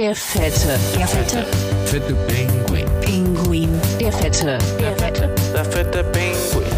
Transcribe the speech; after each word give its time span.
Der 0.00 0.14
Fette. 0.14 0.78
Der 0.96 1.06
Fette. 1.06 1.44
Fette 1.84 2.14
Pinguin. 2.26 2.86
Pinguin. 3.02 3.68
Der 4.00 4.10
Fette. 4.10 4.56
Der 4.78 4.96
Fette. 4.96 5.34
Der 5.52 5.62
fette 5.62 6.04
Pinguin. 6.04 6.72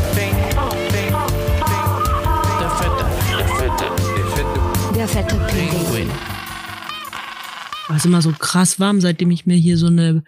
Der 2.58 2.68
fette, 2.68 3.06
der 3.38 3.46
fette, 3.46 3.84
der 4.16 4.26
fette 4.26 4.96
Der 4.96 5.06
fette 5.06 5.36
Pinguin. 5.36 6.10
War 7.86 7.96
es 7.96 8.04
immer 8.04 8.22
so 8.22 8.32
krass 8.32 8.80
warm, 8.80 9.00
seitdem 9.00 9.30
ich 9.30 9.46
mir 9.46 9.56
hier 9.56 9.78
so 9.78 9.86
eine 9.86 10.24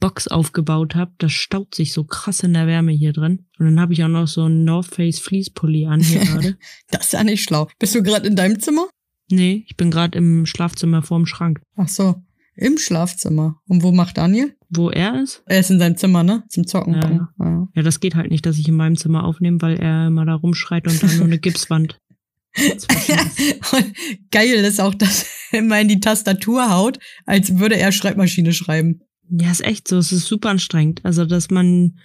Box 0.00 0.26
aufgebaut 0.26 0.94
habe. 0.94 1.12
Das 1.18 1.32
staut 1.32 1.74
sich 1.74 1.92
so 1.92 2.04
krass 2.04 2.40
in 2.40 2.54
der 2.54 2.66
Wärme 2.66 2.92
hier 2.92 3.12
drin. 3.12 3.44
Und 3.58 3.66
dann 3.66 3.78
habe 3.78 3.92
ich 3.92 4.02
auch 4.02 4.08
noch 4.08 4.26
so 4.26 4.44
einen 4.44 4.64
North 4.64 4.86
Face 4.86 5.18
Fleece-Pulli 5.18 5.84
an 5.84 6.00
hier 6.00 6.20
gerade. 6.24 6.56
Das 6.90 7.04
ist 7.08 7.12
ja 7.12 7.24
nicht 7.24 7.44
schlau. 7.44 7.68
Bist 7.78 7.94
du 7.94 8.02
gerade 8.02 8.26
in 8.26 8.36
deinem 8.36 8.58
Zimmer? 8.58 8.88
Nee, 9.30 9.66
ich 9.68 9.76
bin 9.76 9.90
gerade 9.90 10.16
im 10.16 10.46
Schlafzimmer 10.46 11.02
vorm 11.02 11.26
Schrank. 11.26 11.60
Ach 11.76 11.88
so, 11.88 12.22
im 12.58 12.76
Schlafzimmer. 12.76 13.60
Und 13.68 13.82
wo 13.82 13.92
macht 13.92 14.18
Daniel? 14.18 14.56
Wo 14.68 14.90
er 14.90 15.22
ist? 15.22 15.42
Er 15.46 15.60
ist 15.60 15.70
in 15.70 15.78
seinem 15.78 15.96
Zimmer, 15.96 16.24
ne? 16.24 16.42
Zum 16.48 16.66
Zocken. 16.66 16.94
Ja. 16.94 17.28
Ja. 17.38 17.68
Ja, 17.74 17.82
das 17.82 18.00
geht 18.00 18.16
halt 18.16 18.30
nicht, 18.30 18.44
dass 18.44 18.58
ich 18.58 18.68
in 18.68 18.74
meinem 18.74 18.96
Zimmer 18.96 19.24
aufnehme, 19.24 19.62
weil 19.62 19.78
er 19.78 20.08
immer 20.08 20.26
da 20.26 20.34
rumschreit 20.34 20.86
und 20.86 21.02
dann 21.02 21.16
nur 21.16 21.26
eine 21.26 21.38
Gipswand. 21.40 22.00
Geil 24.30 24.64
ist 24.64 24.80
auch, 24.80 24.94
dass 24.94 25.26
er 25.52 25.60
immer 25.60 25.80
in 25.80 25.88
die 25.88 26.00
Tastatur 26.00 26.70
haut, 26.70 26.98
als 27.24 27.58
würde 27.58 27.78
er 27.78 27.92
Schreibmaschine 27.92 28.52
schreiben. 28.52 29.02
Ja, 29.30 29.50
ist 29.50 29.64
echt 29.64 29.86
so. 29.86 29.98
Es 29.98 30.10
ist 30.10 30.26
super 30.26 30.50
anstrengend. 30.50 31.04
Also, 31.04 31.24
dass 31.26 31.50
man, 31.50 31.98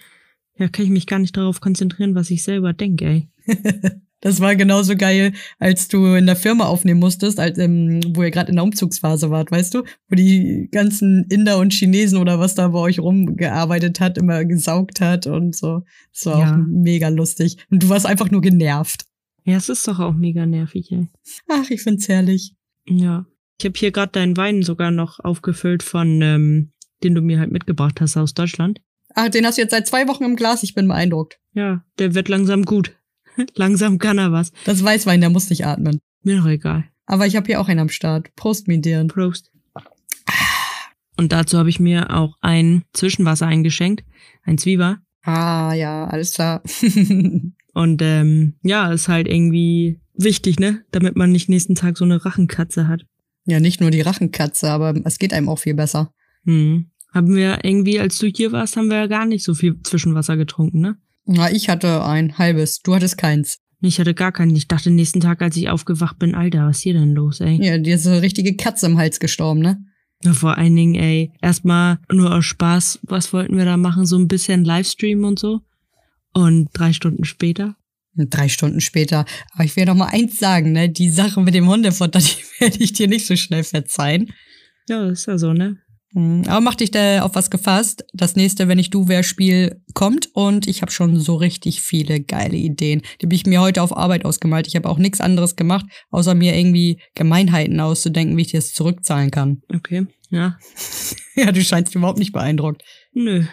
ja, 0.56 0.68
kann 0.68 0.84
ich 0.84 0.90
mich 0.90 1.08
gar 1.08 1.18
nicht 1.18 1.36
darauf 1.36 1.60
konzentrieren, 1.60 2.14
was 2.14 2.30
ich 2.30 2.44
selber 2.44 2.72
denke, 2.72 3.04
ey. 3.06 3.28
Das 4.24 4.40
war 4.40 4.56
genauso 4.56 4.96
geil, 4.96 5.34
als 5.58 5.86
du 5.88 6.14
in 6.14 6.24
der 6.24 6.34
Firma 6.34 6.64
aufnehmen 6.64 6.98
musstest, 6.98 7.38
als, 7.38 7.58
ähm, 7.58 8.00
wo 8.14 8.22
ihr 8.22 8.30
gerade 8.30 8.48
in 8.48 8.56
der 8.56 8.64
Umzugsphase 8.64 9.30
wart, 9.30 9.50
weißt 9.52 9.74
du? 9.74 9.82
Wo 10.08 10.16
die 10.16 10.68
ganzen 10.72 11.26
Inder 11.28 11.58
und 11.58 11.74
Chinesen 11.74 12.18
oder 12.18 12.40
was 12.40 12.54
da 12.54 12.68
bei 12.68 12.78
euch 12.78 12.98
rumgearbeitet 13.00 14.00
hat, 14.00 14.16
immer 14.16 14.44
gesaugt 14.46 15.02
hat 15.02 15.26
und 15.26 15.54
so. 15.54 15.82
Das 16.12 16.24
war 16.26 16.40
Ja. 16.40 16.52
auch 16.52 16.56
mega 16.66 17.08
lustig. 17.08 17.58
Und 17.70 17.82
du 17.82 17.88
warst 17.90 18.06
einfach 18.06 18.30
nur 18.30 18.40
genervt. 18.40 19.04
Ja, 19.44 19.56
es 19.58 19.68
ist 19.68 19.86
doch 19.86 20.00
auch 20.00 20.14
mega 20.14 20.46
nervig, 20.46 20.90
ey. 20.90 21.06
Ach, 21.50 21.68
ich 21.68 21.82
find's 21.82 22.08
herrlich. 22.08 22.54
Ja. 22.88 23.26
Ich 23.60 23.66
habe 23.66 23.78
hier 23.78 23.92
gerade 23.92 24.12
deinen 24.12 24.38
Wein 24.38 24.62
sogar 24.62 24.90
noch 24.90 25.20
aufgefüllt 25.20 25.82
von, 25.82 26.22
ähm, 26.22 26.72
den 27.02 27.14
du 27.14 27.20
mir 27.20 27.38
halt 27.38 27.52
mitgebracht 27.52 28.00
hast 28.00 28.16
aus 28.16 28.32
Deutschland. 28.32 28.80
Ach, 29.14 29.28
den 29.28 29.44
hast 29.46 29.58
du 29.58 29.62
jetzt 29.62 29.70
seit 29.72 29.86
zwei 29.86 30.08
Wochen 30.08 30.24
im 30.24 30.34
Glas. 30.36 30.62
Ich 30.62 30.74
bin 30.74 30.88
beeindruckt. 30.88 31.38
Ja, 31.52 31.84
der 31.98 32.14
wird 32.14 32.28
langsam 32.30 32.64
gut. 32.64 32.96
langsam 33.54 33.98
kann 33.98 34.18
er 34.18 34.32
was. 34.32 34.52
Das 34.64 34.82
Weißwein, 34.82 35.20
der 35.20 35.30
muss 35.30 35.50
nicht 35.50 35.66
atmen. 35.66 36.00
Mir 36.22 36.38
doch 36.38 36.46
egal. 36.46 36.84
Aber 37.06 37.26
ich 37.26 37.36
habe 37.36 37.46
hier 37.46 37.60
auch 37.60 37.68
einen 37.68 37.80
am 37.80 37.88
Start. 37.88 38.34
Prost, 38.34 38.68
Midian. 38.68 39.08
Prost. 39.08 39.50
Und 41.16 41.32
dazu 41.32 41.58
habe 41.58 41.68
ich 41.68 41.78
mir 41.78 42.10
auch 42.10 42.36
ein 42.40 42.84
Zwischenwasser 42.92 43.46
eingeschenkt, 43.46 44.04
ein 44.42 44.58
Zwieber. 44.58 44.98
Ah, 45.22 45.72
ja, 45.74 46.06
alles 46.06 46.34
klar. 46.34 46.62
Und 47.74 48.02
ähm, 48.02 48.54
ja, 48.62 48.92
ist 48.92 49.08
halt 49.08 49.28
irgendwie 49.28 50.00
wichtig, 50.14 50.58
ne? 50.58 50.84
Damit 50.90 51.16
man 51.16 51.32
nicht 51.32 51.48
nächsten 51.48 51.74
Tag 51.74 51.98
so 51.98 52.04
eine 52.04 52.24
Rachenkatze 52.24 52.88
hat. 52.88 53.04
ja, 53.46 53.60
nicht 53.60 53.80
nur 53.80 53.90
die 53.90 54.00
Rachenkatze, 54.00 54.70
aber 54.70 54.94
es 55.04 55.18
geht 55.18 55.32
einem 55.32 55.48
auch 55.48 55.58
viel 55.58 55.74
besser. 55.74 56.12
Hm. 56.44 56.90
Haben 57.12 57.34
wir 57.34 57.64
irgendwie, 57.64 58.00
als 58.00 58.18
du 58.18 58.26
hier 58.26 58.52
warst, 58.52 58.76
haben 58.76 58.90
wir 58.90 58.96
ja 58.96 59.06
gar 59.06 59.24
nicht 59.24 59.44
so 59.44 59.54
viel 59.54 59.80
Zwischenwasser 59.82 60.36
getrunken, 60.36 60.80
ne? 60.80 60.96
Na, 61.26 61.50
ich 61.50 61.68
hatte 61.68 62.04
ein 62.04 62.38
halbes. 62.38 62.80
Du 62.80 62.94
hattest 62.94 63.18
keins. 63.18 63.58
Ich 63.80 63.98
hatte 63.98 64.14
gar 64.14 64.32
keinen. 64.32 64.54
Ich 64.56 64.68
dachte 64.68 64.90
nächsten 64.90 65.20
Tag, 65.20 65.42
als 65.42 65.56
ich 65.56 65.68
aufgewacht 65.68 66.18
bin, 66.18 66.34
Alter, 66.34 66.66
was 66.66 66.78
ist 66.78 66.82
hier 66.82 66.94
denn 66.94 67.14
los, 67.14 67.40
ey? 67.40 67.58
Ja, 67.62 67.78
dir 67.78 67.96
ist 67.96 68.06
eine 68.06 68.22
richtige 68.22 68.56
Katze 68.56 68.86
im 68.86 68.98
Hals 68.98 69.20
gestorben, 69.20 69.60
ne? 69.60 69.84
Ja, 70.22 70.32
vor 70.32 70.56
allen 70.56 70.74
Dingen, 70.74 70.94
ey, 70.94 71.32
erstmal 71.42 71.98
nur 72.10 72.34
aus 72.34 72.46
Spaß, 72.46 73.00
was 73.02 73.32
wollten 73.32 73.58
wir 73.58 73.66
da 73.66 73.76
machen? 73.76 74.06
So 74.06 74.16
ein 74.16 74.28
bisschen 74.28 74.64
Livestream 74.64 75.24
und 75.24 75.38
so. 75.38 75.60
Und 76.32 76.68
drei 76.72 76.92
Stunden 76.92 77.24
später. 77.24 77.76
Drei 78.16 78.48
Stunden 78.48 78.80
später. 78.80 79.26
Aber 79.52 79.64
ich 79.64 79.76
will 79.76 79.84
noch 79.84 79.96
mal 79.96 80.06
eins 80.06 80.38
sagen, 80.38 80.72
ne? 80.72 80.88
Die 80.88 81.10
Sache 81.10 81.40
mit 81.40 81.54
dem 81.54 81.68
Hundefutter, 81.68 82.18
die 82.20 82.60
werde 82.60 82.78
ich 82.82 82.92
dir 82.92 83.08
nicht 83.08 83.26
so 83.26 83.36
schnell 83.36 83.64
verzeihen. 83.64 84.32
Ja, 84.88 85.08
ist 85.08 85.26
ja 85.26 85.36
so, 85.38 85.52
ne? 85.52 85.78
Hm, 86.14 86.44
Aber 86.46 86.60
mach 86.60 86.76
dich 86.76 86.90
da 86.90 87.22
auf 87.22 87.34
was 87.34 87.50
gefasst. 87.50 88.04
Das 88.12 88.36
nächste, 88.36 88.68
wenn 88.68 88.78
ich 88.78 88.90
du 88.90 89.08
wer 89.08 89.22
Spiel 89.22 89.82
kommt 89.94 90.28
und 90.32 90.66
ich 90.66 90.80
habe 90.80 90.92
schon 90.92 91.18
so 91.18 91.34
richtig 91.34 91.82
viele 91.82 92.20
geile 92.20 92.56
Ideen. 92.56 93.02
Die 93.20 93.26
habe 93.26 93.34
ich 93.34 93.46
mir 93.46 93.60
heute 93.60 93.82
auf 93.82 93.96
Arbeit 93.96 94.24
ausgemalt. 94.24 94.66
Ich 94.66 94.76
habe 94.76 94.88
auch 94.88 94.98
nichts 94.98 95.20
anderes 95.20 95.56
gemacht, 95.56 95.86
außer 96.10 96.34
mir 96.34 96.56
irgendwie 96.56 97.00
Gemeinheiten 97.14 97.80
auszudenken, 97.80 98.36
wie 98.36 98.42
ich 98.42 98.52
das 98.52 98.72
zurückzahlen 98.72 99.30
kann. 99.30 99.62
Okay, 99.74 100.06
ja. 100.30 100.56
Ja, 101.36 101.50
du 101.50 101.64
scheinst 101.64 101.92
überhaupt 101.96 102.20
nicht 102.20 102.32
beeindruckt. 102.32 102.84
Nö. 103.12 103.44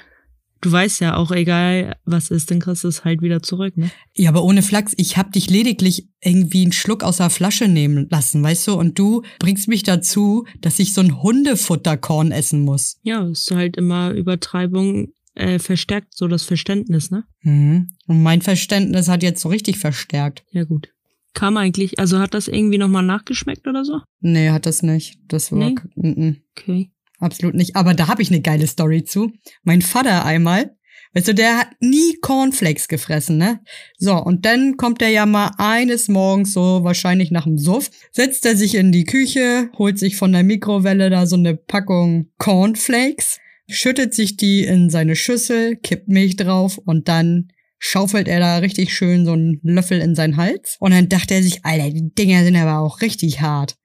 Du 0.61 0.71
weißt 0.71 1.01
ja 1.01 1.15
auch, 1.15 1.31
egal 1.31 1.95
was 2.05 2.29
ist, 2.29 2.51
dann 2.51 2.59
kriegst 2.59 2.83
du 2.83 2.87
es 2.87 3.03
halt 3.03 3.21
wieder 3.21 3.41
zurück, 3.41 3.75
ne? 3.77 3.91
Ja, 4.15 4.29
aber 4.29 4.43
ohne 4.43 4.61
Flachs, 4.61 4.93
ich 4.97 5.17
hab 5.17 5.31
dich 5.31 5.49
lediglich 5.49 6.07
irgendwie 6.21 6.61
einen 6.61 6.71
Schluck 6.71 7.03
aus 7.03 7.17
der 7.17 7.31
Flasche 7.31 7.67
nehmen 7.67 8.07
lassen, 8.09 8.43
weißt 8.43 8.67
du? 8.67 8.73
Und 8.73 8.99
du 8.99 9.23
bringst 9.39 9.67
mich 9.67 9.81
dazu, 9.81 10.45
dass 10.59 10.77
ich 10.77 10.93
so 10.93 11.01
ein 11.01 11.21
Hundefutterkorn 11.23 12.31
essen 12.31 12.61
muss. 12.61 12.99
Ja, 13.01 13.27
ist 13.27 13.49
halt 13.49 13.75
immer 13.75 14.11
Übertreibung 14.11 15.07
äh, 15.33 15.59
verstärkt 15.59 16.15
so 16.15 16.27
das 16.27 16.43
Verständnis, 16.43 17.09
ne? 17.09 17.23
Mhm. 17.41 17.89
Und 18.07 18.21
mein 18.21 18.41
Verständnis 18.41 19.07
hat 19.07 19.23
jetzt 19.23 19.41
so 19.41 19.49
richtig 19.49 19.79
verstärkt. 19.79 20.43
Ja, 20.51 20.63
gut. 20.63 20.89
Kam 21.33 21.57
eigentlich, 21.57 21.97
also 21.99 22.19
hat 22.19 22.33
das 22.33 22.47
irgendwie 22.47 22.77
nochmal 22.77 23.03
nachgeschmeckt 23.03 23.65
oder 23.67 23.85
so? 23.85 24.01
Nee, 24.19 24.49
hat 24.49 24.65
das 24.65 24.83
nicht. 24.83 25.19
Das 25.27 25.51
war 25.51 25.59
Nee? 25.59 25.75
mhm. 25.95 26.37
Okay. 26.57 26.91
Absolut 27.21 27.55
nicht. 27.55 27.75
Aber 27.75 27.93
da 27.93 28.07
habe 28.07 28.21
ich 28.21 28.29
eine 28.29 28.41
geile 28.41 28.67
Story 28.67 29.03
zu. 29.03 29.31
Mein 29.63 29.81
Vater 29.81 30.25
einmal, 30.25 30.75
weißt 31.13 31.29
du, 31.29 31.35
der 31.35 31.57
hat 31.57 31.69
nie 31.79 32.17
Cornflakes 32.21 32.87
gefressen, 32.87 33.37
ne? 33.37 33.59
So, 33.97 34.15
und 34.15 34.45
dann 34.45 34.77
kommt 34.77 35.01
er 35.01 35.09
ja 35.09 35.25
mal 35.25 35.51
eines 35.57 36.07
Morgens, 36.07 36.53
so 36.53 36.83
wahrscheinlich 36.83 37.31
nach 37.31 37.43
dem 37.43 37.57
Suff, 37.57 37.89
setzt 38.11 38.45
er 38.45 38.55
sich 38.55 38.75
in 38.75 38.91
die 38.91 39.05
Küche, 39.05 39.69
holt 39.77 39.99
sich 39.99 40.15
von 40.15 40.31
der 40.31 40.43
Mikrowelle 40.43 41.09
da 41.09 41.25
so 41.25 41.35
eine 41.35 41.55
Packung 41.55 42.31
Cornflakes, 42.37 43.39
schüttet 43.69 44.13
sich 44.13 44.37
die 44.37 44.63
in 44.63 44.89
seine 44.89 45.15
Schüssel, 45.15 45.75
kippt 45.77 46.07
Milch 46.07 46.35
drauf 46.35 46.77
und 46.77 47.07
dann 47.07 47.49
schaufelt 47.83 48.27
er 48.27 48.39
da 48.39 48.57
richtig 48.57 48.93
schön 48.93 49.25
so 49.25 49.33
einen 49.33 49.59
Löffel 49.63 49.99
in 50.01 50.13
seinen 50.13 50.37
Hals. 50.37 50.77
Und 50.79 50.91
dann 50.91 51.09
dachte 51.09 51.33
er 51.33 51.43
sich, 51.43 51.65
Alter, 51.65 51.89
die 51.89 52.13
Dinger 52.13 52.43
sind 52.43 52.55
aber 52.55 52.79
auch 52.79 53.01
richtig 53.01 53.41
hart. 53.41 53.75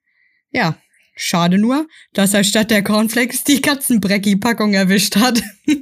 Ja, 0.51 0.77
schade 1.17 1.57
nur, 1.57 1.87
dass 2.13 2.33
er 2.33 2.45
statt 2.45 2.71
der 2.71 2.83
Cornflakes 2.83 3.43
die 3.43 3.61
Katzenbrecki-Packung 3.61 4.73
erwischt 4.73 5.17
hat. 5.17 5.43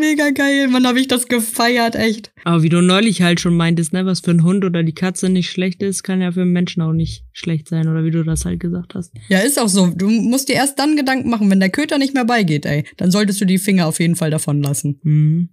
Mega 0.00 0.30
geil, 0.30 0.68
Mann, 0.68 0.86
hab 0.86 0.94
ich 0.94 1.08
das 1.08 1.26
gefeiert, 1.26 1.96
echt. 1.96 2.30
Aber 2.44 2.62
wie 2.62 2.68
du 2.68 2.80
neulich 2.80 3.22
halt 3.22 3.40
schon 3.40 3.56
meintest, 3.56 3.92
ne, 3.92 4.06
was 4.06 4.20
für 4.20 4.30
ein 4.30 4.44
Hund 4.44 4.64
oder 4.64 4.84
die 4.84 4.94
Katze 4.94 5.28
nicht 5.28 5.50
schlecht 5.50 5.82
ist, 5.82 6.04
kann 6.04 6.20
ja 6.20 6.30
für 6.30 6.42
einen 6.42 6.52
Menschen 6.52 6.82
auch 6.82 6.92
nicht 6.92 7.24
schlecht 7.32 7.66
sein, 7.66 7.88
oder 7.88 8.04
wie 8.04 8.12
du 8.12 8.22
das 8.22 8.44
halt 8.44 8.60
gesagt 8.60 8.94
hast. 8.94 9.12
Ja, 9.28 9.40
ist 9.40 9.58
auch 9.58 9.68
so. 9.68 9.88
Du 9.88 10.08
musst 10.08 10.48
dir 10.48 10.54
erst 10.54 10.78
dann 10.78 10.94
Gedanken 10.94 11.28
machen, 11.28 11.50
wenn 11.50 11.58
der 11.58 11.70
Köter 11.70 11.98
nicht 11.98 12.14
mehr 12.14 12.24
beigeht, 12.24 12.64
ey. 12.64 12.84
Dann 12.96 13.10
solltest 13.10 13.40
du 13.40 13.44
die 13.44 13.58
Finger 13.58 13.88
auf 13.88 13.98
jeden 13.98 14.14
Fall 14.14 14.30
davon 14.30 14.62
lassen. 14.62 15.00
Mhm. 15.02 15.48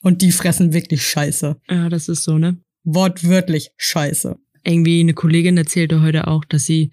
Und 0.00 0.22
die 0.22 0.32
fressen 0.32 0.72
wirklich 0.72 1.06
Scheiße. 1.06 1.60
Ja, 1.68 1.90
das 1.90 2.08
ist 2.08 2.24
so, 2.24 2.38
ne? 2.38 2.56
Wortwörtlich 2.84 3.72
Scheiße. 3.76 4.38
Irgendwie 4.64 5.00
eine 5.00 5.12
Kollegin 5.12 5.58
erzählte 5.58 6.00
heute 6.00 6.26
auch, 6.26 6.46
dass 6.46 6.64
sie, 6.64 6.90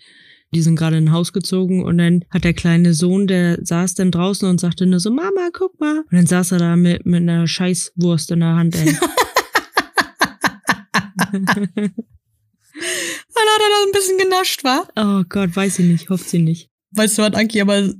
die 0.54 0.62
sind 0.62 0.76
gerade 0.76 0.98
in 0.98 1.06
ein 1.06 1.12
Haus 1.12 1.34
gezogen 1.34 1.84
und 1.84 1.98
dann 1.98 2.24
hat 2.30 2.44
der 2.44 2.54
kleine 2.54 2.94
Sohn, 2.94 3.28
der 3.28 3.60
saß 3.64 3.96
dann 3.96 4.12
draußen 4.12 4.48
und 4.48 4.60
sagte 4.60 4.86
nur 4.86 5.00
so, 5.00 5.12
Mama, 5.12 5.50
guck 5.54 5.80
mal. 5.80 6.00
Und 6.00 6.14
dann 6.14 6.26
saß 6.26 6.54
er 6.54 6.60
da 6.60 6.76
mit, 6.76 7.06
mit 7.06 7.22
einer 7.22 7.48
Scheißwurst 7.48 8.32
in 8.32 8.40
der 8.40 8.56
Hand, 8.56 8.76
ey. 8.76 8.98
Dann 13.38 13.46
hat 13.46 13.62
er 13.62 13.70
da 13.70 13.84
ein 13.86 13.92
bisschen 13.92 14.18
genascht, 14.18 14.64
wa? 14.64 14.88
oh 14.96 15.24
Gott, 15.28 15.56
weiß 15.56 15.76
sie 15.76 15.84
nicht, 15.84 16.10
hofft 16.10 16.30
sie 16.30 16.40
nicht. 16.40 16.70
Weißt 16.92 17.18
du 17.18 17.24
was, 17.24 17.34
Anki, 17.34 17.62
aber 17.62 17.94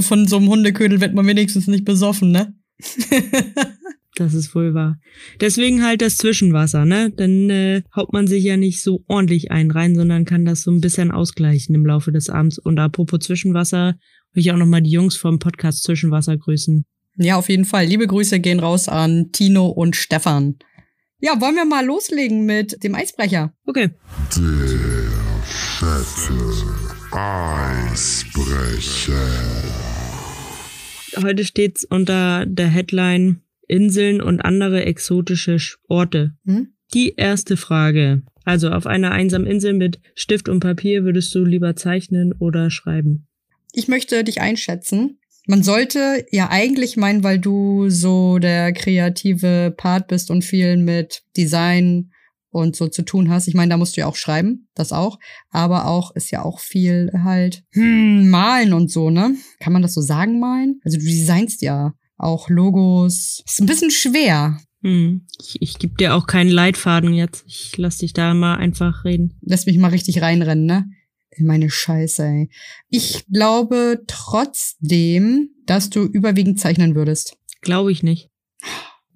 von 0.00 0.26
so 0.26 0.36
einem 0.36 0.48
Hundeködel 0.48 1.00
wird 1.00 1.14
man 1.14 1.26
wenigstens 1.26 1.66
nicht 1.66 1.84
besoffen, 1.84 2.30
ne? 2.30 2.54
Das 4.18 4.34
ist 4.34 4.52
wohl 4.52 4.74
wahr. 4.74 4.96
Deswegen 5.40 5.84
halt 5.84 6.02
das 6.02 6.16
Zwischenwasser, 6.16 6.84
ne? 6.84 7.12
Dann 7.14 7.50
äh, 7.50 7.82
haut 7.94 8.12
man 8.12 8.26
sich 8.26 8.42
ja 8.42 8.56
nicht 8.56 8.82
so 8.82 9.04
ordentlich 9.06 9.52
ein 9.52 9.70
rein, 9.70 9.94
sondern 9.94 10.24
kann 10.24 10.44
das 10.44 10.62
so 10.62 10.72
ein 10.72 10.80
bisschen 10.80 11.12
ausgleichen 11.12 11.72
im 11.76 11.86
Laufe 11.86 12.10
des 12.10 12.28
Abends. 12.28 12.58
Und 12.58 12.80
apropos 12.80 13.20
Zwischenwasser, 13.20 13.94
will 14.32 14.40
ich 14.40 14.50
auch 14.50 14.56
nochmal 14.56 14.82
die 14.82 14.90
Jungs 14.90 15.14
vom 15.14 15.38
Podcast 15.38 15.84
Zwischenwasser 15.84 16.36
grüßen. 16.36 16.84
Ja, 17.14 17.36
auf 17.36 17.48
jeden 17.48 17.64
Fall. 17.64 17.86
Liebe 17.86 18.08
Grüße 18.08 18.40
gehen 18.40 18.58
raus 18.58 18.88
an 18.88 19.30
Tino 19.30 19.68
und 19.68 19.94
Stefan. 19.94 20.56
Ja, 21.20 21.40
wollen 21.40 21.54
wir 21.54 21.64
mal 21.64 21.86
loslegen 21.86 22.44
mit 22.44 22.82
dem 22.82 22.96
Eisbrecher? 22.96 23.52
Okay. 23.66 23.90
Heute 31.22 31.44
steht's 31.44 31.84
unter 31.84 32.46
der 32.46 32.66
Headline 32.66 33.42
Inseln 33.68 34.20
und 34.20 34.40
andere 34.40 34.84
exotische 34.84 35.56
Sch- 35.56 35.76
Orte. 35.88 36.34
Hm? 36.44 36.68
Die 36.94 37.14
erste 37.16 37.56
Frage. 37.56 38.22
Also 38.44 38.70
auf 38.70 38.86
einer 38.86 39.12
einsamen 39.12 39.46
Insel 39.46 39.74
mit 39.74 40.00
Stift 40.14 40.48
und 40.48 40.60
Papier 40.60 41.04
würdest 41.04 41.34
du 41.34 41.44
lieber 41.44 41.76
zeichnen 41.76 42.32
oder 42.32 42.70
schreiben? 42.70 43.26
ich 43.72 43.86
möchte 43.86 44.24
dich 44.24 44.40
einschätzen. 44.40 45.18
Man 45.46 45.62
sollte 45.62 46.26
ja 46.30 46.48
eigentlich 46.50 46.96
meinen, 46.96 47.22
weil 47.22 47.38
du 47.38 47.90
so 47.90 48.38
der 48.38 48.72
kreative 48.72 49.72
Part 49.76 50.08
bist 50.08 50.30
und 50.30 50.42
viel 50.42 50.76
mit 50.78 51.22
Design 51.36 52.10
und 52.50 52.74
so 52.74 52.88
zu 52.88 53.02
tun 53.02 53.28
hast. 53.30 53.46
Ich 53.46 53.54
meine, 53.54 53.68
da 53.70 53.76
musst 53.76 53.96
du 53.96 54.00
ja 54.00 54.06
auch 54.06 54.16
schreiben, 54.16 54.68
das 54.74 54.92
auch. 54.92 55.18
Aber 55.50 55.86
auch 55.86 56.14
ist 56.16 56.30
ja 56.30 56.42
auch 56.42 56.60
viel 56.60 57.10
halt 57.22 57.62
hm, 57.72 58.30
malen 58.30 58.72
und 58.72 58.90
so, 58.90 59.10
ne? 59.10 59.36
Kann 59.60 59.72
man 59.74 59.82
das 59.82 59.94
so 59.94 60.00
sagen, 60.00 60.40
malen? 60.40 60.80
Also 60.84 60.96
du 60.98 61.04
designst 61.04 61.60
ja 61.62 61.92
auch 62.18 62.50
Logos. 62.50 63.42
Ist 63.46 63.60
ein 63.60 63.66
bisschen 63.66 63.90
schwer. 63.90 64.58
Hm. 64.82 65.26
Ich, 65.40 65.56
ich 65.60 65.78
gebe 65.78 65.94
dir 65.94 66.14
auch 66.14 66.26
keinen 66.26 66.50
Leitfaden 66.50 67.14
jetzt. 67.14 67.44
Ich 67.46 67.76
lass 67.76 67.98
dich 67.98 68.12
da 68.12 68.34
mal 68.34 68.56
einfach 68.56 69.04
reden. 69.04 69.38
Lass 69.40 69.66
mich 69.66 69.78
mal 69.78 69.88
richtig 69.90 70.20
reinrennen, 70.20 70.66
ne? 70.66 70.84
In 71.30 71.46
meine 71.46 71.70
Scheiße, 71.70 72.24
ey. 72.24 72.50
Ich 72.88 73.26
glaube 73.32 74.02
trotzdem, 74.06 75.50
dass 75.66 75.90
du 75.90 76.02
überwiegend 76.02 76.58
zeichnen 76.58 76.94
würdest. 76.94 77.36
Glaube 77.60 77.92
ich 77.92 78.02
nicht. 78.02 78.30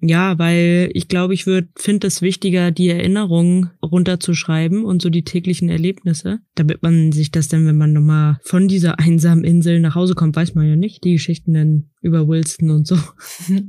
Ja, 0.05 0.37
weil 0.37 0.89
ich 0.93 1.07
glaube, 1.07 1.33
ich 1.33 1.47
würde 1.47 1.69
finde 1.77 2.07
es 2.07 2.21
wichtiger, 2.21 2.71
die 2.71 2.89
Erinnerungen 2.89 3.69
runterzuschreiben 3.81 4.83
und 4.83 5.01
so 5.01 5.09
die 5.09 5.23
täglichen 5.23 5.69
Erlebnisse, 5.69 6.39
damit 6.55 6.83
man 6.83 7.13
sich 7.13 7.31
das 7.31 7.47
dann, 7.47 7.65
wenn 7.65 7.77
man 7.77 7.93
nochmal 7.93 8.37
von 8.43 8.67
dieser 8.67 8.99
einsamen 9.03 9.45
Insel 9.45 9.79
nach 9.79 9.95
Hause 9.95 10.13
kommt, 10.13 10.35
weiß 10.35 10.55
man 10.55 10.67
ja 10.67 10.75
nicht, 10.75 11.05
die 11.05 11.13
Geschichten 11.13 11.53
dann 11.53 11.89
über 12.01 12.27
Wilson 12.27 12.69
und 12.71 12.85
so. 12.85 12.95
Wilson! 13.47 13.63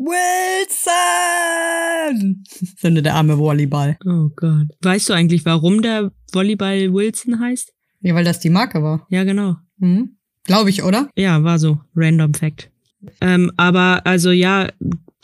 Sende 2.79 3.01
der 3.01 3.15
arme 3.15 3.39
Volleyball. 3.39 3.97
Oh 4.05 4.29
Gott. 4.35 4.67
Weißt 4.83 5.09
du 5.09 5.13
eigentlich, 5.13 5.45
warum 5.45 5.83
der 5.83 6.11
Volleyball 6.33 6.93
Wilson 6.93 7.39
heißt? 7.39 7.73
Ja, 8.01 8.17
weil 8.17 8.25
das 8.25 8.41
die 8.41 8.51
Marke 8.51 8.83
war. 8.83 9.07
Ja, 9.09 9.23
genau. 9.23 9.55
Mhm. 9.79 10.17
Glaube 10.43 10.71
ich, 10.71 10.83
oder? 10.83 11.09
Ja, 11.15 11.45
war 11.45 11.61
so. 11.61 11.79
Random 11.95 12.35
Fact. 12.35 12.73
Ähm, 13.21 13.53
aber 13.57 14.03
also 14.05 14.33
ja, 14.33 14.69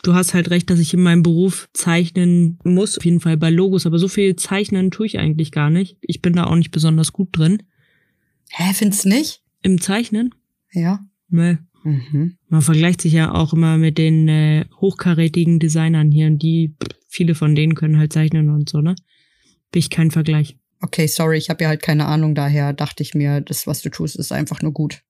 du 0.02 0.14
hast 0.14 0.34
halt 0.34 0.50
recht, 0.50 0.70
dass 0.70 0.78
ich 0.78 0.94
in 0.94 1.02
meinem 1.02 1.22
Beruf 1.22 1.68
zeichnen 1.72 2.58
muss. 2.64 2.98
Auf 2.98 3.04
jeden 3.04 3.20
Fall 3.20 3.36
bei 3.36 3.50
Logos, 3.50 3.86
aber 3.86 3.98
so 3.98 4.08
viel 4.08 4.36
zeichnen 4.36 4.90
tue 4.90 5.06
ich 5.06 5.18
eigentlich 5.18 5.52
gar 5.52 5.70
nicht. 5.70 5.96
Ich 6.00 6.22
bin 6.22 6.34
da 6.34 6.44
auch 6.44 6.56
nicht 6.56 6.70
besonders 6.70 7.12
gut 7.12 7.28
drin. 7.32 7.62
Hä, 8.50 8.72
findest 8.74 9.04
du 9.04 9.10
nicht? 9.10 9.42
Im 9.62 9.80
Zeichnen? 9.80 10.34
Ja. 10.72 11.04
Nee. 11.28 11.58
Mhm. 11.84 12.36
Man 12.48 12.62
vergleicht 12.62 13.00
sich 13.00 13.12
ja 13.12 13.32
auch 13.32 13.52
immer 13.52 13.78
mit 13.78 13.96
den 13.96 14.28
äh, 14.28 14.64
hochkarätigen 14.80 15.58
Designern 15.58 16.10
hier, 16.10 16.26
und 16.26 16.42
die, 16.42 16.74
viele 17.08 17.34
von 17.34 17.54
denen 17.54 17.74
können 17.74 17.98
halt 17.98 18.12
zeichnen 18.12 18.50
und 18.50 18.68
so, 18.68 18.80
ne? 18.80 18.96
Bin 19.72 19.80
ich 19.80 19.90
kein 19.90 20.10
Vergleich. 20.10 20.56
Okay, 20.82 21.06
sorry, 21.06 21.36
ich 21.38 21.50
habe 21.50 21.62
ja 21.62 21.68
halt 21.68 21.82
keine 21.82 22.06
Ahnung, 22.06 22.34
daher 22.34 22.72
dachte 22.72 23.02
ich 23.02 23.14
mir, 23.14 23.40
das, 23.40 23.66
was 23.66 23.82
du 23.82 23.90
tust, 23.90 24.16
ist 24.16 24.32
einfach 24.32 24.62
nur 24.62 24.72
gut. 24.72 25.02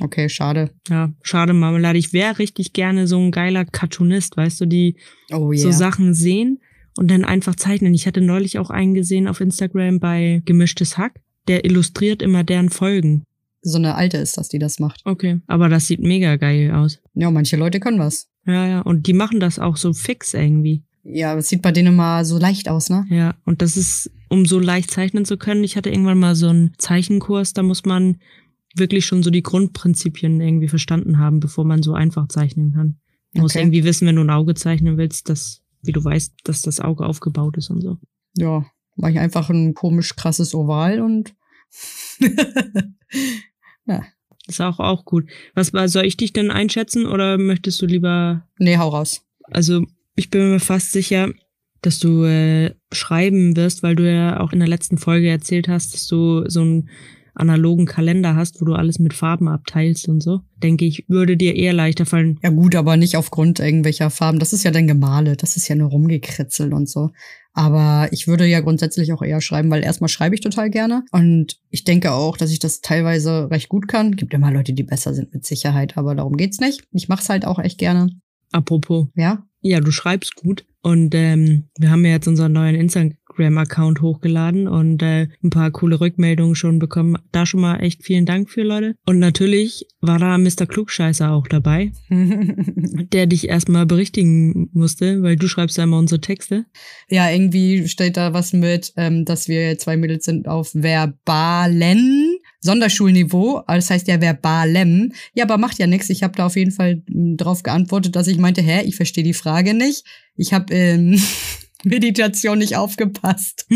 Okay, 0.00 0.28
schade. 0.28 0.70
Ja, 0.88 1.12
schade 1.22 1.52
Marmelade. 1.52 1.98
Ich 1.98 2.12
wäre 2.12 2.38
richtig 2.38 2.72
gerne 2.72 3.06
so 3.06 3.18
ein 3.18 3.30
geiler 3.30 3.64
Cartoonist, 3.64 4.36
weißt 4.36 4.60
du, 4.60 4.66
die 4.66 4.96
Oh 5.32 5.52
so 5.54 5.70
Sachen 5.70 6.14
sehen 6.14 6.60
und 6.96 7.10
dann 7.10 7.24
einfach 7.24 7.56
zeichnen. 7.56 7.94
Ich 7.94 8.06
hatte 8.06 8.20
neulich 8.20 8.58
auch 8.58 8.70
einen 8.70 8.94
gesehen 8.94 9.28
auf 9.28 9.40
Instagram 9.40 9.98
bei 10.00 10.42
Gemischtes 10.44 10.98
Hack. 10.98 11.20
Der 11.48 11.64
illustriert 11.64 12.22
immer 12.22 12.44
deren 12.44 12.68
Folgen. 12.68 13.24
So 13.62 13.78
eine 13.78 13.96
alte 13.96 14.18
ist 14.18 14.38
das, 14.38 14.48
die 14.48 14.58
das 14.58 14.78
macht. 14.78 15.00
Okay. 15.04 15.40
Aber 15.46 15.68
das 15.68 15.86
sieht 15.86 16.00
mega 16.00 16.36
geil 16.36 16.72
aus. 16.72 17.00
Ja, 17.14 17.30
manche 17.30 17.56
Leute 17.56 17.80
können 17.80 17.98
was. 17.98 18.28
Ja, 18.46 18.66
ja. 18.66 18.80
Und 18.80 19.06
die 19.06 19.12
machen 19.12 19.40
das 19.40 19.58
auch 19.58 19.76
so 19.76 19.92
fix 19.92 20.34
irgendwie. 20.34 20.84
Ja, 21.04 21.36
es 21.36 21.48
sieht 21.48 21.62
bei 21.62 21.72
denen 21.72 21.96
mal 21.96 22.24
so 22.24 22.38
leicht 22.38 22.68
aus, 22.68 22.90
ne? 22.90 23.06
Ja. 23.08 23.34
Und 23.44 23.62
das 23.62 23.76
ist, 23.76 24.10
um 24.28 24.46
so 24.46 24.58
leicht 24.58 24.90
zeichnen 24.90 25.24
zu 25.24 25.36
können. 25.38 25.64
Ich 25.64 25.76
hatte 25.76 25.90
irgendwann 25.90 26.18
mal 26.18 26.34
so 26.34 26.48
einen 26.48 26.72
Zeichenkurs, 26.78 27.52
da 27.52 27.62
muss 27.62 27.84
man 27.84 28.18
wirklich 28.78 29.06
schon 29.06 29.22
so 29.22 29.30
die 29.30 29.42
Grundprinzipien 29.42 30.40
irgendwie 30.40 30.68
verstanden 30.68 31.18
haben, 31.18 31.40
bevor 31.40 31.64
man 31.64 31.82
so 31.82 31.94
einfach 31.94 32.28
zeichnen 32.28 32.72
kann. 32.74 32.98
Musst 33.34 33.56
Okay. 33.56 33.64
irgendwie 33.64 33.84
wissen, 33.84 34.06
wenn 34.06 34.16
du 34.16 34.22
ein 34.22 34.30
Auge 34.30 34.54
zeichnen 34.54 34.96
willst, 34.98 35.28
dass, 35.28 35.62
wie 35.82 35.92
du 35.92 36.02
weißt, 36.04 36.34
dass 36.44 36.62
das 36.62 36.80
Auge 36.80 37.04
aufgebaut 37.06 37.56
ist 37.56 37.70
und 37.70 37.80
so. 37.82 37.98
Ja, 38.36 38.64
mach 38.96 39.08
ich 39.10 39.18
einfach 39.18 39.50
ein 39.50 39.74
komisch 39.74 40.16
krasses 40.16 40.54
Oval 40.54 41.00
und 41.00 41.34
ja. 43.86 44.02
Ist 44.46 44.60
auch, 44.62 44.78
auch 44.78 45.04
gut. 45.04 45.28
Was 45.54 45.74
war, 45.74 45.88
soll 45.88 46.06
ich 46.06 46.16
dich 46.16 46.32
denn 46.32 46.50
einschätzen 46.50 47.04
oder 47.06 47.36
möchtest 47.36 47.82
du 47.82 47.86
lieber, 47.86 48.46
Nee, 48.58 48.78
hau 48.78 48.88
raus. 48.88 49.22
also 49.44 49.84
ich 50.14 50.30
bin 50.30 50.50
mir 50.50 50.60
fast 50.60 50.92
sicher, 50.92 51.30
dass 51.82 51.98
du 51.98 52.24
äh, 52.24 52.74
schreiben 52.92 53.56
wirst, 53.56 53.82
weil 53.82 53.94
du 53.94 54.10
ja 54.10 54.40
auch 54.40 54.52
in 54.52 54.58
der 54.58 54.68
letzten 54.68 54.96
Folge 54.98 55.28
erzählt 55.28 55.68
hast, 55.68 55.92
dass 55.94 56.06
du 56.08 56.48
so 56.48 56.60
einen 56.62 56.88
analogen 57.38 57.86
Kalender 57.86 58.34
hast, 58.36 58.60
wo 58.60 58.64
du 58.64 58.74
alles 58.74 58.98
mit 58.98 59.14
Farben 59.14 59.48
abteilst 59.48 60.08
und 60.08 60.22
so. 60.22 60.40
Denke 60.62 60.84
ich, 60.84 61.04
würde 61.08 61.36
dir 61.36 61.54
eher 61.56 61.72
leichter 61.72 62.06
fallen. 62.06 62.38
Ja 62.42 62.50
gut, 62.50 62.74
aber 62.74 62.96
nicht 62.96 63.16
aufgrund 63.16 63.60
irgendwelcher 63.60 64.10
Farben. 64.10 64.38
Das 64.38 64.52
ist 64.52 64.64
ja 64.64 64.70
dann 64.70 64.86
Gemale, 64.86 65.36
das 65.36 65.56
ist 65.56 65.68
ja 65.68 65.74
nur 65.74 65.90
rumgekritzelt 65.90 66.72
und 66.72 66.88
so. 66.88 67.10
Aber 67.52 68.08
ich 68.12 68.28
würde 68.28 68.46
ja 68.46 68.60
grundsätzlich 68.60 69.12
auch 69.12 69.22
eher 69.22 69.40
schreiben, 69.40 69.70
weil 69.70 69.82
erstmal 69.82 70.08
schreibe 70.08 70.34
ich 70.34 70.40
total 70.40 70.70
gerne. 70.70 71.04
Und 71.10 71.58
ich 71.70 71.84
denke 71.84 72.12
auch, 72.12 72.36
dass 72.36 72.52
ich 72.52 72.60
das 72.60 72.80
teilweise 72.82 73.50
recht 73.50 73.68
gut 73.68 73.88
kann. 73.88 74.14
Gibt 74.16 74.32
immer 74.34 74.52
Leute, 74.52 74.72
die 74.72 74.84
besser 74.84 75.12
sind 75.14 75.32
mit 75.34 75.44
Sicherheit, 75.44 75.96
aber 75.96 76.14
darum 76.14 76.36
geht's 76.36 76.60
nicht. 76.60 76.84
Ich 76.92 77.08
mach's 77.08 77.28
halt 77.28 77.44
auch 77.44 77.58
echt 77.58 77.78
gerne. 77.78 78.10
Apropos, 78.52 79.08
Ja? 79.14 79.44
ja, 79.60 79.80
du 79.80 79.90
schreibst 79.90 80.36
gut. 80.36 80.64
Und 80.82 81.14
ähm, 81.14 81.64
wir 81.76 81.90
haben 81.90 82.04
ja 82.04 82.12
jetzt 82.12 82.28
unseren 82.28 82.52
neuen 82.52 82.76
Instagram-Account 83.38 84.00
hochgeladen 84.00 84.68
und 84.68 85.02
äh, 85.02 85.28
ein 85.42 85.50
paar 85.50 85.70
coole 85.70 86.00
Rückmeldungen 86.00 86.54
schon 86.54 86.78
bekommen. 86.78 87.16
Da 87.32 87.46
schon 87.46 87.60
mal 87.60 87.78
echt 87.80 88.04
vielen 88.04 88.26
Dank 88.26 88.50
für, 88.50 88.62
Leute. 88.62 88.94
Und 89.06 89.18
natürlich 89.18 89.86
war 90.00 90.18
da 90.18 90.36
Mr. 90.38 90.66
Klugscheißer 90.66 91.30
auch 91.30 91.46
dabei, 91.48 91.92
der 92.10 93.26
dich 93.26 93.48
erstmal 93.48 93.86
berichtigen 93.86 94.68
musste, 94.72 95.22
weil 95.22 95.36
du 95.36 95.48
schreibst 95.48 95.76
ja 95.78 95.84
immer 95.84 95.98
unsere 95.98 96.20
Texte. 96.20 96.66
ja, 97.08 97.30
irgendwie 97.30 97.88
steht 97.88 98.16
da 98.16 98.32
was 98.32 98.52
mit, 98.52 98.92
ähm, 98.96 99.24
dass 99.24 99.48
wir 99.48 99.78
zwei 99.78 99.96
Mädels 99.96 100.24
sind 100.24 100.48
auf 100.48 100.74
verbalen 100.74 102.36
Sonderschulniveau. 102.60 103.62
Also 103.66 103.78
Das 103.88 103.90
heißt 103.90 104.08
ja 104.08 104.20
verbalem. 104.20 105.12
Ja, 105.34 105.44
aber 105.44 105.58
macht 105.58 105.78
ja 105.78 105.86
nichts. 105.86 106.10
Ich 106.10 106.22
habe 106.22 106.36
da 106.36 106.46
auf 106.46 106.56
jeden 106.56 106.72
Fall 106.72 107.02
m, 107.08 107.36
drauf 107.36 107.62
geantwortet, 107.62 108.16
dass 108.16 108.26
ich 108.26 108.38
meinte, 108.38 108.62
hä, 108.62 108.82
ich 108.84 108.96
verstehe 108.96 109.24
die 109.24 109.34
Frage 109.34 109.74
nicht. 109.74 110.04
Ich 110.36 110.52
habe 110.52 110.74
in 110.74 111.20
Meditation 111.84 112.58
nicht 112.58 112.76
aufgepasst. 112.76 113.66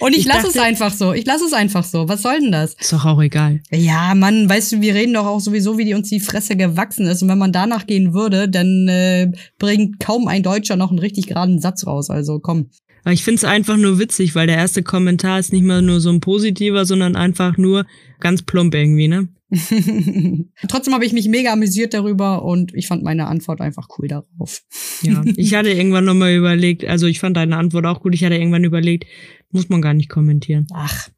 Und 0.00 0.12
ich, 0.12 0.18
Ich 0.20 0.26
lasse 0.26 0.48
es 0.48 0.56
einfach 0.56 0.92
so. 0.92 1.12
Ich 1.12 1.26
lasse 1.26 1.44
es 1.44 1.52
einfach 1.52 1.84
so. 1.84 2.08
Was 2.08 2.22
soll 2.22 2.40
denn 2.40 2.52
das? 2.52 2.74
Ist 2.74 2.92
doch 2.92 3.04
auch 3.04 3.20
egal. 3.20 3.60
Ja, 3.70 4.14
Mann, 4.14 4.48
weißt 4.48 4.72
du, 4.72 4.80
wir 4.80 4.94
reden 4.94 5.14
doch 5.14 5.26
auch 5.26 5.40
sowieso, 5.40 5.76
wie 5.78 5.84
die 5.84 5.94
uns 5.94 6.08
die 6.08 6.20
Fresse 6.20 6.56
gewachsen 6.56 7.06
ist. 7.06 7.22
Und 7.22 7.28
wenn 7.28 7.38
man 7.38 7.52
danach 7.52 7.86
gehen 7.86 8.14
würde, 8.14 8.48
dann 8.48 8.88
äh, 8.88 9.30
bringt 9.58 10.00
kaum 10.00 10.26
ein 10.26 10.42
Deutscher 10.42 10.76
noch 10.76 10.90
einen 10.90 10.98
richtig 10.98 11.26
geraden 11.26 11.60
Satz 11.60 11.86
raus. 11.86 12.10
Also 12.10 12.38
komm. 12.40 12.70
Aber 13.02 13.12
ich 13.12 13.24
find's 13.24 13.44
einfach 13.44 13.76
nur 13.76 13.98
witzig, 13.98 14.34
weil 14.34 14.46
der 14.46 14.56
erste 14.56 14.82
Kommentar 14.82 15.38
ist 15.38 15.52
nicht 15.52 15.64
mal 15.64 15.82
nur 15.82 16.00
so 16.00 16.10
ein 16.10 16.20
positiver, 16.20 16.84
sondern 16.84 17.16
einfach 17.16 17.56
nur 17.56 17.86
ganz 18.20 18.42
plump 18.42 18.74
irgendwie, 18.74 19.08
ne? 19.08 19.28
Trotzdem 20.68 20.94
habe 20.94 21.04
ich 21.04 21.12
mich 21.12 21.28
mega 21.28 21.52
amüsiert 21.52 21.92
darüber 21.92 22.44
und 22.44 22.72
ich 22.74 22.86
fand 22.86 23.02
meine 23.02 23.26
Antwort 23.26 23.60
einfach 23.60 23.88
cool 23.98 24.06
darauf. 24.06 24.62
Ja, 25.02 25.22
ich 25.36 25.54
hatte 25.54 25.70
irgendwann 25.70 26.04
nochmal 26.04 26.34
überlegt, 26.34 26.84
also 26.84 27.06
ich 27.06 27.18
fand 27.18 27.36
deine 27.36 27.56
Antwort 27.56 27.86
auch 27.86 28.00
gut, 28.00 28.14
ich 28.14 28.24
hatte 28.24 28.36
irgendwann 28.36 28.64
überlegt, 28.64 29.06
muss 29.50 29.68
man 29.68 29.82
gar 29.82 29.94
nicht 29.94 30.08
kommentieren. 30.08 30.66
Ach. 30.72 31.08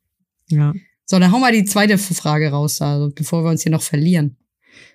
Ja. 0.49 0.73
So, 1.05 1.19
dann 1.19 1.31
hau 1.31 1.39
mal 1.41 1.53
die 1.53 1.65
zweite 1.65 1.99
Frage 1.99 2.51
raus, 2.51 2.81
also 2.81 3.13
bevor 3.15 3.45
wir 3.45 3.51
uns 3.51 3.63
hier 3.63 3.73
noch 3.73 3.83
verlieren. 3.83 4.37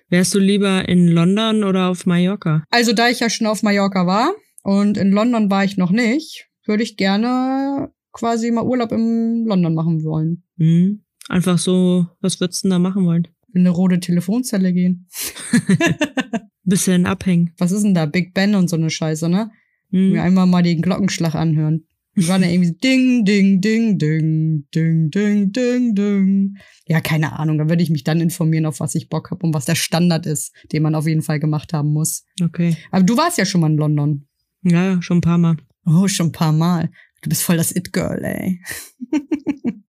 Wärst 0.08 0.34
du 0.34 0.38
lieber 0.38 0.88
in 0.88 1.06
London 1.06 1.64
oder 1.64 1.88
auf 1.88 2.06
Mallorca? 2.06 2.64
Also, 2.70 2.92
da 2.92 3.08
ich 3.08 3.20
ja 3.20 3.30
schon 3.30 3.46
auf 3.46 3.62
Mallorca 3.62 4.06
war 4.06 4.32
und 4.62 4.96
in 4.96 5.12
London 5.12 5.50
war 5.50 5.64
ich 5.64 5.76
noch 5.76 5.90
nicht, 5.90 6.47
würde 6.68 6.82
ich 6.82 6.96
gerne 6.96 7.90
quasi 8.12 8.50
mal 8.50 8.64
Urlaub 8.64 8.92
in 8.92 9.44
London 9.46 9.74
machen 9.74 10.04
wollen. 10.04 10.44
Hm? 10.58 11.02
Einfach 11.28 11.58
so, 11.58 12.06
was 12.20 12.40
würdest 12.40 12.64
du 12.64 12.68
denn 12.68 12.70
da 12.72 12.78
machen 12.78 13.04
wollen? 13.04 13.28
In 13.54 13.62
eine 13.62 13.70
rote 13.70 14.00
Telefonzelle 14.00 14.72
gehen. 14.72 15.08
Bisschen 16.64 17.06
abhängen. 17.06 17.54
Was 17.58 17.72
ist 17.72 17.82
denn 17.82 17.94
da? 17.94 18.06
Big 18.06 18.34
Ben 18.34 18.54
und 18.54 18.68
so 18.68 18.76
eine 18.76 18.90
Scheiße, 18.90 19.28
ne? 19.28 19.50
Hm? 19.90 20.12
Mir 20.12 20.22
einmal 20.22 20.46
mal 20.46 20.62
den 20.62 20.82
Glockenschlag 20.82 21.34
anhören. 21.34 21.86
Die 22.18 22.26
waren 22.26 22.42
ja 22.42 22.48
irgendwie 22.48 22.68
so 22.68 22.74
ding, 22.74 23.24
ding, 23.24 23.60
ding, 23.60 23.96
ding, 23.96 24.66
ding, 24.74 25.10
ding, 25.10 25.52
ding, 25.52 25.94
ding. 25.94 26.56
Ja, 26.86 27.00
keine 27.00 27.38
Ahnung. 27.38 27.58
Da 27.58 27.68
würde 27.68 27.82
ich 27.82 27.90
mich 27.90 28.02
dann 28.02 28.20
informieren, 28.20 28.66
auf 28.66 28.80
was 28.80 28.96
ich 28.96 29.08
Bock 29.08 29.30
habe 29.30 29.46
und 29.46 29.54
was 29.54 29.66
der 29.66 29.76
Standard 29.76 30.26
ist, 30.26 30.52
den 30.72 30.82
man 30.82 30.96
auf 30.96 31.06
jeden 31.06 31.22
Fall 31.22 31.38
gemacht 31.38 31.72
haben 31.72 31.92
muss. 31.92 32.24
Okay. 32.42 32.76
Aber 32.90 33.04
du 33.04 33.16
warst 33.16 33.38
ja 33.38 33.44
schon 33.44 33.60
mal 33.60 33.70
in 33.70 33.76
London. 33.76 34.26
Ja, 34.62 35.00
schon 35.00 35.18
ein 35.18 35.22
paar 35.22 35.38
Mal. 35.38 35.58
Oh, 35.88 36.06
schon 36.06 36.26
ein 36.26 36.32
paar 36.32 36.52
Mal. 36.52 36.90
Du 37.22 37.30
bist 37.30 37.42
voll 37.42 37.56
das 37.56 37.74
It-Girl, 37.74 38.22
ey. 38.22 38.60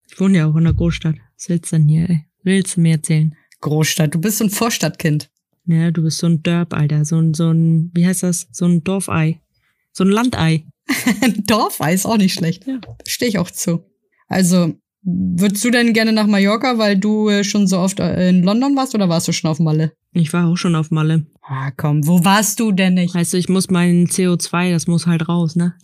Ich 0.08 0.18
wohne 0.18 0.38
ja 0.38 0.46
auch 0.46 0.56
in 0.56 0.64
der 0.64 0.72
Großstadt. 0.72 1.16
Was 1.36 1.48
willst 1.48 1.70
du 1.72 1.76
denn 1.76 1.88
hier, 1.88 2.08
ey? 2.08 2.26
Willst 2.42 2.76
du 2.76 2.80
mir 2.80 2.92
erzählen? 2.92 3.36
Großstadt. 3.60 4.14
Du 4.14 4.20
bist 4.20 4.38
so 4.38 4.44
ein 4.44 4.50
Vorstadtkind. 4.50 5.30
Ja, 5.66 5.90
du 5.90 6.02
bist 6.02 6.18
so 6.18 6.26
ein 6.26 6.42
Dörp, 6.42 6.72
Alter. 6.72 7.04
So 7.04 7.18
ein, 7.18 7.34
so 7.34 7.50
ein, 7.50 7.90
wie 7.94 8.06
heißt 8.06 8.22
das? 8.22 8.48
So 8.52 8.64
ein 8.64 8.82
Dorfei. 8.82 9.40
So 9.92 10.04
ein 10.04 10.10
Landei. 10.10 10.66
Ein 11.20 11.44
Dorfei 11.46 11.94
ist 11.94 12.06
auch 12.06 12.16
nicht 12.16 12.34
schlecht. 12.34 12.66
Ja. 12.66 12.80
Stehe 13.06 13.28
ich 13.28 13.38
auch 13.38 13.50
zu. 13.50 13.84
Also, 14.28 14.74
Würdest 15.04 15.64
du 15.64 15.70
denn 15.70 15.92
gerne 15.92 16.12
nach 16.12 16.28
Mallorca, 16.28 16.78
weil 16.78 16.96
du 16.96 17.28
äh, 17.28 17.42
schon 17.42 17.66
so 17.66 17.78
oft 17.78 17.98
äh, 17.98 18.28
in 18.28 18.44
London 18.44 18.76
warst 18.76 18.94
oder 18.94 19.08
warst 19.08 19.26
du 19.26 19.32
schon 19.32 19.50
auf 19.50 19.58
Malle? 19.58 19.92
Ich 20.12 20.32
war 20.32 20.46
auch 20.46 20.56
schon 20.56 20.76
auf 20.76 20.90
Malle. 20.92 21.26
Ah, 21.42 21.72
komm, 21.72 22.06
wo 22.06 22.24
warst 22.24 22.60
du 22.60 22.70
denn 22.70 22.94
nicht? 22.94 23.14
Weißt 23.14 23.32
du, 23.32 23.36
ich 23.36 23.48
muss 23.48 23.68
mein 23.68 24.06
CO2, 24.06 24.70
das 24.70 24.86
muss 24.86 25.06
halt 25.06 25.28
raus, 25.28 25.56
ne? 25.56 25.74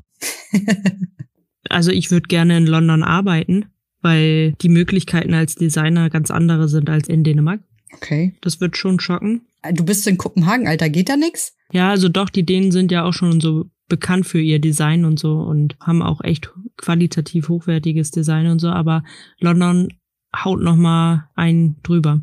also 1.69 1.91
ich 1.91 2.13
würde 2.13 2.29
gerne 2.29 2.59
in 2.59 2.67
London 2.67 3.03
arbeiten, 3.03 3.67
weil 4.03 4.53
die 4.63 4.69
Möglichkeiten 4.69 5.35
als 5.35 5.57
Designer 5.57 6.11
ganz 6.11 6.31
andere 6.31 6.69
sind 6.69 6.89
als 6.89 7.09
in 7.09 7.25
Dänemark. 7.25 7.61
Okay. 7.95 8.37
Das 8.41 8.61
wird 8.61 8.77
schon 8.77 9.01
schocken. 9.01 9.43
Du 9.73 9.85
bist 9.85 10.07
in 10.07 10.19
Kopenhagen, 10.19 10.69
Alter, 10.69 10.89
geht 10.89 11.09
da 11.09 11.17
nix? 11.17 11.57
Ja, 11.73 11.91
also 11.91 12.09
doch, 12.09 12.31
die 12.31 12.47
Dänen 12.47 12.71
sind 12.71 12.93
ja 12.93 13.05
auch 13.05 13.13
schon 13.13 13.41
so 13.41 13.67
bekannt 13.89 14.27
für 14.27 14.41
ihr 14.41 14.61
Design 14.61 15.05
und 15.05 15.19
so 15.19 15.41
und 15.41 15.77
haben 15.81 16.03
auch 16.03 16.23
echt 16.23 16.53
qualitativ 16.79 17.49
hochwertiges 17.49 18.11
Design 18.11 18.47
und 18.47 18.59
so, 18.61 18.69
aber 18.69 19.03
London 19.41 19.89
haut 20.35 20.61
noch 20.61 20.77
mal 20.77 21.29
einen 21.35 21.77
drüber. 21.83 22.23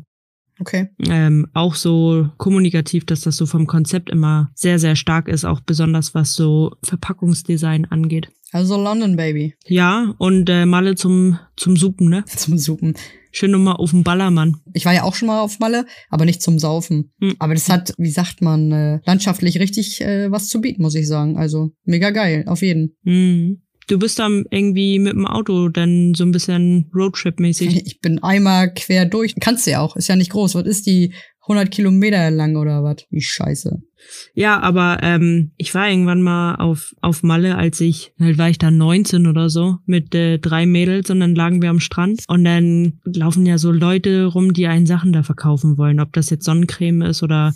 Okay. 0.58 0.88
Ähm, 1.06 1.48
auch 1.52 1.74
so 1.74 2.30
kommunikativ, 2.38 3.04
dass 3.04 3.20
das 3.20 3.36
so 3.36 3.46
vom 3.46 3.66
Konzept 3.66 4.08
immer 4.10 4.50
sehr, 4.54 4.78
sehr 4.78 4.96
stark 4.96 5.28
ist, 5.28 5.44
auch 5.44 5.60
besonders 5.60 6.14
was 6.14 6.34
so 6.34 6.72
Verpackungsdesign 6.82 7.84
angeht. 7.86 8.30
Also 8.52 8.80
London, 8.80 9.16
Baby. 9.16 9.54
Ja, 9.66 10.14
und 10.18 10.48
äh, 10.48 10.64
Malle 10.64 10.94
zum, 10.94 11.38
zum 11.56 11.76
Suppen, 11.76 12.08
ne? 12.08 12.24
Zum 12.36 12.56
Suppen. 12.56 12.94
Schön 13.32 13.50
nochmal 13.50 13.76
auf 13.76 13.90
dem 13.90 14.02
Ballermann. 14.02 14.56
Ich 14.72 14.86
war 14.86 14.94
ja 14.94 15.02
auch 15.02 15.14
schon 15.14 15.26
mal 15.26 15.42
auf 15.42 15.58
Malle, 15.58 15.84
aber 16.08 16.24
nicht 16.24 16.40
zum 16.40 16.58
Saufen. 16.58 17.12
Mhm. 17.18 17.34
Aber 17.38 17.52
das 17.52 17.68
hat, 17.68 17.92
wie 17.98 18.10
sagt 18.10 18.40
man, 18.40 18.72
äh, 18.72 19.00
landschaftlich 19.04 19.60
richtig 19.60 20.00
äh, 20.00 20.30
was 20.30 20.48
zu 20.48 20.62
bieten, 20.62 20.80
muss 20.80 20.94
ich 20.94 21.06
sagen. 21.06 21.36
Also 21.36 21.72
mega 21.84 22.10
geil, 22.10 22.44
auf 22.46 22.62
jeden. 22.62 22.96
Mhm. 23.02 23.60
Du 23.88 23.98
bist 23.98 24.18
dann 24.18 24.44
irgendwie 24.50 24.98
mit 24.98 25.12
dem 25.12 25.26
Auto 25.26 25.68
dann 25.68 26.14
so 26.14 26.24
ein 26.24 26.32
bisschen 26.32 26.90
Roadtrip-mäßig. 26.94 27.82
Ich 27.86 28.00
bin 28.00 28.22
einmal 28.22 28.72
quer 28.74 29.04
durch. 29.04 29.34
Kannst 29.40 29.66
du 29.66 29.72
ja 29.72 29.80
auch, 29.80 29.96
ist 29.96 30.08
ja 30.08 30.16
nicht 30.16 30.30
groß. 30.30 30.54
Was 30.54 30.66
ist 30.66 30.86
die 30.86 31.12
100 31.48 31.70
Kilometer 31.70 32.30
lang 32.30 32.56
oder 32.56 32.82
was? 32.82 33.06
Wie 33.10 33.20
scheiße. 33.20 33.80
Ja, 34.34 34.60
aber 34.60 34.98
ähm, 35.02 35.52
ich 35.56 35.74
war 35.74 35.88
irgendwann 35.88 36.22
mal 36.22 36.56
auf, 36.56 36.94
auf 37.00 37.22
Malle, 37.22 37.56
als 37.56 37.80
ich, 37.80 38.12
halt 38.20 38.38
war 38.38 38.50
ich 38.50 38.58
da 38.58 38.70
19 38.70 39.26
oder 39.26 39.48
so, 39.48 39.76
mit 39.86 40.14
äh, 40.14 40.38
drei 40.38 40.66
Mädels 40.66 41.10
und 41.10 41.20
dann 41.20 41.34
lagen 41.34 41.62
wir 41.62 41.70
am 41.70 41.80
Strand 41.80 42.24
und 42.28 42.44
dann 42.44 43.00
laufen 43.04 43.46
ja 43.46 43.58
so 43.58 43.70
Leute 43.70 44.26
rum, 44.26 44.52
die 44.52 44.66
einen 44.66 44.86
Sachen 44.86 45.12
da 45.12 45.22
verkaufen 45.22 45.78
wollen, 45.78 46.00
ob 46.00 46.12
das 46.12 46.30
jetzt 46.30 46.44
Sonnencreme 46.44 47.02
ist 47.02 47.22
oder 47.22 47.54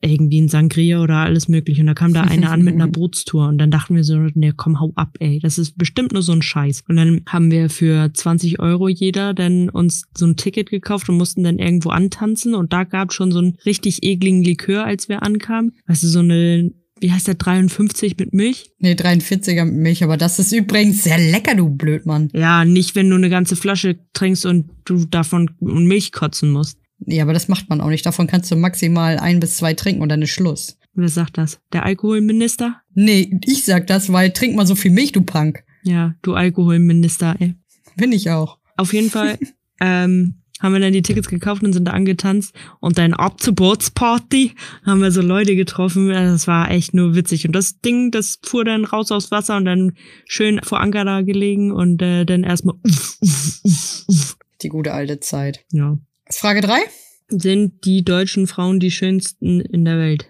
irgendwie 0.00 0.40
ein 0.40 0.48
Sangria 0.48 1.02
oder 1.02 1.16
alles 1.16 1.48
mögliche. 1.48 1.80
Und 1.80 1.88
da 1.88 1.94
kam 1.94 2.12
da 2.12 2.22
einer 2.28 2.50
an 2.50 2.62
mit 2.62 2.74
einer 2.74 2.88
Bootstour 2.88 3.48
und 3.48 3.58
dann 3.58 3.70
dachten 3.70 3.96
wir 3.96 4.04
so, 4.04 4.16
ne, 4.34 4.52
komm, 4.56 4.80
hau 4.80 4.92
ab, 4.94 5.16
ey. 5.20 5.38
Das 5.40 5.58
ist 5.58 5.76
bestimmt 5.76 6.12
nur 6.12 6.22
so 6.22 6.32
ein 6.32 6.42
Scheiß. 6.42 6.84
Und 6.88 6.96
dann 6.96 7.22
haben 7.26 7.50
wir 7.50 7.70
für 7.70 8.12
20 8.12 8.60
Euro 8.60 8.88
jeder 8.88 9.34
dann 9.34 9.68
uns 9.68 10.04
so 10.16 10.26
ein 10.26 10.36
Ticket 10.36 10.70
gekauft 10.70 11.08
und 11.08 11.16
mussten 11.16 11.42
dann 11.42 11.58
irgendwo 11.58 11.90
antanzen 11.90 12.54
und 12.54 12.72
da 12.72 12.84
gab 12.84 13.12
schon 13.12 13.32
so 13.32 13.38
einen 13.38 13.56
richtig 13.66 14.02
ekligen 14.02 14.42
Likör, 14.42 14.84
als 14.84 15.08
wir 15.08 15.22
ankamen. 15.22 15.72
Weißt 15.86 16.02
du, 16.02 16.08
so 16.08 16.20
eine, 16.20 16.72
wie 17.00 17.12
heißt 17.12 17.28
der, 17.28 17.34
53 17.34 18.16
mit 18.18 18.32
Milch? 18.32 18.72
Nee, 18.78 18.92
43er 18.92 19.64
mit 19.64 19.76
Milch, 19.76 20.04
aber 20.04 20.16
das 20.16 20.38
ist 20.38 20.52
übrigens 20.52 21.04
sehr 21.04 21.18
lecker, 21.18 21.54
du 21.54 21.68
Blödmann. 21.68 22.28
Ja, 22.32 22.64
nicht, 22.64 22.94
wenn 22.94 23.10
du 23.10 23.16
eine 23.16 23.30
ganze 23.30 23.56
Flasche 23.56 23.98
trinkst 24.12 24.46
und 24.46 24.70
du 24.84 25.04
davon 25.04 25.50
Milch 25.60 26.12
kotzen 26.12 26.50
musst. 26.50 26.78
Nee, 27.00 27.20
aber 27.20 27.32
das 27.32 27.48
macht 27.48 27.68
man 27.68 27.80
auch 27.80 27.88
nicht. 27.88 28.04
Davon 28.04 28.26
kannst 28.26 28.50
du 28.50 28.56
maximal 28.56 29.18
ein 29.18 29.40
bis 29.40 29.56
zwei 29.56 29.74
trinken 29.74 30.02
und 30.02 30.08
dann 30.08 30.22
ist 30.22 30.30
Schluss. 30.30 30.78
Wer 30.94 31.08
sagt 31.08 31.38
das? 31.38 31.60
Der 31.72 31.84
Alkoholminister? 31.84 32.80
Nee, 32.94 33.38
ich 33.44 33.64
sag 33.64 33.86
das, 33.86 34.12
weil 34.12 34.32
trink 34.32 34.56
mal 34.56 34.66
so 34.66 34.74
viel 34.74 34.90
Milch, 34.90 35.12
du 35.12 35.22
Punk. 35.22 35.62
Ja, 35.84 36.14
du 36.22 36.34
Alkoholminister, 36.34 37.36
ey. 37.38 37.54
Bin 37.96 38.12
ich 38.12 38.30
auch. 38.30 38.58
Auf 38.76 38.92
jeden 38.92 39.10
Fall 39.10 39.38
ähm, 39.80 40.42
haben 40.60 40.72
wir 40.72 40.80
dann 40.80 40.92
die 40.92 41.02
Tickets 41.02 41.28
gekauft 41.28 41.62
und 41.62 41.72
sind 41.72 41.84
da 41.84 41.92
angetanzt. 41.92 42.54
Und 42.80 42.98
dann 42.98 43.14
ab 43.14 43.40
zur 43.40 43.54
Bootsparty 43.54 44.54
haben 44.84 45.00
wir 45.00 45.12
so 45.12 45.22
Leute 45.22 45.54
getroffen. 45.54 46.10
Ja, 46.10 46.24
Das 46.24 46.46
war 46.48 46.70
echt 46.70 46.94
nur 46.94 47.14
witzig. 47.14 47.46
Und 47.46 47.52
das 47.52 47.80
Ding, 47.80 48.10
das 48.10 48.38
fuhr 48.44 48.64
dann 48.64 48.84
raus 48.84 49.12
aufs 49.12 49.30
Wasser 49.30 49.56
und 49.56 49.66
dann 49.66 49.92
schön 50.26 50.60
vor 50.62 50.80
Anker 50.80 51.04
da 51.04 51.22
gelegen 51.22 51.70
und 51.70 52.02
äh, 52.02 52.24
dann 52.24 52.42
erstmal 52.42 52.74
uff, 52.84 53.18
uff, 53.20 53.60
uff, 53.62 54.04
uff. 54.08 54.36
Die 54.62 54.68
gute 54.68 54.92
alte 54.92 55.20
Zeit. 55.20 55.64
Ja. 55.70 55.96
Frage 56.36 56.60
drei. 56.60 56.80
Sind 57.28 57.84
die 57.84 58.04
deutschen 58.04 58.46
Frauen 58.46 58.80
die 58.80 58.90
schönsten 58.90 59.60
in 59.60 59.84
der 59.84 59.98
Welt? 59.98 60.28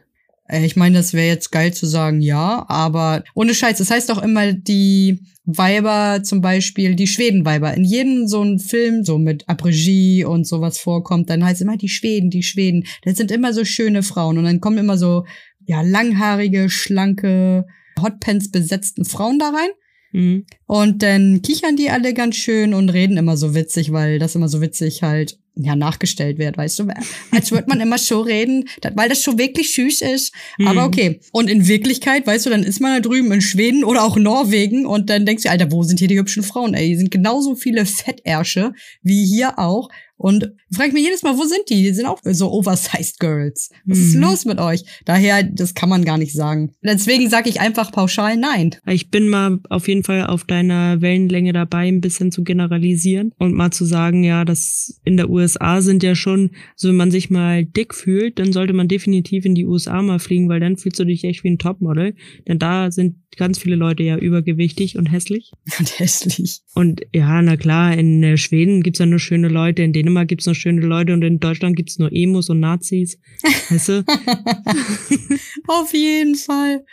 Äh, 0.48 0.64
Ich 0.64 0.76
meine, 0.76 0.96
das 0.96 1.12
wäre 1.12 1.28
jetzt 1.28 1.52
geil 1.52 1.72
zu 1.72 1.86
sagen, 1.86 2.20
ja, 2.20 2.64
aber 2.68 3.22
ohne 3.34 3.54
Scheiß. 3.54 3.78
Das 3.78 3.90
heißt 3.90 4.10
auch 4.10 4.22
immer, 4.22 4.52
die 4.52 5.20
Weiber 5.44 6.22
zum 6.22 6.40
Beispiel, 6.40 6.94
die 6.94 7.06
Schwedenweiber. 7.06 7.72
In 7.74 7.84
jedem 7.84 8.26
so 8.26 8.40
einem 8.40 8.58
Film, 8.58 9.04
so 9.04 9.18
mit 9.18 9.48
Après-Ski 9.48 10.24
und 10.24 10.46
sowas 10.46 10.78
vorkommt, 10.78 11.30
dann 11.30 11.44
heißt 11.44 11.62
immer 11.62 11.76
die 11.76 11.88
Schweden, 11.88 12.30
die 12.30 12.42
Schweden. 12.42 12.84
Das 13.04 13.16
sind 13.16 13.30
immer 13.30 13.52
so 13.52 13.64
schöne 13.64 14.02
Frauen. 14.02 14.38
Und 14.38 14.44
dann 14.44 14.60
kommen 14.60 14.78
immer 14.78 14.98
so, 14.98 15.24
ja, 15.66 15.82
langhaarige, 15.82 16.68
schlanke, 16.68 17.66
Hotpants 18.00 18.50
besetzten 18.50 19.04
Frauen 19.04 19.38
da 19.38 19.50
rein. 19.50 19.70
Mhm. 20.12 20.46
Und 20.66 21.02
dann 21.02 21.42
kichern 21.42 21.76
die 21.76 21.90
alle 21.90 22.14
ganz 22.14 22.36
schön 22.36 22.74
und 22.74 22.88
reden 22.88 23.16
immer 23.16 23.36
so 23.36 23.54
witzig, 23.54 23.92
weil 23.92 24.18
das 24.18 24.34
immer 24.34 24.48
so 24.48 24.60
witzig 24.60 25.02
halt 25.02 25.38
ja 25.64 25.76
nachgestellt 25.76 26.38
wird, 26.38 26.56
weißt 26.56 26.78
du, 26.78 26.88
als 27.30 27.50
würde 27.50 27.66
man 27.68 27.80
immer 27.80 27.98
so 27.98 28.20
reden, 28.20 28.64
weil 28.94 29.08
das 29.08 29.22
schon 29.22 29.38
wirklich 29.38 29.74
süß 29.74 30.02
ist. 30.02 30.32
Aber 30.64 30.82
Mhm. 30.82 30.86
okay. 30.86 31.20
Und 31.32 31.50
in 31.50 31.66
Wirklichkeit, 31.68 32.26
weißt 32.26 32.46
du, 32.46 32.50
dann 32.50 32.62
ist 32.62 32.80
man 32.80 32.94
da 32.94 33.00
drüben 33.08 33.32
in 33.32 33.40
Schweden 33.40 33.84
oder 33.84 34.04
auch 34.04 34.16
Norwegen 34.16 34.86
und 34.86 35.10
dann 35.10 35.26
denkst 35.26 35.42
du, 35.42 35.50
Alter, 35.50 35.70
wo 35.72 35.82
sind 35.82 35.98
hier 35.98 36.08
die 36.08 36.18
hübschen 36.18 36.42
Frauen? 36.42 36.74
Ey, 36.74 36.88
die 36.88 36.96
sind 36.96 37.10
genauso 37.10 37.54
viele 37.54 37.84
Fettärsche 37.86 38.72
wie 39.02 39.26
hier 39.26 39.58
auch. 39.58 39.88
Und 40.18 40.52
frag 40.74 40.88
ich 40.88 40.92
mich 40.92 41.04
jedes 41.04 41.22
Mal, 41.22 41.38
wo 41.38 41.44
sind 41.44 41.62
die? 41.70 41.82
Die 41.82 41.94
sind 41.94 42.06
auch 42.06 42.18
so 42.24 42.52
oversized 42.52 43.20
Girls. 43.20 43.70
Was 43.86 43.98
ist 43.98 44.14
Mhm. 44.16 44.22
los 44.22 44.44
mit 44.44 44.58
euch? 44.58 44.84
Daher, 45.04 45.42
das 45.44 45.74
kann 45.74 45.88
man 45.88 46.04
gar 46.04 46.18
nicht 46.18 46.32
sagen. 46.34 46.72
Deswegen 46.82 47.30
sage 47.30 47.48
ich 47.48 47.60
einfach 47.60 47.92
pauschal 47.92 48.36
nein. 48.36 48.74
Ich 48.86 49.10
bin 49.10 49.28
mal 49.28 49.60
auf 49.70 49.86
jeden 49.88 50.02
Fall 50.04 50.26
auf 50.26 50.44
deiner 50.44 51.00
Wellenlänge 51.00 51.52
dabei, 51.52 51.86
ein 51.88 52.00
bisschen 52.00 52.32
zu 52.32 52.42
generalisieren 52.42 53.32
und 53.38 53.54
mal 53.54 53.70
zu 53.70 53.84
sagen, 53.84 54.24
ja, 54.24 54.44
das 54.44 55.00
in 55.04 55.16
der 55.16 55.30
USA 55.30 55.80
sind 55.80 56.02
ja 56.02 56.14
schon, 56.14 56.50
so 56.76 56.88
wenn 56.88 56.96
man 56.96 57.10
sich 57.12 57.30
mal 57.30 57.64
dick 57.64 57.94
fühlt, 57.94 58.38
dann 58.38 58.52
sollte 58.52 58.72
man 58.72 58.88
definitiv 58.88 59.44
in 59.44 59.54
die 59.54 59.66
USA 59.66 60.02
mal 60.02 60.18
fliegen, 60.18 60.48
weil 60.48 60.60
dann 60.60 60.76
fühlst 60.76 60.98
du 60.98 61.04
dich 61.04 61.22
echt 61.24 61.44
wie 61.44 61.50
ein 61.50 61.58
Topmodel. 61.58 62.14
Denn 62.48 62.58
da 62.58 62.90
sind 62.90 63.16
ganz 63.36 63.58
viele 63.58 63.76
Leute 63.76 64.02
ja 64.02 64.16
übergewichtig 64.16 64.98
und 64.98 65.06
hässlich. 65.12 65.52
Und 65.78 65.98
hässlich. 66.00 66.60
Und 66.74 67.02
ja, 67.14 67.40
na 67.40 67.56
klar, 67.56 67.96
in 67.96 68.22
äh, 68.24 68.36
Schweden 68.36 68.82
gibt's 68.82 68.98
ja 68.98 69.06
nur 69.06 69.20
schöne 69.20 69.48
Leute, 69.48 69.82
in 69.82 69.92
Dänemark 70.08 70.28
gibt's 70.28 70.46
nur 70.46 70.54
schöne 70.54 70.80
Leute 70.80 71.12
und 71.12 71.22
in 71.22 71.38
Deutschland 71.38 71.76
gibt's 71.76 71.98
nur 71.98 72.10
Emos 72.12 72.48
und 72.48 72.60
Nazis. 72.60 73.18
Weißt 73.70 73.88
du? 73.88 74.04
Auf 75.66 75.92
jeden 75.92 76.34
Fall. 76.34 76.84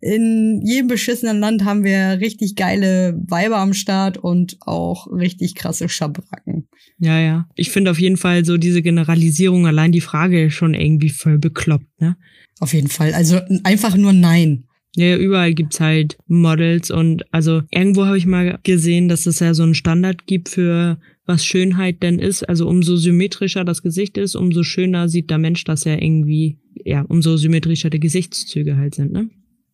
In 0.00 0.60
jedem 0.64 0.88
beschissenen 0.88 1.40
Land 1.40 1.64
haben 1.64 1.82
wir 1.82 2.20
richtig 2.20 2.56
geile 2.56 3.18
Weiber 3.26 3.56
am 3.56 3.72
Start 3.72 4.18
und 4.18 4.58
auch 4.60 5.06
richtig 5.10 5.54
krasse 5.54 5.88
Schabracken. 5.88 6.68
Ja, 6.98 7.18
ja. 7.18 7.48
Ich 7.54 7.70
finde 7.70 7.90
auf 7.90 7.98
jeden 7.98 8.18
Fall 8.18 8.44
so 8.44 8.58
diese 8.58 8.82
Generalisierung, 8.82 9.66
allein 9.66 9.92
die 9.92 10.02
Frage 10.02 10.50
schon 10.50 10.74
irgendwie 10.74 11.08
voll 11.08 11.38
bekloppt, 11.38 11.88
ne? 12.00 12.16
Auf 12.60 12.74
jeden 12.74 12.88
Fall. 12.88 13.14
Also 13.14 13.40
einfach 13.62 13.96
nur 13.96 14.12
nein. 14.12 14.64
Ja, 14.96 15.16
überall 15.16 15.54
gibt's 15.54 15.80
halt 15.80 16.16
Models 16.28 16.90
und 16.90 17.24
also 17.32 17.62
irgendwo 17.70 18.04
habe 18.06 18.16
ich 18.16 18.26
mal 18.26 18.58
gesehen, 18.62 19.08
dass 19.08 19.26
es 19.26 19.40
ja 19.40 19.52
so 19.52 19.64
einen 19.64 19.74
Standard 19.74 20.26
gibt 20.26 20.48
für 20.48 20.98
was 21.26 21.44
Schönheit 21.44 22.02
denn 22.02 22.18
ist. 22.18 22.48
Also 22.48 22.68
umso 22.68 22.96
symmetrischer 22.96 23.64
das 23.64 23.82
Gesicht 23.82 24.18
ist, 24.18 24.36
umso 24.36 24.62
schöner 24.62 25.08
sieht 25.08 25.30
der 25.30 25.38
Mensch 25.38 25.64
das 25.64 25.84
ja 25.84 25.94
irgendwie, 25.94 26.58
ja, 26.84 27.02
umso 27.02 27.36
symmetrischer 27.36 27.90
die 27.90 28.00
Gesichtszüge 28.00 28.76
halt 28.76 28.94
sind, 28.94 29.12
ne? 29.12 29.30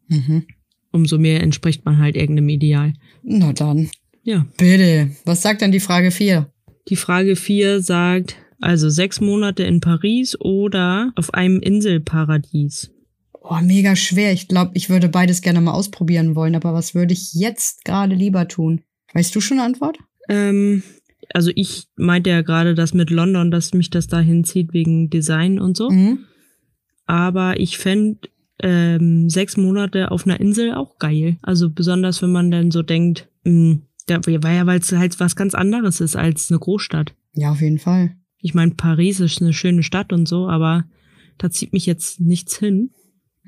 Mhm. 0.08 0.44
Umso 0.92 1.18
mehr 1.18 1.42
entspricht 1.42 1.84
man 1.84 1.98
halt 1.98 2.16
irgendeinem 2.16 2.48
Ideal. 2.48 2.94
Na 3.22 3.52
dann. 3.52 3.90
Ja. 4.22 4.46
Bitte. 4.58 5.10
Was 5.24 5.42
sagt 5.42 5.60
denn 5.60 5.72
die 5.72 5.80
Frage 5.80 6.10
4? 6.10 6.50
Die 6.88 6.96
Frage 6.96 7.36
4 7.36 7.80
sagt, 7.80 8.36
also 8.60 8.88
sechs 8.88 9.20
Monate 9.20 9.62
in 9.62 9.80
Paris 9.80 10.38
oder 10.40 11.12
auf 11.14 11.32
einem 11.34 11.60
Inselparadies. 11.60 12.90
Oh, 13.42 13.58
mega 13.62 13.96
schwer. 13.96 14.32
Ich 14.32 14.48
glaube, 14.48 14.72
ich 14.74 14.90
würde 14.90 15.08
beides 15.08 15.40
gerne 15.42 15.60
mal 15.60 15.72
ausprobieren 15.72 16.34
wollen, 16.34 16.54
aber 16.54 16.74
was 16.74 16.94
würde 16.94 17.12
ich 17.12 17.32
jetzt 17.34 17.84
gerade 17.84 18.14
lieber 18.14 18.48
tun? 18.48 18.82
Weißt 19.14 19.34
du 19.34 19.40
schon 19.40 19.58
eine 19.58 19.66
Antwort? 19.66 19.98
Ähm, 20.28 20.82
also 21.32 21.50
ich 21.54 21.88
meinte 21.96 22.30
ja 22.30 22.42
gerade 22.42 22.74
das 22.74 22.94
mit 22.94 23.10
London, 23.10 23.50
dass 23.50 23.74
mich 23.74 23.90
das 23.90 24.06
dahin 24.06 24.44
zieht 24.44 24.72
wegen 24.72 25.10
Design 25.10 25.58
und 25.58 25.76
so. 25.76 25.90
Mhm. 25.90 26.20
Aber 27.06 27.58
ich 27.58 27.78
fänd 27.78 28.30
ähm, 28.62 29.30
sechs 29.30 29.56
Monate 29.56 30.10
auf 30.10 30.26
einer 30.26 30.38
Insel 30.38 30.74
auch 30.74 30.98
geil. 30.98 31.38
Also 31.42 31.70
besonders, 31.70 32.22
wenn 32.22 32.32
man 32.32 32.50
dann 32.50 32.70
so 32.70 32.82
denkt, 32.82 33.28
mh, 33.44 33.78
da 34.06 34.20
war 34.24 34.52
ja, 34.52 34.66
weil 34.66 34.80
es 34.80 34.92
halt 34.92 35.18
was 35.20 35.36
ganz 35.36 35.54
anderes 35.54 36.00
ist 36.00 36.16
als 36.16 36.50
eine 36.50 36.58
Großstadt. 36.58 37.14
Ja, 37.34 37.52
auf 37.52 37.60
jeden 37.60 37.78
Fall. 37.78 38.16
Ich 38.38 38.54
meine, 38.54 38.72
Paris 38.72 39.20
ist 39.20 39.40
eine 39.40 39.52
schöne 39.52 39.82
Stadt 39.82 40.12
und 40.12 40.26
so, 40.26 40.48
aber 40.48 40.84
da 41.38 41.50
zieht 41.50 41.72
mich 41.72 41.86
jetzt 41.86 42.20
nichts 42.20 42.58
hin. 42.58 42.90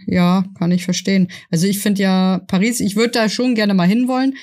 Ja, 0.06 0.44
kann 0.58 0.72
ich 0.72 0.84
verstehen. 0.84 1.28
Also 1.50 1.66
ich 1.66 1.80
finde 1.80 2.02
ja 2.02 2.40
Paris, 2.46 2.80
ich 2.80 2.96
würde 2.96 3.12
da 3.12 3.28
schon 3.28 3.54
gerne 3.54 3.74
mal 3.74 3.88
hinwollen. 3.88 4.34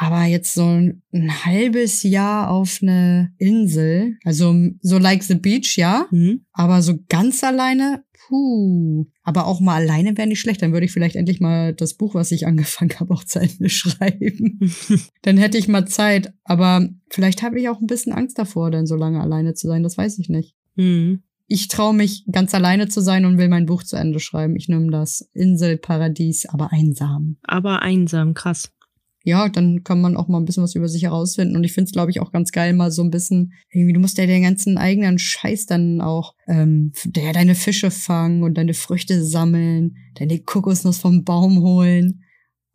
Aber 0.00 0.22
jetzt 0.22 0.54
so 0.54 0.64
ein, 0.64 1.02
ein 1.12 1.44
halbes 1.44 2.04
Jahr 2.04 2.50
auf 2.50 2.78
eine 2.82 3.32
Insel, 3.36 4.16
also 4.24 4.54
so 4.80 4.96
like 4.96 5.24
the 5.24 5.34
beach, 5.34 5.76
ja. 5.76 6.06
Hm? 6.10 6.44
Aber 6.52 6.82
so 6.82 7.00
ganz 7.08 7.42
alleine, 7.42 8.04
puh. 8.28 9.06
Aber 9.24 9.46
auch 9.46 9.58
mal 9.58 9.82
alleine 9.82 10.16
wäre 10.16 10.28
nicht 10.28 10.38
schlecht. 10.38 10.62
Dann 10.62 10.72
würde 10.72 10.86
ich 10.86 10.92
vielleicht 10.92 11.16
endlich 11.16 11.40
mal 11.40 11.74
das 11.74 11.94
Buch, 11.94 12.14
was 12.14 12.30
ich 12.30 12.46
angefangen 12.46 12.94
habe, 13.00 13.12
auch 13.12 13.24
zu 13.24 13.40
Ende 13.40 13.68
schreiben. 13.68 14.60
dann 15.22 15.36
hätte 15.36 15.58
ich 15.58 15.66
mal 15.66 15.86
Zeit. 15.86 16.32
Aber 16.44 16.88
vielleicht 17.10 17.42
habe 17.42 17.58
ich 17.58 17.68
auch 17.68 17.80
ein 17.80 17.88
bisschen 17.88 18.12
Angst 18.12 18.38
davor, 18.38 18.70
dann 18.70 18.86
so 18.86 18.94
lange 18.94 19.20
alleine 19.20 19.54
zu 19.54 19.66
sein. 19.66 19.82
Das 19.82 19.98
weiß 19.98 20.20
ich 20.20 20.28
nicht. 20.28 20.54
Hm. 20.76 21.24
Ich 21.50 21.68
traue 21.68 21.94
mich, 21.94 22.24
ganz 22.30 22.54
alleine 22.54 22.88
zu 22.88 23.00
sein 23.00 23.24
und 23.24 23.38
will 23.38 23.48
mein 23.48 23.64
Buch 23.64 23.82
zu 23.82 23.96
Ende 23.96 24.20
schreiben. 24.20 24.54
Ich 24.54 24.68
nehme 24.68 24.90
das 24.90 25.28
Inselparadies, 25.32 26.46
aber 26.46 26.72
einsam. 26.72 27.38
Aber 27.42 27.80
einsam, 27.80 28.34
krass. 28.34 28.70
Ja, 29.24 29.48
dann 29.48 29.82
kann 29.82 30.00
man 30.00 30.16
auch 30.16 30.28
mal 30.28 30.38
ein 30.38 30.44
bisschen 30.44 30.62
was 30.62 30.74
über 30.74 30.88
sich 30.88 31.04
herausfinden. 31.04 31.56
Und 31.56 31.64
ich 31.64 31.72
finde 31.72 31.88
es, 31.88 31.92
glaube 31.92 32.10
ich, 32.10 32.20
auch 32.20 32.32
ganz 32.32 32.52
geil, 32.52 32.74
mal 32.74 32.90
so 32.90 33.02
ein 33.02 33.10
bisschen, 33.10 33.54
irgendwie, 33.70 33.94
du 33.94 34.00
musst 34.00 34.18
ja 34.18 34.26
den 34.26 34.42
ganzen 34.42 34.76
eigenen 34.76 35.18
Scheiß 35.18 35.64
dann 35.64 36.02
auch, 36.02 36.34
ähm, 36.46 36.92
der 37.04 37.32
deine 37.32 37.54
Fische 37.54 37.90
fangen 37.90 38.42
und 38.42 38.54
deine 38.58 38.74
Früchte 38.74 39.24
sammeln, 39.24 39.96
deine 40.14 40.40
Kokosnuss 40.40 40.98
vom 40.98 41.24
Baum 41.24 41.62
holen. 41.62 42.24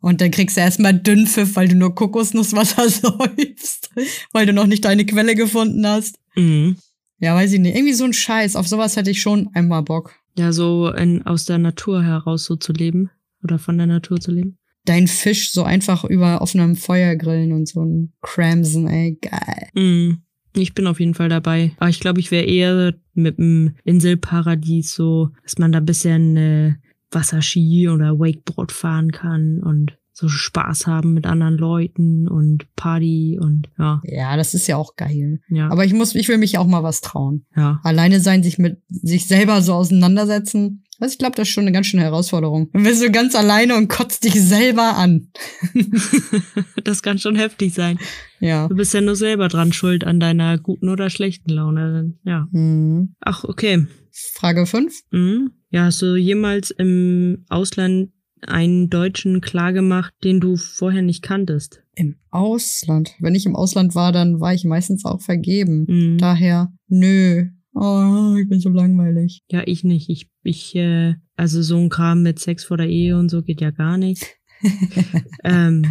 Und 0.00 0.20
dann 0.20 0.32
kriegst 0.32 0.56
du 0.56 0.60
erstmal 0.60 0.98
Dünnpfiff, 0.98 1.56
weil 1.56 1.68
du 1.68 1.76
nur 1.76 1.94
Kokosnusswasser 1.94 2.88
säufst, 2.88 3.90
weil 4.32 4.46
du 4.46 4.52
noch 4.52 4.66
nicht 4.66 4.84
deine 4.84 5.06
Quelle 5.06 5.34
gefunden 5.36 5.86
hast. 5.86 6.18
Mhm. 6.34 6.76
Ja, 7.18 7.34
weiß 7.34 7.52
ich 7.52 7.60
nicht. 7.60 7.76
Irgendwie 7.76 7.94
so 7.94 8.04
ein 8.04 8.12
Scheiß. 8.12 8.56
Auf 8.56 8.68
sowas 8.68 8.96
hätte 8.96 9.10
ich 9.10 9.20
schon 9.20 9.50
einmal 9.54 9.82
Bock. 9.82 10.14
Ja, 10.36 10.52
so 10.52 10.90
in, 10.90 11.24
aus 11.26 11.44
der 11.44 11.58
Natur 11.58 12.02
heraus 12.02 12.44
so 12.44 12.56
zu 12.56 12.72
leben. 12.72 13.10
Oder 13.42 13.58
von 13.58 13.78
der 13.78 13.86
Natur 13.86 14.20
zu 14.20 14.32
leben. 14.32 14.58
Dein 14.84 15.06
Fisch 15.06 15.52
so 15.52 15.62
einfach 15.62 16.04
über 16.04 16.42
offenem 16.42 16.76
Feuer 16.76 17.16
grillen 17.16 17.52
und 17.52 17.68
so 17.68 17.84
ein 17.84 18.12
Cramson, 18.20 18.86
ey, 18.88 19.18
geil. 19.20 19.68
Mhm. 19.74 20.22
Ich 20.56 20.74
bin 20.74 20.86
auf 20.86 21.00
jeden 21.00 21.14
Fall 21.14 21.28
dabei. 21.28 21.72
Aber 21.78 21.90
ich 21.90 22.00
glaube, 22.00 22.20
ich 22.20 22.30
wäre 22.30 22.44
eher 22.44 22.94
mit 23.14 23.38
dem 23.38 23.74
Inselparadies 23.84 24.94
so, 24.94 25.30
dass 25.42 25.58
man 25.58 25.72
da 25.72 25.78
ein 25.78 25.86
bisschen 25.86 26.36
äh, 26.36 26.74
Wasserski 27.10 27.88
oder 27.88 28.18
Wakeboard 28.18 28.72
fahren 28.72 29.10
kann 29.10 29.60
und 29.62 29.96
so 30.16 30.28
Spaß 30.28 30.86
haben 30.86 31.12
mit 31.12 31.26
anderen 31.26 31.58
Leuten 31.58 32.28
und 32.28 32.72
Party 32.76 33.36
und 33.40 33.68
ja, 33.78 34.00
Ja, 34.04 34.36
das 34.36 34.54
ist 34.54 34.66
ja 34.68 34.76
auch 34.76 34.94
geil. 34.96 35.40
ja, 35.48 35.68
Aber 35.70 35.84
ich 35.84 35.92
muss, 35.92 36.14
ich 36.14 36.28
will 36.28 36.38
mich 36.38 36.56
auch 36.56 36.66
mal 36.68 36.82
was 36.84 37.00
trauen. 37.00 37.44
ja. 37.56 37.80
Alleine 37.82 38.20
sein, 38.20 38.42
sich 38.44 38.56
mit 38.58 38.78
sich 38.88 39.26
selber 39.26 39.60
so 39.60 39.74
auseinandersetzen. 39.74 40.84
Also 41.00 41.12
ich 41.14 41.18
glaube, 41.18 41.34
das 41.34 41.48
ist 41.48 41.52
schon 41.54 41.64
eine 41.64 41.72
ganz 41.72 41.88
schöne 41.88 42.04
Herausforderung. 42.04 42.70
Dann 42.72 42.84
bist 42.84 43.02
du 43.02 43.10
ganz 43.10 43.34
alleine 43.34 43.74
und 43.76 43.88
kotzt 43.88 44.22
dich 44.22 44.40
selber 44.40 44.96
an. 44.96 45.32
das 46.84 47.02
kann 47.02 47.18
schon 47.18 47.36
heftig 47.36 47.74
sein. 47.74 47.98
Ja. 48.40 48.68
Du 48.68 48.76
bist 48.76 48.94
ja 48.94 49.00
nur 49.00 49.16
selber 49.16 49.48
dran 49.48 49.72
schuld 49.72 50.04
an 50.04 50.20
deiner 50.20 50.58
guten 50.58 50.88
oder 50.88 51.10
schlechten 51.10 51.50
Laune. 51.50 52.14
Ja. 52.24 52.46
Hm. 52.52 53.14
Ach, 53.20 53.44
okay. 53.44 53.86
Frage 54.12 54.66
fünf. 54.66 55.00
Mhm. 55.10 55.50
Ja, 55.70 55.86
hast 55.86 56.00
du 56.02 56.14
jemals 56.14 56.70
im 56.70 57.44
Ausland 57.48 58.10
einen 58.48 58.90
Deutschen 58.90 59.40
klargemacht, 59.40 60.12
den 60.22 60.40
du 60.40 60.56
vorher 60.56 61.02
nicht 61.02 61.22
kanntest? 61.22 61.82
Im 61.94 62.16
Ausland. 62.30 63.14
Wenn 63.20 63.34
ich 63.34 63.46
im 63.46 63.56
Ausland 63.56 63.94
war, 63.94 64.12
dann 64.12 64.40
war 64.40 64.54
ich 64.54 64.64
meistens 64.64 65.04
auch 65.04 65.20
vergeben. 65.20 65.86
Mhm. 65.88 66.18
Daher, 66.18 66.72
nö. 66.88 67.46
Oh, 67.74 68.36
ich 68.40 68.48
bin 68.48 68.60
so 68.60 68.68
langweilig. 68.68 69.42
Ja, 69.50 69.62
ich 69.66 69.84
nicht. 69.84 70.08
Ich, 70.08 70.28
ich, 70.42 70.74
äh, 70.76 71.14
also 71.36 71.62
so 71.62 71.76
ein 71.76 71.88
Kram 71.88 72.22
mit 72.22 72.38
Sex 72.38 72.64
vor 72.64 72.76
der 72.76 72.88
Ehe 72.88 73.18
und 73.18 73.28
so 73.28 73.42
geht 73.42 73.60
ja 73.60 73.70
gar 73.70 73.98
nicht. 73.98 74.26
ähm, 75.44 75.84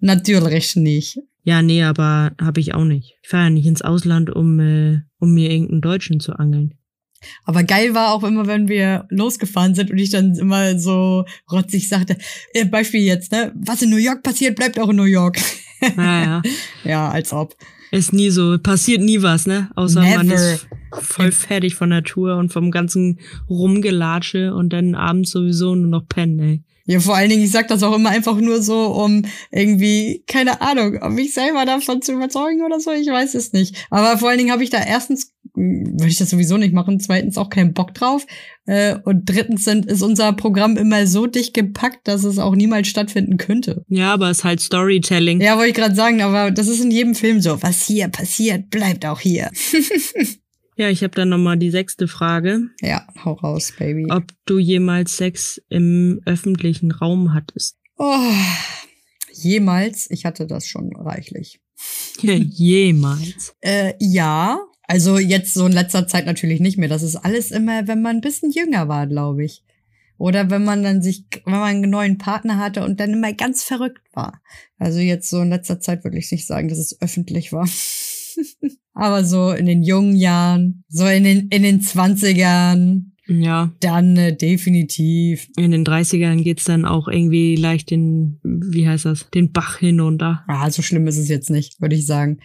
Natürlich 0.00 0.76
nicht. 0.76 1.18
ja, 1.42 1.62
nee, 1.62 1.82
aber 1.82 2.32
habe 2.40 2.60
ich 2.60 2.74
auch 2.74 2.84
nicht. 2.84 3.16
Ich 3.22 3.28
fahre 3.28 3.44
ja 3.44 3.50
nicht 3.50 3.66
ins 3.66 3.82
Ausland, 3.82 4.30
um, 4.30 4.58
äh, 4.60 5.00
um 5.18 5.34
mir 5.34 5.50
irgendeinen 5.50 5.82
Deutschen 5.82 6.20
zu 6.20 6.32
angeln. 6.32 6.74
Aber 7.44 7.62
geil 7.62 7.94
war 7.94 8.12
auch 8.12 8.22
immer, 8.24 8.46
wenn 8.46 8.68
wir 8.68 9.06
losgefahren 9.10 9.74
sind 9.74 9.90
und 9.90 9.98
ich 9.98 10.10
dann 10.10 10.34
immer 10.34 10.78
so 10.78 11.24
rotzig 11.50 11.88
sagte, 11.88 12.16
äh, 12.54 12.64
Beispiel 12.64 13.00
jetzt, 13.00 13.32
ne, 13.32 13.52
was 13.54 13.82
in 13.82 13.90
New 13.90 13.96
York 13.96 14.22
passiert, 14.22 14.56
bleibt 14.56 14.78
auch 14.78 14.88
in 14.88 14.96
New 14.96 15.04
York. 15.04 15.38
Naja, 15.96 16.42
ja, 16.84 17.08
als 17.08 17.32
ob. 17.32 17.54
ist 17.90 18.12
nie 18.12 18.30
so, 18.30 18.58
passiert 18.58 19.02
nie 19.02 19.22
was, 19.22 19.46
ne? 19.46 19.70
Außer 19.76 20.00
man 20.00 20.26
Never. 20.26 20.54
ist 20.54 20.66
voll 21.00 21.32
fertig 21.32 21.74
von 21.74 21.90
der 21.90 22.02
Tour 22.02 22.36
und 22.36 22.52
vom 22.52 22.70
ganzen 22.70 23.20
Rumgelatsche 23.48 24.54
und 24.54 24.72
dann 24.72 24.94
abends 24.94 25.30
sowieso 25.30 25.74
nur 25.74 25.88
noch 25.88 26.08
pennen, 26.08 26.40
ey. 26.40 26.62
Ja, 26.88 27.00
vor 27.00 27.16
allen 27.16 27.28
Dingen, 27.28 27.42
ich 27.42 27.50
sag 27.50 27.66
das 27.66 27.82
auch 27.82 27.96
immer 27.96 28.10
einfach 28.10 28.36
nur 28.36 28.62
so, 28.62 28.86
um 28.86 29.22
irgendwie, 29.50 30.22
keine 30.28 30.60
Ahnung, 30.60 30.98
um 31.02 31.14
mich 31.16 31.34
selber 31.34 31.64
davon 31.64 32.00
zu 32.00 32.12
überzeugen 32.12 32.64
oder 32.64 32.78
so, 32.78 32.92
ich 32.92 33.08
weiß 33.08 33.34
es 33.34 33.52
nicht. 33.52 33.74
Aber 33.90 34.18
vor 34.18 34.28
allen 34.28 34.38
Dingen 34.38 34.52
habe 34.52 34.62
ich 34.62 34.70
da 34.70 34.78
erstens, 34.78 35.32
würde 35.56 36.08
ich 36.08 36.18
das 36.18 36.30
sowieso 36.30 36.56
nicht 36.56 36.74
machen, 36.74 37.00
zweitens 37.00 37.38
auch 37.38 37.50
keinen 37.50 37.72
Bock 37.72 37.94
drauf. 37.94 38.26
Äh, 38.66 38.98
und 39.04 39.24
drittens 39.24 39.64
sind, 39.64 39.86
ist 39.86 40.02
unser 40.02 40.32
Programm 40.32 40.76
immer 40.76 41.06
so 41.06 41.26
dicht 41.26 41.54
gepackt, 41.54 42.06
dass 42.06 42.24
es 42.24 42.38
auch 42.38 42.54
niemals 42.54 42.88
stattfinden 42.88 43.38
könnte. 43.38 43.84
Ja, 43.88 44.12
aber 44.12 44.30
es 44.30 44.38
ist 44.38 44.44
halt 44.44 44.60
Storytelling. 44.60 45.40
Ja, 45.40 45.56
wollte 45.56 45.70
ich 45.70 45.74
gerade 45.74 45.94
sagen, 45.94 46.20
aber 46.20 46.50
das 46.50 46.68
ist 46.68 46.84
in 46.84 46.90
jedem 46.90 47.14
Film 47.14 47.40
so. 47.40 47.62
Was 47.62 47.86
hier 47.86 48.08
passiert, 48.08 48.70
bleibt 48.70 49.06
auch 49.06 49.20
hier. 49.20 49.50
Ja, 50.78 50.90
ich 50.90 51.02
habe 51.02 51.14
dann 51.14 51.30
nochmal 51.30 51.56
die 51.56 51.70
sechste 51.70 52.06
Frage. 52.06 52.68
Ja, 52.82 53.06
hau 53.24 53.32
raus, 53.32 53.72
Baby. 53.78 54.08
Ob 54.10 54.24
du 54.44 54.58
jemals 54.58 55.16
Sex 55.16 55.58
im 55.70 56.20
öffentlichen 56.26 56.92
Raum 56.92 57.32
hattest? 57.32 57.78
Oh, 57.96 58.30
jemals, 59.32 60.10
ich 60.10 60.26
hatte 60.26 60.46
das 60.46 60.66
schon 60.66 60.94
reichlich. 60.94 61.60
jemals. 62.20 63.54
Äh, 63.62 63.94
ja, 64.00 64.60
also 64.88 65.18
jetzt 65.18 65.54
so 65.54 65.66
in 65.66 65.72
letzter 65.72 66.06
Zeit 66.06 66.26
natürlich 66.26 66.60
nicht 66.60 66.78
mehr. 66.78 66.88
Das 66.88 67.02
ist 67.02 67.16
alles 67.16 67.50
immer, 67.50 67.86
wenn 67.88 68.02
man 68.02 68.16
ein 68.16 68.20
bisschen 68.20 68.50
jünger 68.50 68.88
war, 68.88 69.06
glaube 69.06 69.44
ich. 69.44 69.62
Oder 70.18 70.48
wenn 70.50 70.64
man 70.64 70.82
dann 70.82 71.02
sich, 71.02 71.24
wenn 71.44 71.54
man 71.54 71.62
einen 71.64 71.90
neuen 71.90 72.16
Partner 72.18 72.58
hatte 72.58 72.84
und 72.84 73.00
dann 73.00 73.12
immer 73.12 73.32
ganz 73.34 73.62
verrückt 73.62 74.02
war. 74.14 74.40
Also 74.78 74.98
jetzt 75.00 75.28
so 75.28 75.42
in 75.42 75.50
letzter 75.50 75.78
Zeit 75.80 76.04
würde 76.04 76.18
ich 76.18 76.30
nicht 76.32 76.46
sagen, 76.46 76.68
dass 76.68 76.78
es 76.78 77.00
öffentlich 77.02 77.52
war. 77.52 77.68
Aber 78.94 79.24
so 79.24 79.50
in 79.52 79.66
den 79.66 79.82
jungen 79.82 80.16
Jahren, 80.16 80.84
so 80.88 81.06
in 81.06 81.24
den, 81.24 81.48
in 81.48 81.62
den 81.62 81.80
20ern, 81.82 83.02
Ja, 83.26 83.72
dann 83.80 84.16
äh, 84.16 84.34
definitiv. 84.34 85.48
in 85.58 85.70
den 85.70 85.84
30ern 85.84 86.42
geht's 86.42 86.64
dann 86.64 86.86
auch 86.86 87.08
irgendwie 87.08 87.56
leicht 87.56 87.90
den, 87.90 88.40
wie 88.42 88.88
heißt 88.88 89.04
das, 89.04 89.28
den 89.34 89.52
Bach 89.52 89.78
hinunter. 89.78 90.44
Ah, 90.46 90.70
so 90.70 90.80
schlimm 90.80 91.06
ist 91.08 91.18
es 91.18 91.28
jetzt 91.28 91.50
nicht, 91.50 91.78
würde 91.80 91.94
ich 91.96 92.06
sagen. 92.06 92.38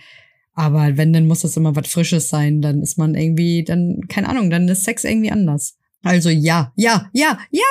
Aber 0.53 0.97
wenn, 0.97 1.13
dann 1.13 1.27
muss 1.27 1.41
das 1.41 1.55
immer 1.57 1.75
was 1.75 1.87
Frisches 1.87 2.29
sein. 2.29 2.61
Dann 2.61 2.81
ist 2.81 2.97
man 2.97 3.15
irgendwie, 3.15 3.63
dann, 3.63 4.01
keine 4.09 4.29
Ahnung, 4.29 4.49
dann 4.49 4.67
ist 4.67 4.83
Sex 4.83 5.03
irgendwie 5.03 5.31
anders. 5.31 5.77
Also 6.03 6.29
ja, 6.29 6.73
ja, 6.75 7.09
ja, 7.13 7.37
ja, 7.51 7.63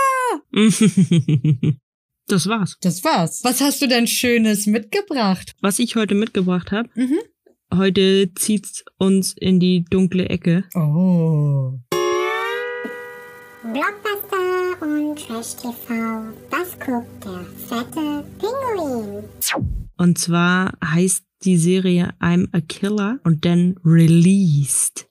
das 2.28 2.46
war's. 2.46 2.76
das 2.80 3.02
war's. 3.04 3.40
Was 3.42 3.60
hast 3.60 3.82
du 3.82 3.88
denn 3.88 4.06
Schönes 4.06 4.66
mitgebracht? 4.66 5.54
Was 5.60 5.78
ich 5.78 5.96
heute 5.96 6.14
mitgebracht 6.14 6.70
habe, 6.72 6.88
Mhm. 6.94 7.18
heute 7.76 8.32
zieht's 8.34 8.84
uns 8.98 9.34
in 9.36 9.58
die 9.60 9.84
dunkle 9.90 10.28
Ecke. 10.28 10.64
Oh. 10.74 11.72
Blockbuster 13.62 14.82
und 14.82 15.16
Trash 15.18 15.54
TV. 15.56 16.32
Was 16.50 16.78
guckt 16.78 17.24
der 17.24 17.44
fette 17.68 18.24
Pinguin? 18.38 19.24
Und 19.98 20.18
zwar 20.18 20.72
heißt 20.84 21.24
die 21.44 21.57
Serie 21.57 22.14
I'm 22.20 22.48
a 22.53 22.61
Killer 22.61 23.18
und 23.24 23.44
dann 23.44 23.76
Released. 23.85 25.11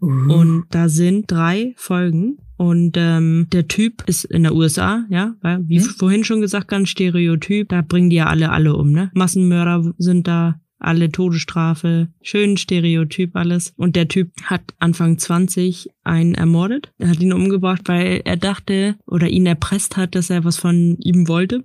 Und 0.00 0.64
da 0.70 0.88
sind 0.88 1.30
drei 1.30 1.74
Folgen. 1.76 2.38
Und 2.56 2.96
ähm, 2.96 3.48
der 3.52 3.66
Typ 3.66 4.04
ist 4.06 4.24
in 4.24 4.44
der 4.44 4.54
USA, 4.54 5.04
ja, 5.08 5.34
weil, 5.40 5.68
wie 5.68 5.80
Hm? 5.80 5.86
vorhin 5.86 6.24
schon 6.24 6.40
gesagt, 6.40 6.68
ganz 6.68 6.88
Stereotyp. 6.88 7.68
Da 7.68 7.82
bringen 7.82 8.10
die 8.10 8.16
ja 8.16 8.26
alle 8.26 8.50
alle 8.50 8.76
um, 8.76 8.92
ne? 8.92 9.10
Massenmörder 9.14 9.92
sind 9.98 10.28
da, 10.28 10.60
alle 10.78 11.10
Todesstrafe, 11.10 12.08
schön 12.22 12.56
Stereotyp 12.56 13.34
alles. 13.34 13.72
Und 13.76 13.96
der 13.96 14.08
Typ 14.08 14.30
hat 14.44 14.74
Anfang 14.78 15.18
20 15.18 15.88
einen 16.04 16.34
ermordet. 16.34 16.92
Er 16.98 17.08
hat 17.08 17.20
ihn 17.20 17.32
umgebracht, 17.32 17.82
weil 17.86 18.20
er 18.24 18.36
dachte 18.36 18.96
oder 19.06 19.28
ihn 19.28 19.46
erpresst 19.46 19.96
hat, 19.96 20.14
dass 20.14 20.30
er 20.30 20.44
was 20.44 20.58
von 20.58 20.96
ihm 20.98 21.26
wollte 21.26 21.64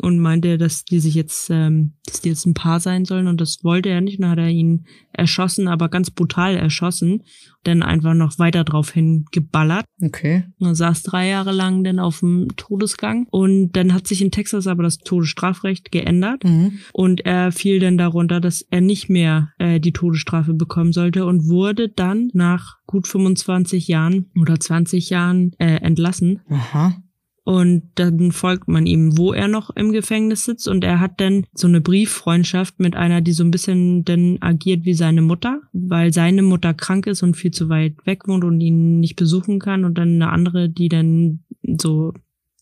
und 0.00 0.18
meinte, 0.18 0.58
dass 0.58 0.84
die 0.84 1.00
sich 1.00 1.14
jetzt, 1.14 1.48
ähm, 1.50 1.92
dass 2.06 2.20
die 2.20 2.28
jetzt 2.30 2.46
ein 2.46 2.54
Paar 2.54 2.80
sein 2.80 3.04
sollen 3.04 3.26
und 3.28 3.40
das 3.40 3.64
wollte 3.64 3.88
er 3.88 4.00
nicht. 4.00 4.18
Und 4.18 4.22
dann 4.22 4.30
hat 4.32 4.38
er 4.38 4.48
ihn 4.48 4.86
erschossen, 5.12 5.68
aber 5.68 5.88
ganz 5.88 6.10
brutal 6.10 6.56
erschossen. 6.56 7.22
Dann 7.62 7.82
einfach 7.82 8.12
noch 8.14 8.38
weiter 8.38 8.62
drauf 8.64 8.90
hin 8.90 9.24
geballert. 9.32 9.86
Okay. 10.02 10.44
Er 10.60 10.74
saß 10.74 11.02
drei 11.02 11.28
Jahre 11.28 11.52
lang 11.52 11.82
dann 11.84 11.98
auf 11.98 12.20
dem 12.20 12.48
Todesgang 12.56 13.26
und 13.30 13.72
dann 13.72 13.94
hat 13.94 14.06
sich 14.06 14.20
in 14.20 14.30
Texas 14.30 14.66
aber 14.66 14.82
das 14.82 14.98
Todesstrafrecht 14.98 15.90
geändert 15.90 16.44
Mhm. 16.44 16.78
und 16.92 17.24
er 17.24 17.52
fiel 17.52 17.78
dann 17.80 17.96
darunter, 17.96 18.40
dass 18.40 18.62
er 18.70 18.80
nicht 18.82 19.08
mehr 19.08 19.50
äh, 19.58 19.80
die 19.80 19.92
Todesstrafe 19.92 20.52
bekommen 20.52 20.92
sollte 20.92 21.24
und 21.24 21.48
wurde 21.48 21.88
dann 21.88 22.28
nach 22.34 22.76
gut 22.86 23.06
25 23.08 23.88
Jahren 23.88 24.30
oder 24.38 24.60
20 24.60 25.08
Jahren 25.10 25.52
äh, 25.58 25.76
entlassen 25.76 26.40
Aha. 26.50 26.96
Und 27.44 27.90
dann 27.96 28.32
folgt 28.32 28.68
man 28.68 28.86
ihm, 28.86 29.18
wo 29.18 29.34
er 29.34 29.48
noch 29.48 29.68
im 29.76 29.92
Gefängnis 29.92 30.44
sitzt. 30.44 30.66
Und 30.66 30.82
er 30.82 30.98
hat 30.98 31.20
dann 31.20 31.46
so 31.52 31.66
eine 31.66 31.82
Brieffreundschaft 31.82 32.80
mit 32.80 32.96
einer, 32.96 33.20
die 33.20 33.32
so 33.32 33.44
ein 33.44 33.50
bisschen 33.50 34.04
dann 34.04 34.38
agiert 34.40 34.86
wie 34.86 34.94
seine 34.94 35.20
Mutter, 35.20 35.60
weil 35.72 36.12
seine 36.12 36.42
Mutter 36.42 36.72
krank 36.72 37.06
ist 37.06 37.22
und 37.22 37.36
viel 37.36 37.50
zu 37.50 37.68
weit 37.68 37.94
weg 38.06 38.26
wohnt 38.26 38.44
und 38.44 38.60
ihn 38.62 38.98
nicht 38.98 39.16
besuchen 39.16 39.58
kann. 39.58 39.84
Und 39.84 39.98
dann 39.98 40.14
eine 40.14 40.30
andere, 40.30 40.70
die 40.70 40.88
dann 40.88 41.44
so 41.78 42.14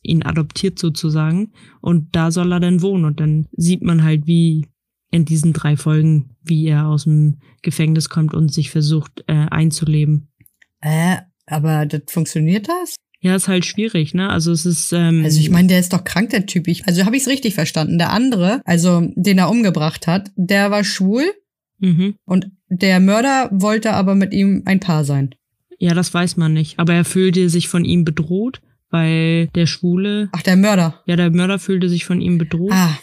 ihn 0.03 0.25
adoptiert 0.25 0.81
sozusagen. 0.81 1.53
Und 1.81 2.17
da 2.17 2.33
soll 2.33 2.53
er 2.53 2.59
dann 2.59 2.83
wohnen. 2.83 3.05
Und 3.05 3.21
dann 3.21 3.47
sieht 3.53 3.83
man 3.83 4.03
halt, 4.03 4.27
wie 4.27 4.67
in 5.13 5.25
diesen 5.25 5.53
drei 5.53 5.77
Folgen, 5.77 6.35
wie 6.43 6.67
er 6.67 6.89
aus 6.89 7.05
dem 7.05 7.39
Gefängnis 7.63 8.09
kommt 8.09 8.35
und 8.35 8.53
sich 8.53 8.71
versucht 8.71 9.23
äh, 9.29 9.47
einzuleben. 9.49 10.33
Äh, 10.81 11.19
aber 11.47 11.87
das 11.87 12.03
funktioniert 12.09 12.69
das? 12.69 12.97
Ja, 13.23 13.37
ist 13.37 13.47
halt 13.49 13.65
schwierig, 13.65 14.15
ne? 14.15 14.29
Also 14.31 14.51
es 14.53 14.67
ist. 14.67 14.93
Ähm, 14.93 15.23
Also 15.25 15.39
ich 15.41 15.49
meine, 15.49 15.69
der 15.69 15.79
ist 15.79 15.93
doch 15.93 16.03
krank, 16.05 16.31
der 16.31 16.45
Typ. 16.47 16.67
Ich, 16.67 16.87
also 16.87 17.05
habe 17.07 17.17
ich 17.17 17.23
es 17.23 17.29
richtig 17.29 17.55
verstanden. 17.55 17.97
Der 17.97 18.11
andere, 18.11 18.61
also 18.65 19.09
den 19.15 19.39
er 19.39 19.49
umgebracht 19.49 20.07
hat, 20.09 20.31
der 20.37 20.71
war 20.73 20.83
schwul 20.83 21.23
mhm. 21.79 22.17
und 22.25 22.51
der 22.69 22.99
Mörder 23.01 23.49
wollte 23.53 23.93
aber 23.95 24.15
mit 24.17 24.33
ihm 24.35 24.63
ein 24.65 24.81
Paar 24.81 25.05
sein. 25.05 25.35
Ja, 25.79 25.95
das 25.95 26.13
weiß 26.13 26.37
man 26.37 26.53
nicht. 26.53 26.79
Aber 26.79 26.95
er 26.95 27.05
fühlte 27.05 27.49
sich 27.49 27.69
von 27.69 27.85
ihm 27.85 28.05
bedroht, 28.05 28.61
weil 28.91 29.47
der 29.55 29.67
Schwule, 29.67 30.29
Ach, 30.33 30.43
der 30.43 30.57
Mörder. 30.57 31.01
ja, 31.07 31.15
der 31.17 31.31
Mörder 31.31 31.59
fühlte 31.61 31.89
sich 31.89 32.05
von 32.05 32.21
ihm 32.21 32.39
bedroht 32.39 32.73
Ah, 32.73 32.99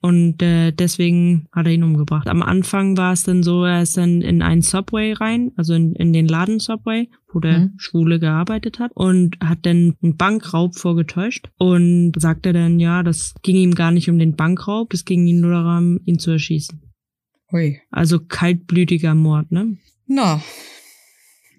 und 0.00 0.42
äh, 0.42 0.72
deswegen 0.72 1.46
hat 1.52 1.66
er 1.66 1.72
ihn 1.72 1.82
umgebracht. 1.82 2.26
Am 2.28 2.42
Anfang 2.42 2.96
war 2.96 3.12
es 3.12 3.22
dann 3.24 3.42
so, 3.42 3.64
er 3.64 3.82
ist 3.82 3.96
dann 3.96 4.22
in 4.22 4.42
einen 4.42 4.62
Subway 4.62 5.12
rein, 5.12 5.52
also 5.56 5.74
in, 5.74 5.94
in 5.94 6.12
den 6.12 6.26
Laden 6.26 6.58
Subway, 6.58 7.08
wo 7.32 7.40
der 7.40 7.58
Mhm. 7.60 7.72
Schwule 7.76 8.18
gearbeitet 8.18 8.78
hat 8.78 8.92
und 8.94 9.36
hat 9.40 9.58
dann 9.62 9.94
einen 10.02 10.16
Bankraub 10.16 10.76
vorgetäuscht 10.76 11.48
und 11.58 12.12
sagte 12.16 12.52
dann, 12.52 12.80
ja, 12.80 13.02
das 13.02 13.34
ging 13.42 13.56
ihm 13.56 13.74
gar 13.74 13.90
nicht 13.92 14.08
um 14.10 14.18
den 14.18 14.36
Bankraub, 14.36 14.92
es 14.94 15.04
ging 15.04 15.26
ihm 15.26 15.40
nur 15.40 15.52
darum, 15.52 16.00
ihn 16.06 16.18
zu 16.18 16.30
erschießen. 16.30 16.80
ui. 17.52 17.80
Also 17.90 18.20
kaltblütiger 18.20 19.14
Mord, 19.14 19.52
ne? 19.52 19.76
Na, 20.06 20.40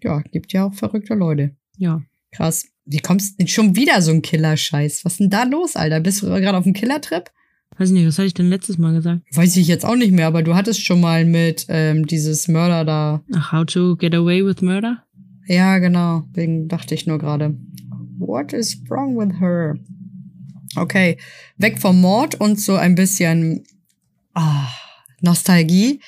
ja, 0.04 0.21
gibt 0.32 0.51
ja 0.54 0.65
auch 0.65 0.73
verrückte 0.73 1.13
Leute. 1.13 1.56
Ja. 1.77 2.01
Krass. 2.32 2.65
Wie 2.86 2.97
kommst 2.99 3.39
du 3.39 3.47
schon 3.47 3.75
wieder 3.75 4.01
so 4.01 4.12
ein 4.12 4.21
Killer-Scheiß? 4.23 5.06
Was 5.06 5.13
ist 5.13 5.19
denn 5.19 5.30
da 5.30 5.43
los, 5.43 5.75
Alter? 5.75 5.99
Bist 5.99 6.23
du 6.23 6.27
gerade 6.27 6.58
auf 6.58 6.63
dem 6.63 6.73
Killer-Trip? 6.73 7.30
Weiß 7.78 7.90
nicht, 7.92 8.06
was 8.06 8.18
hatte 8.18 8.28
ich 8.28 8.34
denn 8.34 8.50
letztes 8.50 8.78
Mal 8.78 8.94
gesagt? 8.94 9.22
Weiß 9.34 9.56
ich 9.58 9.68
jetzt 9.68 9.86
auch 9.86 9.96
nicht 9.96 10.12
mehr, 10.12 10.28
aber 10.28 10.44
du 10.44 10.56
hattest 10.56 10.86
schon 10.86 11.02
mal 11.02 11.26
mit 11.26 11.66
ähm, 11.70 12.06
dieses 12.06 12.48
Mörder 12.48 12.86
da. 12.86 13.24
Ach, 13.34 13.52
how 13.52 13.66
to 13.66 13.96
get 13.96 14.14
away 14.14 14.46
with 14.46 14.62
murder? 14.62 15.04
Ja, 15.48 15.80
genau. 15.80 16.24
Deswegen 16.30 16.68
dachte 16.68 16.94
ich 16.96 17.08
nur 17.08 17.18
gerade. 17.18 17.58
What 18.18 18.54
is 18.54 18.78
wrong 18.90 19.18
with 19.18 19.40
her? 19.40 19.76
Okay, 20.76 21.18
weg 21.58 21.80
vom 21.80 22.00
Mord 22.00 22.36
und 22.36 22.60
so 22.60 22.76
ein 22.76 22.96
bisschen 22.96 23.64
ah, 24.34 24.68
Nostalgie. 25.22 26.02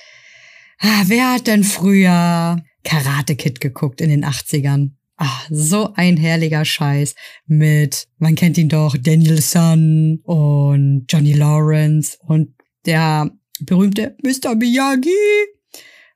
Ah, 0.80 1.04
wer 1.08 1.34
hat 1.34 1.47
denn 1.47 1.63
früher 1.63 2.62
Karate 2.84 3.36
Kid 3.36 3.62
geguckt 3.62 4.02
in 4.02 4.10
den 4.10 4.26
80ern? 4.26 4.91
Ah, 5.25 5.45
so 5.49 5.93
ein 5.93 6.17
herrlicher 6.17 6.65
Scheiß 6.65 7.15
mit, 7.45 8.09
man 8.17 8.36
kennt 8.36 8.57
ihn 8.57 8.67
doch, 8.67 8.97
Daniel 8.99 9.39
Sun 9.39 10.19
und 10.25 11.05
Johnny 11.07 11.31
Lawrence 11.31 12.17
und 12.27 12.53
der 12.86 13.31
berühmte 13.62 14.17
Mr. 14.21 14.53
Miyagi. 14.55 15.15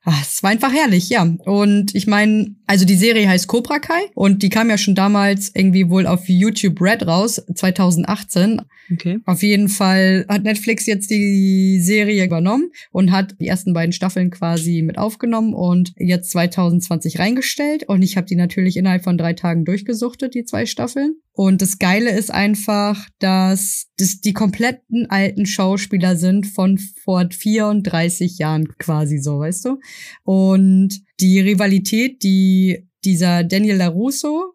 Ah, 0.04 0.18
es 0.20 0.42
war 0.42 0.50
einfach 0.50 0.70
herrlich, 0.70 1.08
ja. 1.08 1.22
Und 1.22 1.94
ich 1.94 2.06
meine, 2.06 2.54
also 2.68 2.84
die 2.84 2.96
Serie 2.96 3.26
heißt 3.26 3.48
Cobra 3.48 3.78
Kai 3.78 4.10
und 4.14 4.42
die 4.42 4.50
kam 4.50 4.68
ja 4.68 4.76
schon 4.76 4.94
damals 4.94 5.50
irgendwie 5.54 5.88
wohl 5.88 6.06
auf 6.06 6.28
YouTube 6.28 6.82
Red 6.82 7.06
raus, 7.06 7.42
2018. 7.54 8.60
Okay. 8.92 9.20
Auf 9.24 9.42
jeden 9.42 9.70
Fall 9.70 10.26
hat 10.28 10.42
Netflix 10.42 10.84
jetzt 10.84 11.10
die 11.10 11.80
Serie 11.80 12.26
übernommen 12.26 12.70
und 12.92 13.10
hat 13.10 13.36
die 13.40 13.46
ersten 13.46 13.72
beiden 13.72 13.92
Staffeln 13.92 14.30
quasi 14.30 14.82
mit 14.82 14.98
aufgenommen 14.98 15.54
und 15.54 15.94
jetzt 15.96 16.30
2020 16.30 17.18
reingestellt. 17.18 17.84
Und 17.88 18.02
ich 18.02 18.18
habe 18.18 18.26
die 18.26 18.36
natürlich 18.36 18.76
innerhalb 18.76 19.02
von 19.02 19.16
drei 19.16 19.32
Tagen 19.32 19.64
durchgesuchtet, 19.64 20.34
die 20.34 20.44
zwei 20.44 20.66
Staffeln. 20.66 21.14
Und 21.32 21.62
das 21.62 21.78
Geile 21.78 22.10
ist 22.10 22.30
einfach, 22.30 23.08
dass 23.18 23.86
das 23.96 24.20
die 24.20 24.34
kompletten 24.34 25.08
alten 25.08 25.46
Schauspieler 25.46 26.16
sind 26.16 26.46
von 26.46 26.76
vor 26.76 27.26
34 27.30 28.36
Jahren 28.38 28.68
quasi 28.76 29.18
so, 29.18 29.38
weißt 29.38 29.64
du? 29.64 29.78
Und 30.24 31.07
die 31.20 31.40
Rivalität, 31.40 32.22
die 32.22 32.88
dieser 33.04 33.44
Daniel 33.44 33.76
LaRusso, 33.76 34.54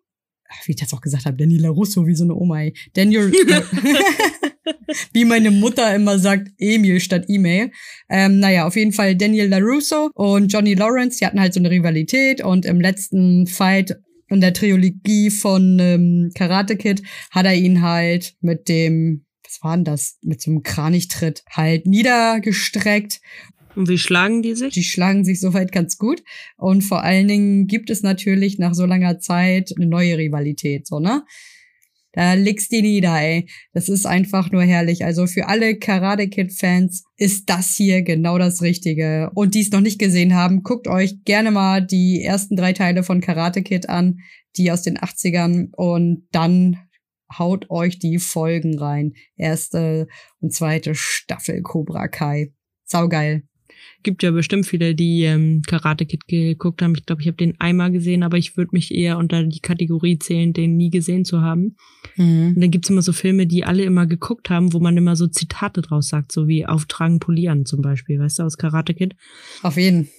wie 0.66 0.72
ich 0.72 0.78
das 0.78 0.94
auch 0.94 1.02
gesagt 1.02 1.26
habe, 1.26 1.38
Daniel 1.38 1.64
LaRusso, 1.64 2.06
wie 2.06 2.16
so 2.16 2.24
eine 2.24 2.36
Oma, 2.36 2.62
ey. 2.62 2.74
Daniel, 2.94 3.32
wie 5.14 5.26
meine 5.26 5.52
Mutter 5.52 5.94
immer 5.96 6.20
sagt, 6.20 6.50
Emil 6.58 7.00
statt 7.00 7.26
E-Mail. 7.28 7.72
Ähm, 8.10 8.40
naja, 8.40 8.68
auf 8.68 8.76
jeden 8.76 8.92
Fall 8.92 9.16
Daniel 9.16 9.48
LaRusso 9.48 10.12
und 10.14 10.52
Johnny 10.52 10.74
Lawrence, 10.74 11.20
die 11.20 11.26
hatten 11.26 11.40
halt 11.40 11.54
so 11.54 11.60
eine 11.60 11.72
Rivalität 11.72 12.44
und 12.44 12.66
im 12.66 12.80
letzten 12.80 13.48
Fight 13.48 13.98
in 14.30 14.42
der 14.42 14.54
Trilogie 14.54 15.30
von 15.30 15.80
ähm, 15.80 16.32
Karate 16.36 16.76
Kid 16.76 17.04
hat 17.32 17.46
er 17.46 17.56
ihn 17.56 17.82
halt 17.82 18.36
mit 18.42 18.68
dem, 18.68 19.26
was 19.44 19.64
war 19.64 19.76
denn 19.76 19.86
das, 19.86 20.18
mit 20.22 20.42
so 20.42 20.52
einem 20.52 20.64
Kranichtritt 20.64 21.44
halt 21.50 21.86
niedergestreckt 21.86 23.22
Und 23.76 23.90
wie 23.90 23.98
schlagen 23.98 24.42
die 24.42 24.56
sich? 24.56 24.74
die 24.74 24.84
schlagen 24.84 25.26
sich 25.26 25.40
soweit 25.40 25.72
ganz 25.72 25.98
gut. 25.98 26.24
Und 26.58 26.84
vor 26.84 27.04
allen 27.04 27.28
Dingen 27.28 27.68
gibt 27.68 27.90
es 27.90 28.04
natürlich 28.04 28.60
nach 28.60 28.74
so 28.74 28.86
langer 28.86 29.20
Zeit 29.20 29.74
eine 29.76 29.88
neue 29.88 30.18
Rivalität, 30.18 30.88
so, 30.88 31.00
ne? 31.00 31.24
Da 32.16 32.34
legst 32.34 32.72
die 32.72 32.84
nieder, 32.84 33.20
ey. 33.20 33.50
Das 33.74 33.90
ist 33.90 34.06
einfach 34.06 34.52
nur 34.52 34.62
herrlich. 34.62 35.04
Also 35.04 35.26
für 35.26 35.48
alle 35.48 35.80
Karate 35.80 36.30
Kid 36.30 36.54
Fans 36.54 37.04
ist 37.18 37.50
das 37.50 37.76
hier 37.76 38.04
genau 38.04 38.38
das 38.38 38.62
Richtige. 38.62 39.32
Und 39.34 39.56
die 39.56 39.62
es 39.62 39.72
noch 39.72 39.82
nicht 39.82 39.98
gesehen 39.98 40.36
haben, 40.36 40.62
guckt 40.62 40.88
euch 40.88 41.24
gerne 41.26 41.50
mal 41.50 41.84
die 41.84 42.22
ersten 42.22 42.56
drei 42.56 42.72
Teile 42.74 43.02
von 43.02 43.20
Karate 43.20 43.64
Kid 43.64 43.90
an, 43.90 44.20
die 44.58 44.72
aus 44.72 44.84
den 44.84 45.00
80ern 45.00 45.74
und 45.76 46.28
dann 46.32 46.78
haut 47.40 47.72
euch 47.72 47.98
die 47.98 48.20
Folgen 48.20 48.78
rein. 48.78 49.14
Erste 49.36 50.08
und 50.40 50.54
zweite 50.54 50.94
Staffel 50.94 51.64
Cobra 51.64 52.08
Kai. 52.08 52.54
Saugeil. 52.86 53.44
Gibt 54.04 54.24
ja 54.24 54.32
bestimmt 54.32 54.66
viele, 54.66 54.96
die 54.96 55.24
ähm, 55.24 55.62
Karate 55.66 56.06
Kid 56.06 56.28
geguckt 56.28 56.82
haben. 56.82 56.96
Ich 56.96 57.06
glaube, 57.06 57.22
ich 57.22 57.28
habe 57.28 57.38
den 57.38 57.60
einmal 57.60 57.92
gesehen, 57.92 58.24
aber 58.24 58.38
ich 58.38 58.58
würde 58.58 58.72
mich 58.74 58.94
eher 58.94 59.18
unter 59.18 59.44
die 59.44 59.60
Kategorie 59.60 60.20
zählen, 60.20 60.54
den 60.54 60.76
nie 60.76 60.90
gesehen 60.90 61.26
zu 61.26 61.42
haben. 61.42 61.76
Und 62.18 62.62
dann 62.62 62.72
gibt's 62.72 62.90
immer 62.90 63.02
so 63.02 63.14
Filme, 63.14 63.48
die 63.48 63.64
alle 63.64 63.84
immer 63.84 64.06
geguckt 64.06 64.50
haben, 64.50 64.74
wo 64.74 64.80
man 64.80 64.98
immer 64.98 65.16
so 65.16 65.28
Zitate 65.28 65.82
draus 65.82 66.10
sagt, 66.10 66.32
so 66.32 66.48
wie 66.48 66.66
Auftragen, 66.66 67.20
Polieren 67.20 67.66
zum 67.66 67.82
Beispiel, 67.82 68.20
weißt 68.20 68.40
du, 68.40 68.44
aus 68.44 68.58
Karate 68.58 68.94
Kid. 68.94 69.16
Auf 69.62 69.78
jeden. 69.78 70.10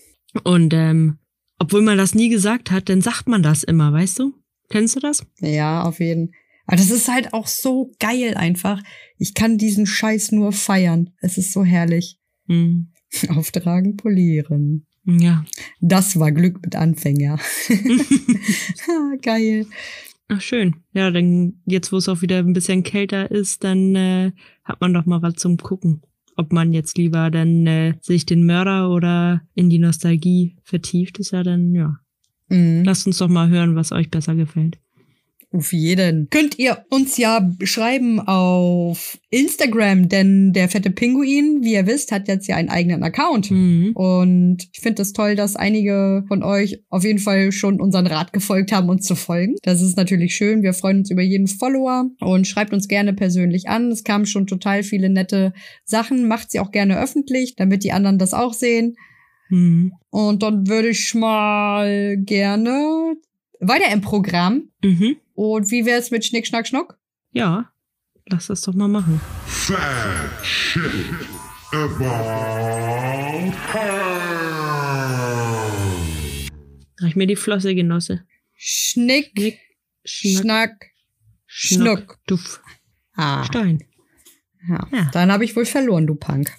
Und 0.43 0.75
ähm, 0.75 1.19
obwohl 1.59 1.83
man 1.83 1.99
das 1.99 2.15
nie 2.15 2.29
gesagt 2.29 2.71
hat, 2.71 2.89
dann 2.89 3.01
sagt 3.01 3.29
man 3.29 3.43
das 3.43 3.63
immer, 3.63 3.93
weißt 3.93 4.19
du? 4.19 4.35
Kennst 4.71 4.97
du 4.97 5.01
das? 5.01 5.25
Ja, 5.41 5.83
auf 5.83 6.01
jeden. 6.01 6.33
Aber 6.67 6.77
das 6.77 6.91
ist 6.91 7.09
halt 7.09 7.33
auch 7.35 7.47
so 7.47 7.93
geil 8.01 8.35
einfach. 8.35 8.83
Ich 9.19 9.35
kann 9.35 9.59
diesen 9.59 9.87
Scheiß 9.87 10.33
nur 10.33 10.53
feiern. 10.53 11.11
Es 11.21 11.39
ist 11.39 11.53
so 11.53 11.65
herrlich. 11.65 12.19
Hm. 12.47 12.91
Auftragen, 13.29 13.97
polieren. 13.97 14.87
Ja. 15.05 15.45
Das 15.81 16.19
war 16.19 16.33
Glück 16.33 16.63
mit 16.63 16.77
Anfänger. 16.77 17.39
Ah, 18.87 19.17
geil. 19.23 19.67
Ach, 20.29 20.41
schön. 20.41 20.77
Ja, 20.93 21.11
dann 21.11 21.61
jetzt, 21.67 21.93
wo 21.93 21.97
es 21.97 22.09
auch 22.09 22.23
wieder 22.23 22.39
ein 22.39 22.53
bisschen 22.53 22.83
kälter 22.83 23.31
ist, 23.31 23.65
dann 23.65 23.95
äh, 23.95 24.33
hat 24.65 24.81
man 24.81 24.93
doch 24.95 25.07
mal 25.07 25.23
was 25.23 25.35
zum 25.35 25.57
Gucken. 25.57 26.03
Ob 26.37 26.53
man 26.53 26.73
jetzt 26.73 26.99
lieber 26.99 27.31
dann 27.31 27.67
äh, 27.67 27.95
sich 28.01 28.27
den 28.27 28.45
Mörder 28.45 28.91
oder 28.91 29.43
in 29.55 29.71
die 29.71 29.79
Nostalgie 29.79 30.57
vertieft, 30.63 31.19
ist 31.19 31.31
ja 31.31 31.43
dann, 31.43 31.75
ja. 31.75 31.99
Mhm. 32.49 32.83
Lasst 32.85 33.07
uns 33.07 33.19
doch 33.19 33.29
mal 33.29 33.49
hören, 33.49 33.77
was 33.77 33.93
euch 33.93 34.11
besser 34.11 34.35
gefällt. 34.35 34.79
Auf 35.55 35.73
jeden. 35.73 36.29
Könnt 36.31 36.59
ihr 36.59 36.85
uns 36.91 37.17
ja 37.17 37.49
schreiben 37.63 38.19
auf 38.19 39.19
Instagram, 39.31 40.09
denn 40.09 40.53
der 40.53 40.69
fette 40.69 40.91
Pinguin, 40.91 41.61
wie 41.63 41.75
ihr 41.75 41.87
wisst, 41.87 42.11
hat 42.11 42.27
jetzt 42.27 42.49
ja 42.49 42.57
einen 42.57 42.71
eigenen 42.71 43.05
Account. 43.05 43.53
Mhm. 43.53 43.93
Und 43.95 44.69
ich 44.73 44.81
finde 44.81 45.01
es 45.01 45.11
das 45.11 45.13
toll, 45.13 45.37
dass 45.37 45.55
einige 45.55 46.25
von 46.27 46.43
euch 46.43 46.83
auf 46.91 47.05
jeden 47.05 47.21
Fall 47.21 47.53
schon 47.53 47.81
unseren 47.81 48.09
Rat 48.09 48.33
gefolgt 48.33 48.73
haben, 48.73 48.89
uns 48.89 49.07
zu 49.07 49.15
folgen. 49.15 49.55
Das 49.63 49.81
ist 49.81 49.97
natürlich 49.97 50.35
schön. 50.35 50.65
Wir 50.65 50.73
freuen 50.73 50.99
uns 50.99 51.11
über 51.13 51.23
jeden 51.23 51.47
Follower 51.47 52.07
und 52.19 52.49
schreibt 52.49 52.73
uns 52.73 52.89
gerne 52.89 53.13
persönlich 53.13 53.69
an. 53.69 53.93
Es 53.93 54.03
kamen 54.03 54.27
schon 54.27 54.49
total 54.49 54.83
viele 54.83 55.09
nette 55.09 55.53
Sachen. 55.85 56.27
Macht 56.27 56.51
sie 56.51 56.59
auch 56.59 56.73
gerne 56.73 57.01
öffentlich, 57.01 57.55
damit 57.55 57.85
die 57.85 57.93
anderen 57.93 58.19
das 58.19 58.35
auch 58.35 58.55
sehen. 58.55 58.97
Mhm. 59.51 59.93
Und 60.11 60.43
dann 60.43 60.67
würde 60.67 60.89
ich 60.89 61.15
mal 61.15 62.17
gerne 62.17 63.15
weiter 63.61 63.93
im 63.93 64.01
Programm. 64.01 64.71
Mhm. 64.83 65.17
Und 65.35 65.71
wie 65.73 65.85
wär's 65.85 66.11
mit 66.13 66.25
Schnick, 66.25 66.47
Schnack, 66.47 66.67
Schnuck? 66.69 66.97
Ja, 67.33 67.73
lass 68.27 68.47
das 68.47 68.61
doch 68.61 68.73
mal 68.73 68.87
machen. 68.87 69.21
Fact 69.47 70.47
shit 70.47 70.83
about 71.73 72.05
her. 73.73 74.15
Reich 77.01 77.17
mir 77.17 77.27
die 77.27 77.35
Flosse, 77.35 77.75
Genosse. 77.75 78.25
Schnick, 78.55 79.33
Schnick, 79.37 79.59
Schnack, 80.05 80.87
Schnack, 81.47 81.99
Schnuck. 81.99 82.19
Duff. 82.29 82.63
Ah, 83.17 83.45
Stein. 83.45 83.83
ja. 84.69 84.87
Ja. 84.93 85.11
Dann 85.13 85.33
habe 85.33 85.45
ich 85.45 85.57
wohl 85.57 85.67
verloren, 85.67 86.07
du 86.07 86.15
Punk. 86.15 86.53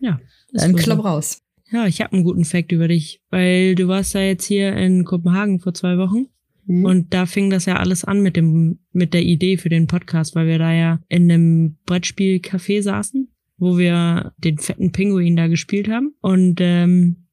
Ja. 0.00 0.20
Dann 0.52 0.76
klapp 0.76 1.04
raus. 1.04 1.42
Ja, 1.72 1.86
ich 1.86 2.00
habe 2.00 2.12
einen 2.12 2.24
guten 2.24 2.44
Fact 2.44 2.70
über 2.70 2.86
dich, 2.86 3.22
weil 3.30 3.74
du 3.74 3.88
warst 3.88 4.14
ja 4.14 4.20
jetzt 4.20 4.44
hier 4.44 4.76
in 4.76 5.04
Kopenhagen 5.04 5.58
vor 5.58 5.74
zwei 5.74 5.98
Wochen 5.98 6.28
Hm? 6.70 6.84
und 6.84 7.12
da 7.12 7.26
fing 7.26 7.50
das 7.50 7.66
ja 7.66 7.76
alles 7.76 8.04
an 8.04 8.22
mit 8.22 8.36
dem 8.36 8.78
mit 8.92 9.12
der 9.12 9.24
Idee 9.24 9.56
für 9.56 9.68
den 9.68 9.88
Podcast, 9.88 10.36
weil 10.36 10.46
wir 10.46 10.58
da 10.58 10.72
ja 10.72 11.00
in 11.08 11.30
einem 11.30 11.78
Brettspielcafé 11.84 12.80
saßen, 12.80 13.28
wo 13.58 13.76
wir 13.76 14.32
den 14.38 14.58
fetten 14.58 14.92
Pinguin 14.92 15.34
da 15.34 15.48
gespielt 15.48 15.88
haben 15.88 16.14
und 16.20 16.60
ähm, 16.60 17.26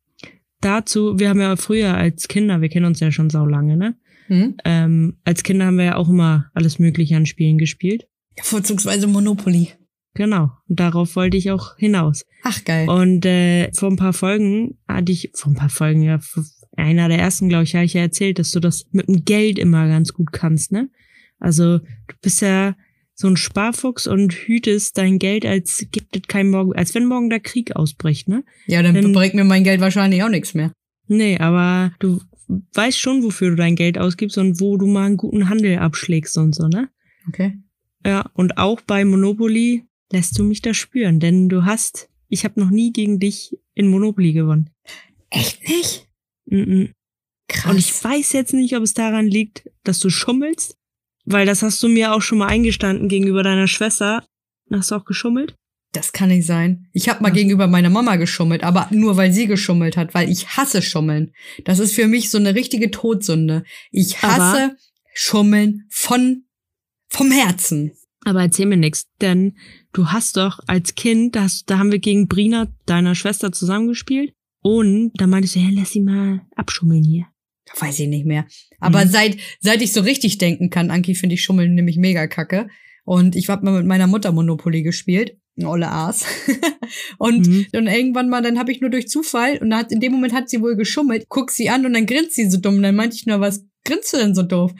dazu, 0.59 1.19
wir 1.19 1.29
haben 1.29 1.39
ja 1.39 1.55
früher 1.55 1.93
als 1.93 2.27
Kinder, 2.27 2.61
wir 2.61 2.69
kennen 2.69 2.87
uns 2.87 2.99
ja 2.99 3.11
schon 3.11 3.29
sau 3.29 3.45
lange, 3.45 3.77
ne? 3.77 3.95
Hm? 4.25 4.55
Ähm, 4.65 5.17
als 5.23 5.43
Kinder 5.43 5.67
haben 5.67 5.77
wir 5.77 5.85
ja 5.85 5.95
auch 5.95 6.09
immer 6.09 6.49
alles 6.53 6.79
Mögliche 6.79 7.15
an 7.15 7.27
Spielen 7.27 7.59
gespielt. 7.59 8.07
Vorzugsweise 8.41 9.07
Monopoly. 9.07 9.69
Genau. 10.15 10.49
Und 10.67 10.79
darauf 10.79 11.15
wollte 11.15 11.37
ich 11.37 11.51
auch 11.51 11.77
hinaus. 11.77 12.25
Ach, 12.43 12.65
geil. 12.65 12.89
Und 12.89 13.25
äh, 13.25 13.71
vor 13.71 13.89
ein 13.89 13.95
paar 13.97 14.13
Folgen 14.13 14.79
hatte 14.87 15.11
ich, 15.11 15.31
vor 15.33 15.51
ein 15.51 15.55
paar 15.55 15.69
Folgen, 15.69 16.01
ja, 16.01 16.19
einer 16.77 17.09
der 17.09 17.19
ersten, 17.19 17.49
glaube 17.49 17.63
ich, 17.63 17.75
habe 17.75 17.85
ich 17.85 17.93
ja 17.93 18.01
erzählt, 18.01 18.39
dass 18.39 18.51
du 18.51 18.59
das 18.59 18.85
mit 18.91 19.07
dem 19.07 19.25
Geld 19.25 19.59
immer 19.59 19.87
ganz 19.87 20.13
gut 20.13 20.31
kannst, 20.31 20.71
ne? 20.71 20.89
Also 21.39 21.79
du 21.79 22.15
bist 22.21 22.41
ja 22.41 22.75
so 23.13 23.27
ein 23.27 23.37
Sparfuchs 23.37 24.05
und 24.07 24.33
hütest 24.33 24.97
dein 24.97 25.17
Geld, 25.19 25.45
als 25.45 25.85
gibt 25.91 26.15
es 26.15 26.21
kein 26.27 26.49
Morgen, 26.51 26.73
als 26.73 26.93
wenn 26.95 27.05
morgen 27.05 27.29
der 27.29 27.39
Krieg 27.39 27.75
ausbricht, 27.75 28.27
ne? 28.27 28.43
ja, 28.67 28.81
dann 28.83 28.93
dann- 28.95 29.11
bringt 29.11 29.33
mir 29.33 29.43
mein 29.43 29.63
Geld 29.63 29.81
wahrscheinlich 29.81 30.23
auch 30.23 30.29
nichts 30.29 30.53
mehr. 30.53 30.71
Nee, 31.07 31.37
aber 31.39 31.93
du 31.99 32.21
weißt 32.73 32.99
schon, 32.99 33.23
wofür 33.23 33.49
du 33.51 33.55
dein 33.55 33.75
Geld 33.75 33.97
ausgibst 33.97 34.37
und 34.37 34.59
wo 34.61 34.77
du 34.77 34.85
mal 34.87 35.05
einen 35.05 35.17
guten 35.17 35.49
Handel 35.49 35.79
abschlägst 35.79 36.37
und 36.37 36.53
so, 36.53 36.67
ne? 36.67 36.89
Okay. 37.27 37.57
Ja, 38.05 38.29
und 38.33 38.57
auch 38.57 38.81
bei 38.81 39.03
Monopoly 39.03 39.83
lässt 40.11 40.37
du 40.37 40.43
mich 40.43 40.61
da 40.61 40.73
spüren, 40.73 41.19
denn 41.19 41.49
du 41.49 41.65
hast, 41.65 42.09
ich 42.29 42.45
habe 42.45 42.59
noch 42.59 42.69
nie 42.69 42.93
gegen 42.93 43.19
dich 43.19 43.57
in 43.73 43.87
Monopoly 43.87 44.33
gewonnen. 44.33 44.69
Echt 45.29 45.67
nicht? 45.67 46.06
Mhm. 46.47 46.93
Krass. 47.47 47.71
Und 47.71 47.77
ich 47.77 48.03
weiß 48.03 48.33
jetzt 48.33 48.53
nicht, 48.53 48.75
ob 48.75 48.83
es 48.83 48.93
daran 48.93 49.27
liegt, 49.27 49.69
dass 49.83 49.99
du 49.99 50.09
schummelst, 50.09 50.75
weil 51.25 51.45
das 51.45 51.61
hast 51.61 51.81
du 51.81 51.87
mir 51.87 52.13
auch 52.13 52.21
schon 52.21 52.39
mal 52.39 52.47
eingestanden 52.47 53.07
gegenüber 53.07 53.43
deiner 53.43 53.67
Schwester. 53.67 54.25
Hast 54.71 54.91
du 54.91 54.95
auch 54.95 55.05
geschummelt? 55.05 55.55
Das 55.93 56.11
kann 56.11 56.27
nicht 56.27 56.45
sein. 56.45 56.87
Ich 56.91 57.07
habe 57.07 57.23
mal 57.23 57.29
Ach. 57.29 57.33
gegenüber 57.33 57.67
meiner 57.67 57.89
Mama 57.89 58.17
geschummelt, 58.17 58.63
aber 58.63 58.89
nur 58.91 59.15
weil 59.15 59.31
sie 59.31 59.47
geschummelt 59.47 59.95
hat, 59.95 60.13
weil 60.13 60.29
ich 60.29 60.49
hasse 60.49 60.81
Schummeln. 60.81 61.31
Das 61.63 61.79
ist 61.79 61.95
für 61.95 62.07
mich 62.07 62.29
so 62.29 62.37
eine 62.37 62.55
richtige 62.55 62.91
Todsünde. 62.91 63.63
Ich 63.91 64.21
hasse 64.21 64.75
Schummeln 65.13 65.85
von 65.89 66.43
vom 67.09 67.31
Herzen. 67.31 67.93
Aber 68.25 68.41
erzähl 68.41 68.65
mir 68.65 68.77
nichts, 68.77 69.07
denn 69.21 69.57
du 69.93 70.07
hast 70.07 70.35
doch 70.35 70.59
als 70.67 70.95
Kind, 70.95 71.35
da, 71.35 71.43
hast, 71.43 71.69
da 71.69 71.77
haben 71.77 71.93
wir 71.93 71.99
gegen 71.99 72.27
Brina, 72.27 72.67
deiner 72.85 73.15
Schwester, 73.15 73.53
zusammengespielt. 73.53 74.33
Und 74.67 75.11
da 75.15 75.27
meintest 75.27 75.55
du, 75.55 75.59
ja, 75.59 75.69
lass 75.71 75.91
sie 75.91 76.01
mal 76.01 76.41
abschummeln 76.55 77.03
hier. 77.03 77.25
Weiß 77.79 77.99
ich 77.99 78.07
nicht 78.07 78.25
mehr. 78.25 78.45
Aber 78.79 79.05
Mhm. 79.05 79.09
seit 79.09 79.37
seit 79.59 79.81
ich 79.81 79.91
so 79.93 80.01
richtig 80.01 80.37
denken 80.37 80.69
kann, 80.69 80.89
Anki, 80.91 81.15
finde 81.15 81.35
ich 81.35 81.43
Schummeln 81.43 81.75
nämlich 81.75 81.97
mega 81.97 82.27
kacke. 82.27 82.67
Und 83.05 83.35
ich 83.35 83.47
habe 83.49 83.63
mal 83.65 83.77
mit 83.77 83.85
meiner 83.85 84.07
Mutter 84.07 84.31
Monopoly 84.31 84.83
gespielt. 84.83 85.37
Olle 85.63 85.89
Aas. 85.89 86.25
und 87.17 87.47
Mhm. 87.47 87.65
dann 87.71 87.87
irgendwann 87.87 88.29
mal, 88.29 88.41
dann 88.41 88.59
habe 88.59 88.71
ich 88.71 88.81
nur 88.81 88.89
durch 88.89 89.07
Zufall 89.07 89.57
und 89.59 89.73
hat, 89.73 89.91
in 89.91 89.99
dem 89.99 90.11
Moment 90.11 90.33
hat 90.33 90.49
sie 90.49 90.61
wohl 90.61 90.75
geschummelt, 90.75 91.25
guck 91.29 91.51
sie 91.51 91.69
an 91.69 91.85
und 91.85 91.93
dann 91.93 92.05
grinst 92.05 92.35
sie 92.35 92.49
so 92.49 92.57
dumm. 92.57 92.75
Und 92.75 92.83
dann 92.83 92.95
meinte 92.95 93.15
ich 93.15 93.25
nur, 93.25 93.39
was 93.39 93.65
grinst 93.85 94.13
du 94.13 94.17
denn 94.17 94.35
so 94.35 94.43
doof? 94.43 94.71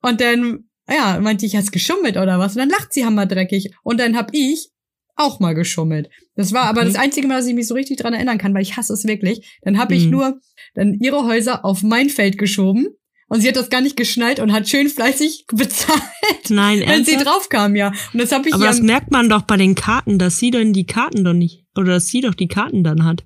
Und 0.00 0.20
dann, 0.20 0.64
ja, 0.88 1.18
meinte 1.20 1.46
ich, 1.46 1.54
hast 1.56 1.70
geschummelt 1.72 2.16
oder 2.16 2.38
was? 2.38 2.54
Und 2.54 2.60
dann 2.60 2.70
lacht 2.70 2.92
sie 2.92 3.04
hammerdreckig. 3.04 3.72
Und 3.82 4.00
dann 4.00 4.16
hab 4.16 4.30
ich 4.32 4.70
auch 5.16 5.40
mal 5.40 5.54
geschummelt. 5.54 6.08
Das 6.36 6.52
war 6.52 6.62
aber 6.64 6.80
Okay. 6.82 6.90
das 6.92 6.98
einzige 7.00 7.26
Mal, 7.28 7.36
dass 7.38 7.46
ich 7.46 7.54
mich 7.54 7.66
so 7.68 7.74
richtig 7.74 7.98
dran 7.98 8.14
erinnern 8.14 8.38
kann, 8.38 8.54
weil 8.54 8.62
ich 8.62 8.76
hasse 8.76 8.92
es 8.94 9.04
wirklich. 9.04 9.58
Dann 9.62 9.78
habe 9.78 9.94
ich 9.94 10.04
Mhm. 10.06 10.10
nur 10.10 10.40
dann 10.74 10.94
ihre 10.94 11.24
Häuser 11.26 11.64
auf 11.64 11.82
mein 11.82 12.08
Feld 12.10 12.38
geschoben. 12.38 12.88
Und 13.28 13.40
sie 13.40 13.48
hat 13.48 13.56
das 13.56 13.70
gar 13.70 13.80
nicht 13.80 13.96
geschnallt 13.96 14.40
und 14.40 14.52
hat 14.52 14.68
schön 14.68 14.88
fleißig 14.90 15.46
bezahlt, 15.52 16.02
Nein, 16.50 16.80
wenn 16.80 17.04
sie 17.04 17.12
ernsthaft? 17.12 17.26
draufkam, 17.26 17.76
ja. 17.76 17.88
Und 18.12 18.20
das 18.20 18.30
habe 18.32 18.48
ich 18.48 18.54
Aber 18.54 18.66
das 18.66 18.82
merkt 18.82 19.10
man 19.10 19.28
doch 19.30 19.42
bei 19.42 19.56
den 19.56 19.74
Karten, 19.74 20.18
dass 20.18 20.38
sie 20.38 20.50
dann 20.50 20.72
die 20.74 20.84
Karten 20.84 21.24
doch 21.24 21.32
nicht, 21.32 21.64
oder 21.74 21.92
dass 21.94 22.06
sie 22.08 22.20
doch 22.20 22.34
die 22.34 22.48
Karten 22.48 22.84
dann 22.84 23.04
hat. 23.06 23.24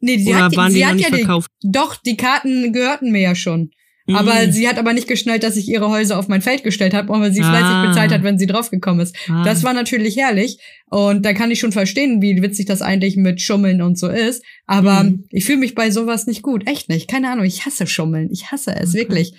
Nee, 0.00 0.18
sie 0.18 0.30
Oder 0.30 0.44
hat, 0.44 0.56
waren 0.56 0.72
sie 0.72 0.78
die 0.78 0.86
hat 0.86 0.96
nicht 0.96 1.04
ja 1.10 1.14
die, 1.16 1.22
verkauft? 1.22 1.50
Doch, 1.62 1.96
die 1.96 2.16
Karten 2.16 2.72
gehörten 2.72 3.12
mir 3.12 3.20
ja 3.20 3.34
schon. 3.34 3.70
Aber 4.08 4.34
Mhm. 4.46 4.52
sie 4.52 4.66
hat 4.68 4.78
aber 4.78 4.92
nicht 4.92 5.06
geschnallt, 5.08 5.42
dass 5.44 5.56
ich 5.56 5.68
ihre 5.68 5.88
Häuser 5.88 6.18
auf 6.18 6.26
mein 6.28 6.42
Feld 6.42 6.64
gestellt 6.64 6.92
habe, 6.94 7.08
weil 7.08 7.32
sie 7.32 7.42
Ah. 7.42 7.50
fleißig 7.50 7.88
bezahlt 7.90 8.10
hat, 8.12 8.22
wenn 8.24 8.38
sie 8.38 8.46
draufgekommen 8.46 9.00
ist. 9.00 9.14
Ah. 9.28 9.44
Das 9.44 9.62
war 9.62 9.72
natürlich 9.74 10.16
herrlich. 10.16 10.58
Und 10.90 11.24
da 11.24 11.32
kann 11.34 11.50
ich 11.50 11.60
schon 11.60 11.72
verstehen, 11.72 12.20
wie 12.20 12.42
witzig 12.42 12.66
das 12.66 12.82
eigentlich 12.82 13.16
mit 13.16 13.40
Schummeln 13.40 13.80
und 13.82 13.98
so 13.98 14.08
ist. 14.08 14.42
Aber 14.66 15.04
Mhm. 15.04 15.24
ich 15.30 15.44
fühle 15.44 15.58
mich 15.58 15.74
bei 15.74 15.90
sowas 15.90 16.26
nicht 16.26 16.42
gut. 16.42 16.66
Echt 16.66 16.88
nicht. 16.88 17.08
Keine 17.08 17.30
Ahnung. 17.30 17.44
Ich 17.44 17.64
hasse 17.64 17.86
Schummeln. 17.86 18.28
Ich 18.32 18.50
hasse 18.50 18.74
es, 18.74 18.90
Okay. 18.90 18.98
wirklich. 18.98 19.34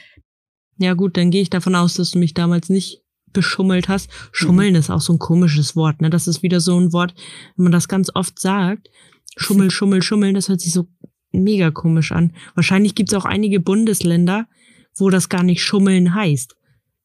Ja 0.77 0.93
gut, 0.93 1.17
dann 1.17 1.29
gehe 1.29 1.41
ich 1.41 1.49
davon 1.49 1.75
aus, 1.75 1.95
dass 1.95 2.11
du 2.11 2.19
mich 2.19 2.33
damals 2.33 2.69
nicht 2.69 3.01
beschummelt 3.31 3.89
hast. 3.89 4.09
Schummeln 4.31 4.75
ist 4.75 4.89
auch 4.89 5.01
so 5.01 5.13
ein 5.13 5.19
komisches 5.19 5.75
Wort, 5.75 6.01
ne? 6.01 6.09
Das 6.09 6.27
ist 6.27 6.41
wieder 6.43 6.59
so 6.59 6.79
ein 6.79 6.93
Wort, 6.93 7.13
wenn 7.57 7.63
man 7.63 7.71
das 7.71 7.87
ganz 7.87 8.09
oft 8.13 8.39
sagt. 8.39 8.89
Schummel, 9.35 9.71
Schummel, 9.71 10.01
Schummeln, 10.03 10.35
das 10.35 10.49
hört 10.49 10.61
sich 10.61 10.71
so 10.73 10.87
mega 11.33 11.71
komisch 11.71 12.11
an. 12.11 12.33
Wahrscheinlich 12.55 12.95
gibt's 12.95 13.13
auch 13.13 13.25
einige 13.25 13.59
Bundesländer, 13.59 14.47
wo 14.95 15.09
das 15.09 15.29
gar 15.29 15.43
nicht 15.43 15.63
Schummeln 15.63 16.13
heißt. 16.13 16.55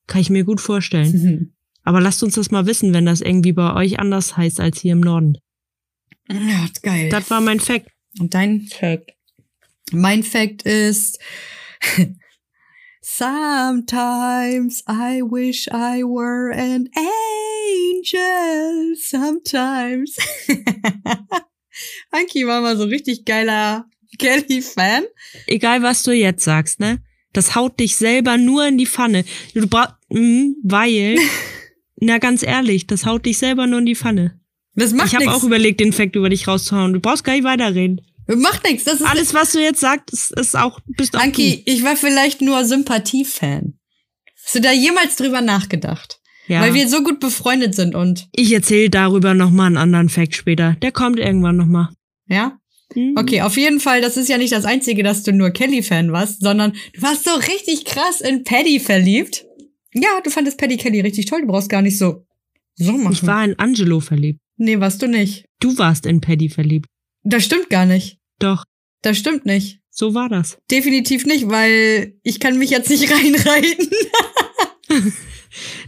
Kann 0.07 0.21
ich 0.21 0.31
mir 0.31 0.45
gut 0.45 0.61
vorstellen. 0.61 1.13
Mhm. 1.13 1.53
Aber 1.83 2.01
lasst 2.01 2.23
uns 2.23 2.35
das 2.35 2.51
mal 2.51 2.67
wissen, 2.67 2.93
wenn 2.93 3.07
das 3.07 3.21
irgendwie 3.21 3.53
bei 3.53 3.75
euch 3.75 3.99
anders 3.99 4.37
heißt 4.37 4.61
als 4.61 4.81
hier 4.81 4.93
im 4.93 5.01
Norden. 5.01 5.39
Ja, 6.29 6.67
geil. 6.83 7.09
Das 7.09 7.31
war 7.31 7.41
mein 7.41 7.61
Fact. 7.61 7.89
Und 8.19 8.35
dein 8.35 8.63
Fact? 8.63 9.13
Mein 9.93 10.23
Fact 10.23 10.63
ist, 10.63 11.19
Sometimes 13.01 14.83
I 14.87 15.23
wish 15.23 15.67
I 15.69 16.05
were 16.05 16.53
an 16.53 16.91
angel. 16.95 18.97
Sometimes. 18.97 20.19
Anki 22.11 22.47
war 22.47 22.61
mal 22.61 22.77
so 22.77 22.85
richtig 22.85 23.25
geiler 23.25 23.87
Kelly-Fan. 24.49 25.05
Egal, 25.47 25.83
was 25.83 26.03
du 26.03 26.13
jetzt 26.13 26.45
sagst, 26.45 26.81
ne? 26.81 27.01
Das 27.33 27.55
haut 27.55 27.79
dich 27.79 27.97
selber 27.97 28.39
nur 28.39 28.67
in 28.67 28.79
die 28.79 28.87
Pfanne. 28.87 29.25
Du 29.55 29.67
brauchst, 29.67 29.95
weil, 30.11 31.17
na 31.97 32.19
ganz 32.19 32.43
ehrlich, 32.43 32.87
das 32.87 33.05
haut 33.07 33.27
dich 33.27 33.39
selber 33.39 33.67
nur 33.67 33.81
in 33.81 33.87
die 33.87 33.95
Pfanne. 33.95 34.41
Das 34.75 34.93
macht 34.93 35.09
ich 35.09 35.15
habe 35.15 35.31
auch 35.31 35.43
überlegt, 35.43 35.81
den 35.81 35.93
Fact 35.93 36.15
über 36.17 36.29
dich 36.29 36.47
rauszuhauen. 36.47 36.93
Du 36.93 37.01
brauchst 37.01 37.25
gar 37.25 37.33
nicht 37.35 37.45
weiterreden. 37.45 38.01
Macht 38.29 38.65
nichts. 38.65 38.85
Das 38.85 39.01
ist 39.01 39.07
Alles, 39.07 39.35
was 39.35 39.53
du 39.53 39.61
jetzt 39.61 39.81
sagst, 39.81 40.13
ist, 40.13 40.33
ist 40.33 40.57
auch, 40.57 40.81
bist 40.87 41.17
auch 41.17 41.21
Anki, 41.21 41.63
ich 41.65 41.83
war 41.83 41.97
vielleicht 41.97 42.43
nur 42.43 42.65
Sympathie-Fan. 42.65 43.79
Hast 44.45 44.55
du 44.55 44.61
da 44.61 44.71
jemals 44.73 45.17
drüber 45.17 45.41
nachgedacht? 45.41 46.21
Ja. 46.47 46.61
Weil 46.61 46.75
wir 46.75 46.89
so 46.89 47.03
gut 47.03 47.21
befreundet 47.21 47.75
sind 47.75 47.95
und, 47.95 48.29
ich 48.35 48.53
erzähle 48.53 48.89
darüber 48.89 49.35
nochmal 49.35 49.67
einen 49.67 49.77
anderen 49.77 50.09
Fact 50.09 50.35
später. 50.35 50.77
Der 50.81 50.93
kommt 50.93 51.19
irgendwann 51.19 51.57
nochmal. 51.57 51.89
ja? 52.27 52.59
Hm. 52.95 53.15
Okay, 53.17 53.43
auf 53.43 53.57
jeden 53.57 53.81
Fall, 53.81 54.01
das 54.01 54.17
ist 54.17 54.29
ja 54.29 54.39
nicht 54.39 54.53
das 54.53 54.65
Einzige, 54.65 55.03
dass 55.03 55.23
du 55.23 55.33
nur 55.33 55.51
Kelly-Fan 55.51 56.11
warst, 56.13 56.41
sondern 56.41 56.73
du 56.95 57.03
warst 57.03 57.25
so 57.25 57.31
richtig 57.35 57.85
krass 57.85 58.21
in 58.21 58.45
Paddy 58.45 58.81
verliebt. 58.81 59.45
Ja, 59.95 60.21
du 60.25 60.31
fandest 60.31 60.59
Paddy 60.59 60.77
Kelly 60.77 61.01
richtig 61.01 61.27
toll, 61.27 61.43
du 61.43 61.47
brauchst 61.49 61.69
gar 61.69 61.83
nicht 61.83 61.99
so, 61.99 62.25
so 62.77 62.93
machen. 62.93 63.13
Ich 63.13 63.27
war 63.27 63.45
in 63.45 63.59
Angelo 63.59 64.01
verliebt. 64.01 64.41
nee, 64.57 64.79
warst 64.81 65.03
du 65.03 65.07
nicht. 65.07 65.45
Du 65.61 65.77
warst 65.79 66.07
in 66.07 66.21
Paddy 66.21 66.49
verliebt. 66.49 66.87
Das 67.25 67.45
stimmt 67.45 67.69
gar 67.71 67.85
nicht. 67.87 68.19
Doch, 68.39 68.65
Das 69.03 69.19
stimmt 69.19 69.45
nicht. 69.45 69.81
so 69.91 70.15
war 70.15 70.29
das. 70.29 70.59
Definitiv 70.71 71.27
nicht, 71.27 71.49
weil 71.49 72.15
ich 72.23 72.39
kann 72.41 72.59
mich 72.59 72.71
jetzt 72.71 72.89
nicht 72.91 73.11
reinreiten. 73.11 73.89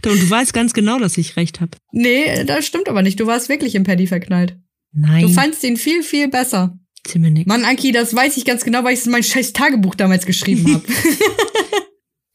Und 0.05 0.21
du 0.21 0.29
weißt 0.29 0.53
ganz 0.53 0.73
genau, 0.73 0.99
dass 0.99 1.17
ich 1.17 1.35
recht 1.37 1.61
habe. 1.61 1.77
nee, 1.91 2.43
das 2.43 2.65
stimmt 2.65 2.89
aber 2.89 3.01
nicht. 3.01 3.19
Du 3.19 3.25
warst 3.27 3.47
wirklich 3.49 3.75
in 3.75 3.83
Paddy 3.83 4.07
verknallt. 4.07 4.57
Nein, 4.93 5.21
Du 5.23 5.29
fandst 5.29 5.63
ihn 5.63 5.77
viel, 5.77 6.03
viel 6.03 6.27
besser. 6.27 6.77
Nix. 7.15 7.47
Mann, 7.47 7.65
Anki, 7.65 7.91
das 7.91 8.15
weiß 8.15 8.37
ich 8.37 8.45
ganz 8.45 8.63
genau, 8.63 8.83
weil 8.83 8.93
ich 8.93 8.99
es 8.99 9.05
in 9.05 9.11
mein 9.11 9.23
scheiß 9.23 9.53
Tagebuch 9.53 9.95
damals 9.95 10.25
geschrieben 10.25 10.73
habe. 10.73 10.85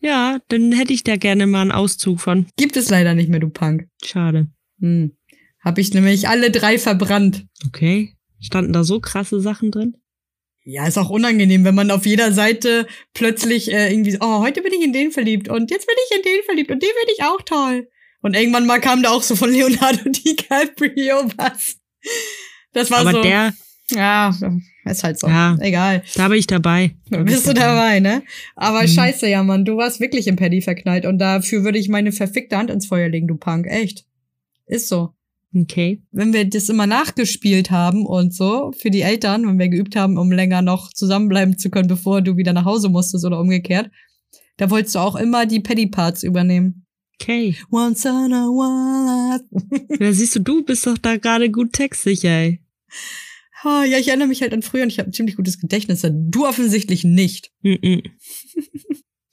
Ja, 0.06 0.38
dann 0.48 0.70
hätte 0.70 0.92
ich 0.92 1.02
da 1.02 1.16
gerne 1.16 1.48
mal 1.48 1.62
einen 1.62 1.72
Auszug 1.72 2.20
von. 2.20 2.46
Gibt 2.56 2.76
es 2.76 2.90
leider 2.90 3.14
nicht 3.14 3.28
mehr, 3.28 3.40
du 3.40 3.48
Punk. 3.48 3.88
Schade. 4.04 4.46
Hm. 4.80 5.16
Hab 5.60 5.78
ich 5.78 5.92
nämlich 5.92 6.28
alle 6.28 6.52
drei 6.52 6.78
verbrannt. 6.78 7.46
Okay. 7.66 8.14
Standen 8.38 8.72
da 8.72 8.84
so 8.84 9.00
krasse 9.00 9.40
Sachen 9.40 9.72
drin? 9.72 9.96
Ja, 10.62 10.86
ist 10.86 10.96
auch 10.96 11.10
unangenehm, 11.10 11.64
wenn 11.64 11.74
man 11.74 11.90
auf 11.90 12.06
jeder 12.06 12.30
Seite 12.30 12.86
plötzlich 13.14 13.72
äh, 13.72 13.90
irgendwie 13.90 14.12
so, 14.12 14.18
oh, 14.20 14.40
heute 14.42 14.62
bin 14.62 14.72
ich 14.72 14.84
in 14.84 14.92
den 14.92 15.10
verliebt 15.10 15.48
und 15.48 15.72
jetzt 15.72 15.88
bin 15.88 15.96
ich 16.08 16.16
in 16.16 16.22
den 16.22 16.44
verliebt 16.44 16.70
und 16.70 16.82
den 16.82 16.90
finde 17.00 17.12
ich 17.16 17.24
auch 17.24 17.42
toll. 17.42 17.88
Und 18.22 18.36
irgendwann 18.36 18.66
mal 18.66 18.80
kam 18.80 19.02
da 19.02 19.10
auch 19.10 19.24
so 19.24 19.34
von 19.34 19.50
Leonardo 19.50 20.02
DiCaprio 20.08 21.30
was. 21.36 21.78
Das 22.72 22.92
war 22.92 23.00
Aber 23.00 23.12
so. 23.12 23.22
der, 23.22 23.54
Ja, 23.92 24.34
ist 24.84 25.04
halt 25.04 25.18
so. 25.18 25.28
Ja. 25.28 25.56
Egal. 25.60 26.02
Da 26.16 26.26
bin 26.28 26.38
ich 26.38 26.46
dabei. 26.48 26.96
Da 27.08 27.22
Bist 27.22 27.46
du 27.46 27.54
dabei, 27.54 28.00
ne? 28.00 28.22
Aber 28.56 28.82
Mhm. 28.82 28.88
scheiße, 28.88 29.28
ja, 29.28 29.42
Mann, 29.44 29.64
du 29.64 29.76
warst 29.76 30.00
wirklich 30.00 30.26
im 30.26 30.34
Paddy 30.36 30.60
verknallt 30.60 31.06
und 31.06 31.18
dafür 31.18 31.62
würde 31.62 31.78
ich 31.78 31.88
meine 31.88 32.10
verfickte 32.10 32.56
Hand 32.56 32.70
ins 32.70 32.86
Feuer 32.86 33.08
legen, 33.08 33.28
du 33.28 33.36
Punk. 33.36 33.66
Echt. 33.68 34.04
Ist 34.66 34.88
so. 34.88 35.10
Okay. 35.54 36.02
Wenn 36.10 36.32
wir 36.32 36.44
das 36.44 36.68
immer 36.68 36.86
nachgespielt 36.88 37.70
haben 37.70 38.04
und 38.04 38.34
so 38.34 38.72
für 38.76 38.90
die 38.90 39.02
Eltern, 39.02 39.46
wenn 39.46 39.58
wir 39.58 39.68
geübt 39.68 39.94
haben, 39.94 40.18
um 40.18 40.32
länger 40.32 40.62
noch 40.62 40.92
zusammenbleiben 40.92 41.56
zu 41.56 41.70
können, 41.70 41.88
bevor 41.88 42.20
du 42.22 42.36
wieder 42.36 42.52
nach 42.52 42.64
Hause 42.64 42.88
musstest 42.88 43.24
oder 43.24 43.38
umgekehrt, 43.40 43.90
da 44.56 44.68
wolltest 44.70 44.96
du 44.96 44.98
auch 44.98 45.14
immer 45.16 45.46
die 45.46 45.60
Paddy-Parts 45.60 46.24
übernehmen. 46.24 46.84
Okay. 47.20 47.54
Once 47.70 48.04
in 48.04 48.32
a 48.32 48.46
while. 48.48 49.40
Ja, 50.00 50.12
siehst 50.12 50.34
du, 50.36 50.40
du 50.40 50.64
bist 50.64 50.86
doch 50.86 50.98
da 50.98 51.16
gerade 51.16 51.50
gut 51.50 51.72
textsicher, 51.72 52.28
ey. 52.28 52.60
Ah, 53.62 53.84
ja, 53.84 53.98
ich 53.98 54.08
erinnere 54.08 54.28
mich 54.28 54.42
halt 54.42 54.52
an 54.52 54.62
früher 54.62 54.82
und 54.82 54.88
ich 54.90 54.98
habe 54.98 55.08
ein 55.08 55.12
ziemlich 55.12 55.36
gutes 55.36 55.58
Gedächtnis. 55.58 56.06
Du 56.12 56.46
offensichtlich 56.46 57.04
nicht. 57.04 57.52
Mhm. 57.62 58.02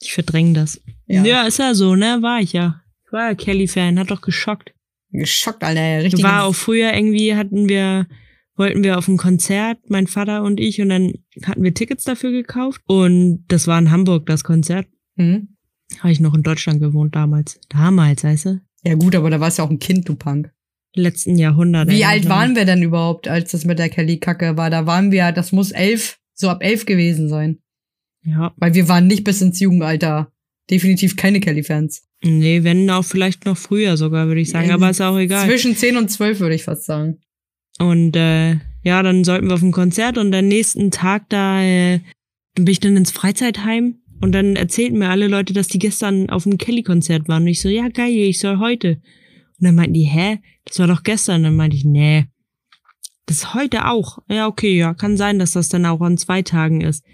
Ich 0.00 0.12
verdränge 0.12 0.54
das. 0.54 0.80
Ja. 1.06 1.24
Ja. 1.24 1.42
ist 1.44 1.58
ja 1.58 1.74
so, 1.74 1.94
ne? 1.94 2.18
War 2.20 2.40
ich 2.40 2.52
ja. 2.52 2.82
Ich 3.06 3.12
war 3.12 3.28
ja 3.28 3.34
Kelly-Fan, 3.34 3.98
hat 3.98 4.10
doch 4.10 4.20
geschockt. 4.20 4.74
Geschockt, 5.10 5.62
Alter. 5.62 6.02
Richtig. 6.02 6.22
War 6.22 6.44
auch 6.44 6.54
früher 6.54 6.92
irgendwie, 6.92 7.34
hatten 7.34 7.68
wir, 7.68 8.06
wollten 8.56 8.82
wir 8.82 8.98
auf 8.98 9.08
ein 9.08 9.16
Konzert, 9.16 9.78
mein 9.88 10.06
Vater 10.06 10.42
und 10.42 10.58
ich, 10.58 10.80
und 10.80 10.88
dann 10.88 11.12
hatten 11.44 11.62
wir 11.62 11.74
Tickets 11.74 12.04
dafür 12.04 12.32
gekauft. 12.32 12.80
Und 12.86 13.44
das 13.48 13.66
war 13.66 13.78
in 13.78 13.90
Hamburg, 13.90 14.26
das 14.26 14.42
Konzert. 14.42 14.86
Hm? 15.16 15.56
Habe 16.00 16.12
ich 16.12 16.20
noch 16.20 16.34
in 16.34 16.42
Deutschland 16.42 16.80
gewohnt 16.80 17.14
damals. 17.14 17.60
Damals, 17.68 18.24
weißt 18.24 18.46
du? 18.46 18.60
Ja 18.84 18.94
gut, 18.94 19.14
aber 19.14 19.30
da 19.30 19.40
warst 19.40 19.58
du 19.58 19.62
ja 19.62 19.66
auch 19.66 19.70
ein 19.70 19.78
Kind, 19.78 20.08
du 20.08 20.14
Punk. 20.14 20.52
Letzten 20.94 21.36
Jahrhundert. 21.36 21.90
Wie 21.90 22.04
alt 22.04 22.28
waren 22.28 22.54
wir 22.54 22.64
denn 22.64 22.82
überhaupt, 22.82 23.26
als 23.26 23.50
das 23.50 23.64
mit 23.64 23.78
der 23.78 23.88
Kelly-Kacke 23.88 24.56
war? 24.56 24.70
Da 24.70 24.86
waren 24.86 25.10
wir, 25.10 25.32
das 25.32 25.50
muss 25.50 25.72
elf, 25.72 26.18
so 26.34 26.48
ab 26.48 26.62
elf 26.62 26.86
gewesen 26.86 27.28
sein. 27.28 27.58
Ja. 28.24 28.54
Weil 28.56 28.74
wir 28.74 28.88
waren 28.88 29.06
nicht 29.06 29.24
bis 29.24 29.42
ins 29.42 29.60
Jugendalter. 29.60 30.30
Definitiv 30.70 31.16
keine 31.16 31.40
Kelly-Fans. 31.40 32.06
Nee, 32.22 32.64
wenn 32.64 32.88
auch 32.90 33.04
vielleicht 33.04 33.44
noch 33.44 33.56
früher 33.58 33.96
sogar, 33.96 34.28
würde 34.28 34.40
ich 34.40 34.50
sagen. 34.50 34.70
Aber 34.70 34.88
ist 34.88 35.02
auch 35.02 35.18
egal. 35.18 35.46
Zwischen 35.46 35.76
zehn 35.76 35.96
und 35.96 36.10
zwölf 36.10 36.40
würde 36.40 36.54
ich 36.54 36.64
fast 36.64 36.84
sagen. 36.84 37.18
Und 37.78 38.16
äh, 38.16 38.56
ja, 38.82 39.02
dann 39.02 39.24
sollten 39.24 39.48
wir 39.48 39.54
auf 39.54 39.62
ein 39.62 39.72
Konzert 39.72 40.16
und 40.16 40.34
am 40.34 40.48
nächsten 40.48 40.90
Tag 40.90 41.28
da 41.28 41.62
äh, 41.62 42.00
bin 42.54 42.66
ich 42.68 42.80
dann 42.80 42.96
ins 42.96 43.10
Freizeitheim 43.10 43.96
und 44.20 44.32
dann 44.32 44.56
erzählten 44.56 44.98
mir 44.98 45.10
alle 45.10 45.28
Leute, 45.28 45.52
dass 45.52 45.68
die 45.68 45.78
gestern 45.78 46.30
auf 46.30 46.46
einem 46.46 46.56
Kelly-Konzert 46.56 47.28
waren. 47.28 47.42
Und 47.42 47.48
ich 47.48 47.60
so, 47.60 47.68
ja 47.68 47.88
geil, 47.88 48.12
ich 48.12 48.38
soll 48.38 48.58
heute. 48.58 49.00
Und 49.60 49.66
dann 49.66 49.74
meinten 49.74 49.94
die, 49.94 50.04
hä? 50.04 50.40
Das 50.64 50.78
war 50.78 50.86
doch 50.86 51.02
gestern. 51.02 51.42
dann 51.44 51.56
meinte 51.56 51.76
ich, 51.76 51.84
nee, 51.84 52.26
das 53.26 53.38
ist 53.38 53.54
heute 53.54 53.86
auch. 53.88 54.18
Ja, 54.28 54.46
okay, 54.46 54.76
ja, 54.76 54.92
kann 54.94 55.16
sein, 55.16 55.38
dass 55.38 55.52
das 55.52 55.68
dann 55.68 55.86
auch 55.86 56.00
an 56.00 56.18
zwei 56.18 56.42
Tagen 56.42 56.80
ist. 56.80 57.04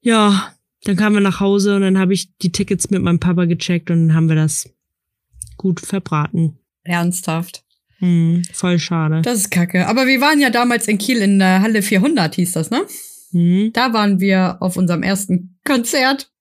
Ja, 0.00 0.52
dann 0.84 0.96
kamen 0.96 1.16
wir 1.16 1.20
nach 1.20 1.38
Hause 1.40 1.76
und 1.76 1.82
dann 1.82 1.98
habe 1.98 2.12
ich 2.14 2.34
die 2.38 2.50
Tickets 2.50 2.90
mit 2.90 3.02
meinem 3.02 3.20
Papa 3.20 3.44
gecheckt 3.44 3.90
und 3.90 4.08
dann 4.08 4.16
haben 4.16 4.28
wir 4.28 4.34
das 4.36 4.68
gut 5.56 5.78
verbraten. 5.80 6.58
Ernsthaft. 6.82 7.64
Hm, 7.98 8.42
voll 8.52 8.80
schade. 8.80 9.22
Das 9.22 9.38
ist 9.38 9.50
kacke. 9.52 9.86
Aber 9.86 10.08
wir 10.08 10.20
waren 10.20 10.40
ja 10.40 10.50
damals 10.50 10.88
in 10.88 10.98
Kiel 10.98 11.18
in 11.18 11.38
der 11.38 11.60
Halle 11.62 11.82
400, 11.82 12.34
hieß 12.34 12.50
das, 12.52 12.70
ne? 12.70 12.84
Hm, 13.30 13.70
Da 13.72 13.92
waren 13.92 14.18
wir 14.18 14.56
auf 14.60 14.76
unserem 14.76 15.04
ersten 15.04 15.60
Konzert. 15.64 16.32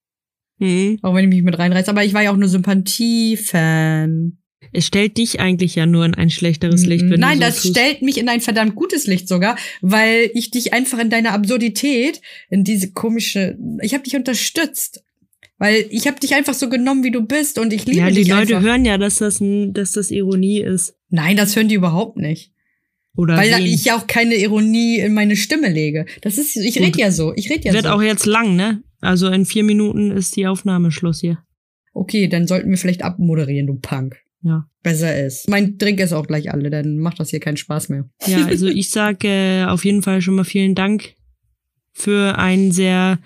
hm. 0.57 0.97
Auch 1.03 1.13
wenn 1.13 1.25
ich 1.25 1.29
mich 1.29 1.43
mit 1.43 1.59
reinreiße. 1.59 1.91
Aber 1.91 2.03
ich 2.03 2.15
war 2.15 2.23
ja 2.23 2.31
auch 2.31 2.37
nur 2.37 2.49
Sympathie-Fan. 2.49 4.37
Es 4.73 4.85
stellt 4.85 5.17
dich 5.17 5.39
eigentlich 5.39 5.75
ja 5.75 5.85
nur 5.85 6.05
in 6.05 6.13
ein 6.13 6.29
schlechteres 6.29 6.85
Licht, 6.85 7.09
wenn 7.09 7.19
Nein, 7.19 7.39
du 7.39 7.45
so 7.45 7.49
das 7.51 7.61
tust. 7.61 7.73
stellt 7.77 8.01
mich 8.01 8.17
in 8.17 8.29
ein 8.29 8.41
verdammt 8.41 8.75
gutes 8.75 9.07
Licht 9.07 9.27
sogar, 9.27 9.57
weil 9.81 10.29
ich 10.33 10.51
dich 10.51 10.71
einfach 10.73 10.99
in 10.99 11.09
deiner 11.09 11.33
Absurdität, 11.33 12.21
in 12.49 12.63
diese 12.63 12.91
komische, 12.91 13.57
ich 13.81 13.93
habe 13.93 14.03
dich 14.03 14.15
unterstützt. 14.15 15.03
Weil 15.57 15.85
ich 15.91 16.07
habe 16.07 16.19
dich 16.19 16.33
einfach 16.33 16.55
so 16.55 16.69
genommen, 16.69 17.03
wie 17.03 17.11
du 17.11 17.21
bist 17.21 17.59
und 17.59 17.71
ich 17.71 17.85
liebe 17.85 17.99
Ja, 17.99 18.09
die 18.09 18.15
dich 18.15 18.29
Leute 18.29 18.55
einfach. 18.55 18.61
hören 18.69 18.83
ja, 18.85 18.97
dass 18.97 19.17
das, 19.19 19.39
ein, 19.41 19.73
dass 19.73 19.91
das 19.91 20.09
Ironie 20.09 20.59
ist. 20.61 20.95
Nein, 21.09 21.37
das 21.37 21.55
hören 21.55 21.67
die 21.67 21.75
überhaupt 21.75 22.17
nicht. 22.17 22.51
Oder 23.15 23.37
Weil 23.37 23.53
sehen. 23.53 23.65
ich 23.65 23.85
ja 23.85 23.95
auch 23.97 24.07
keine 24.07 24.35
Ironie 24.35 24.97
in 24.99 25.13
meine 25.13 25.35
Stimme 25.35 25.69
lege. 25.69 26.05
Das 26.21 26.37
ist, 26.39 26.55
ich 26.55 26.79
rede 26.79 26.97
ja 26.99 27.11
so, 27.11 27.33
ich 27.35 27.49
rede 27.51 27.65
ja 27.67 27.73
Wird 27.73 27.83
so. 27.83 27.89
auch 27.91 28.01
jetzt 28.01 28.25
lang, 28.25 28.55
ne? 28.55 28.81
Also 29.01 29.27
in 29.27 29.45
vier 29.45 29.63
Minuten 29.63 30.09
ist 30.11 30.35
die 30.35 30.47
Aufnahme 30.47 30.91
Schluss 30.91 31.19
hier. 31.21 31.37
Okay, 31.93 32.27
dann 32.27 32.47
sollten 32.47 32.69
wir 32.69 32.77
vielleicht 32.77 33.03
abmoderieren, 33.03 33.67
du 33.67 33.75
Punk. 33.75 34.15
Ja. 34.43 34.67
Besser 34.83 35.25
ist. 35.25 35.47
Mein 35.47 35.77
Drink 35.77 35.99
ist 35.99 36.13
auch 36.13 36.25
gleich 36.25 36.51
alle, 36.51 36.69
dann 36.69 36.97
macht 36.97 37.19
das 37.19 37.29
hier 37.29 37.39
keinen 37.39 37.57
Spaß 37.57 37.89
mehr. 37.89 38.09
Ja, 38.25 38.45
also 38.45 38.67
ich 38.67 38.89
sag 38.89 39.23
äh, 39.23 39.65
auf 39.65 39.85
jeden 39.85 40.01
Fall 40.01 40.21
schon 40.21 40.35
mal 40.35 40.43
vielen 40.43 40.73
Dank 40.73 41.13
für 41.93 42.37
einen 42.37 42.71
sehr 42.71 43.19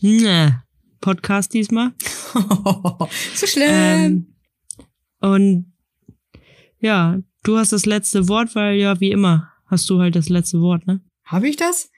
ne, 0.00 0.62
Podcast 1.00 1.54
diesmal. 1.54 1.92
so 3.34 3.46
schlimm. 3.46 3.68
Ähm, 3.70 4.26
und 5.20 5.72
ja, 6.80 7.20
du 7.44 7.56
hast 7.56 7.72
das 7.72 7.86
letzte 7.86 8.28
Wort, 8.28 8.54
weil 8.54 8.76
ja, 8.76 9.00
wie 9.00 9.12
immer, 9.12 9.52
hast 9.66 9.88
du 9.88 10.00
halt 10.00 10.16
das 10.16 10.28
letzte 10.28 10.60
Wort, 10.60 10.86
ne? 10.86 11.00
Habe 11.24 11.48
ich 11.48 11.56
das? 11.56 11.90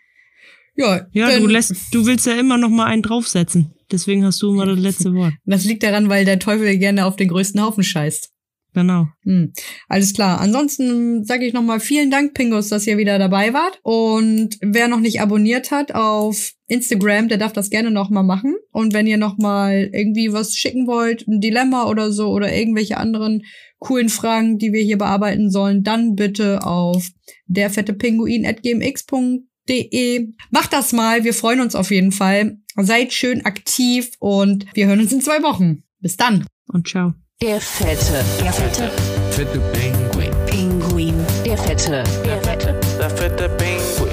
Ja, 0.76 1.06
Ja, 1.12 1.38
du 1.40 1.46
lässt, 1.46 1.74
du 1.92 2.06
willst 2.06 2.26
ja 2.26 2.34
immer 2.38 2.56
noch 2.56 2.68
mal 2.68 2.86
einen 2.86 3.02
draufsetzen. 3.02 3.74
Deswegen 3.90 4.24
hast 4.24 4.40
du 4.42 4.52
immer 4.52 4.66
das 4.66 4.78
letzte 4.78 5.14
Wort. 5.14 5.32
Das 5.44 5.64
liegt 5.64 5.82
daran, 5.82 6.08
weil 6.08 6.24
der 6.24 6.38
Teufel 6.38 6.76
gerne 6.78 7.06
auf 7.06 7.16
den 7.16 7.28
größten 7.28 7.60
Haufen 7.60 7.82
scheißt. 7.82 8.30
Genau. 8.78 9.08
Hm. 9.24 9.52
Alles 9.88 10.12
klar. 10.12 10.40
Ansonsten 10.40 11.24
sage 11.24 11.44
ich 11.44 11.52
nochmal 11.52 11.80
vielen 11.80 12.12
Dank, 12.12 12.34
Pingus, 12.34 12.68
dass 12.68 12.86
ihr 12.86 12.96
wieder 12.96 13.18
dabei 13.18 13.52
wart. 13.52 13.80
Und 13.82 14.56
wer 14.60 14.86
noch 14.86 15.00
nicht 15.00 15.20
abonniert 15.20 15.72
hat 15.72 15.96
auf 15.96 16.52
Instagram, 16.68 17.26
der 17.26 17.38
darf 17.38 17.52
das 17.52 17.70
gerne 17.70 17.90
nochmal 17.90 18.22
machen. 18.22 18.54
Und 18.70 18.94
wenn 18.94 19.08
ihr 19.08 19.16
nochmal 19.16 19.90
irgendwie 19.92 20.32
was 20.32 20.54
schicken 20.54 20.86
wollt, 20.86 21.26
ein 21.26 21.40
Dilemma 21.40 21.88
oder 21.88 22.12
so 22.12 22.28
oder 22.28 22.54
irgendwelche 22.54 22.98
anderen 22.98 23.42
coolen 23.80 24.10
Fragen, 24.10 24.58
die 24.58 24.72
wir 24.72 24.82
hier 24.82 24.98
bearbeiten 24.98 25.50
sollen, 25.50 25.82
dann 25.82 26.14
bitte 26.14 26.64
auf 26.64 27.10
derfettepinguin.gmx.de. 27.48 30.28
Macht 30.52 30.72
das 30.72 30.92
mal, 30.92 31.24
wir 31.24 31.34
freuen 31.34 31.60
uns 31.60 31.74
auf 31.74 31.90
jeden 31.90 32.12
Fall. 32.12 32.58
Seid 32.76 33.12
schön 33.12 33.44
aktiv 33.44 34.12
und 34.20 34.66
wir 34.74 34.86
hören 34.86 35.00
uns 35.00 35.12
in 35.12 35.20
zwei 35.20 35.42
Wochen. 35.42 35.82
Bis 35.98 36.16
dann. 36.16 36.46
Und 36.68 36.86
ciao. 36.86 37.14
Der 37.40 37.60
fette, 37.60 38.24
der 38.40 38.52
fette 38.52 38.90
Fette 39.30 39.60
Pinguin. 39.72 40.32
Pinguin. 40.46 41.14
Der 41.44 41.56
fette, 41.56 42.02
der 42.24 42.40
fette 42.42 42.74
Der 42.98 43.10
fette 43.10 43.48
Pinguin. 43.50 44.07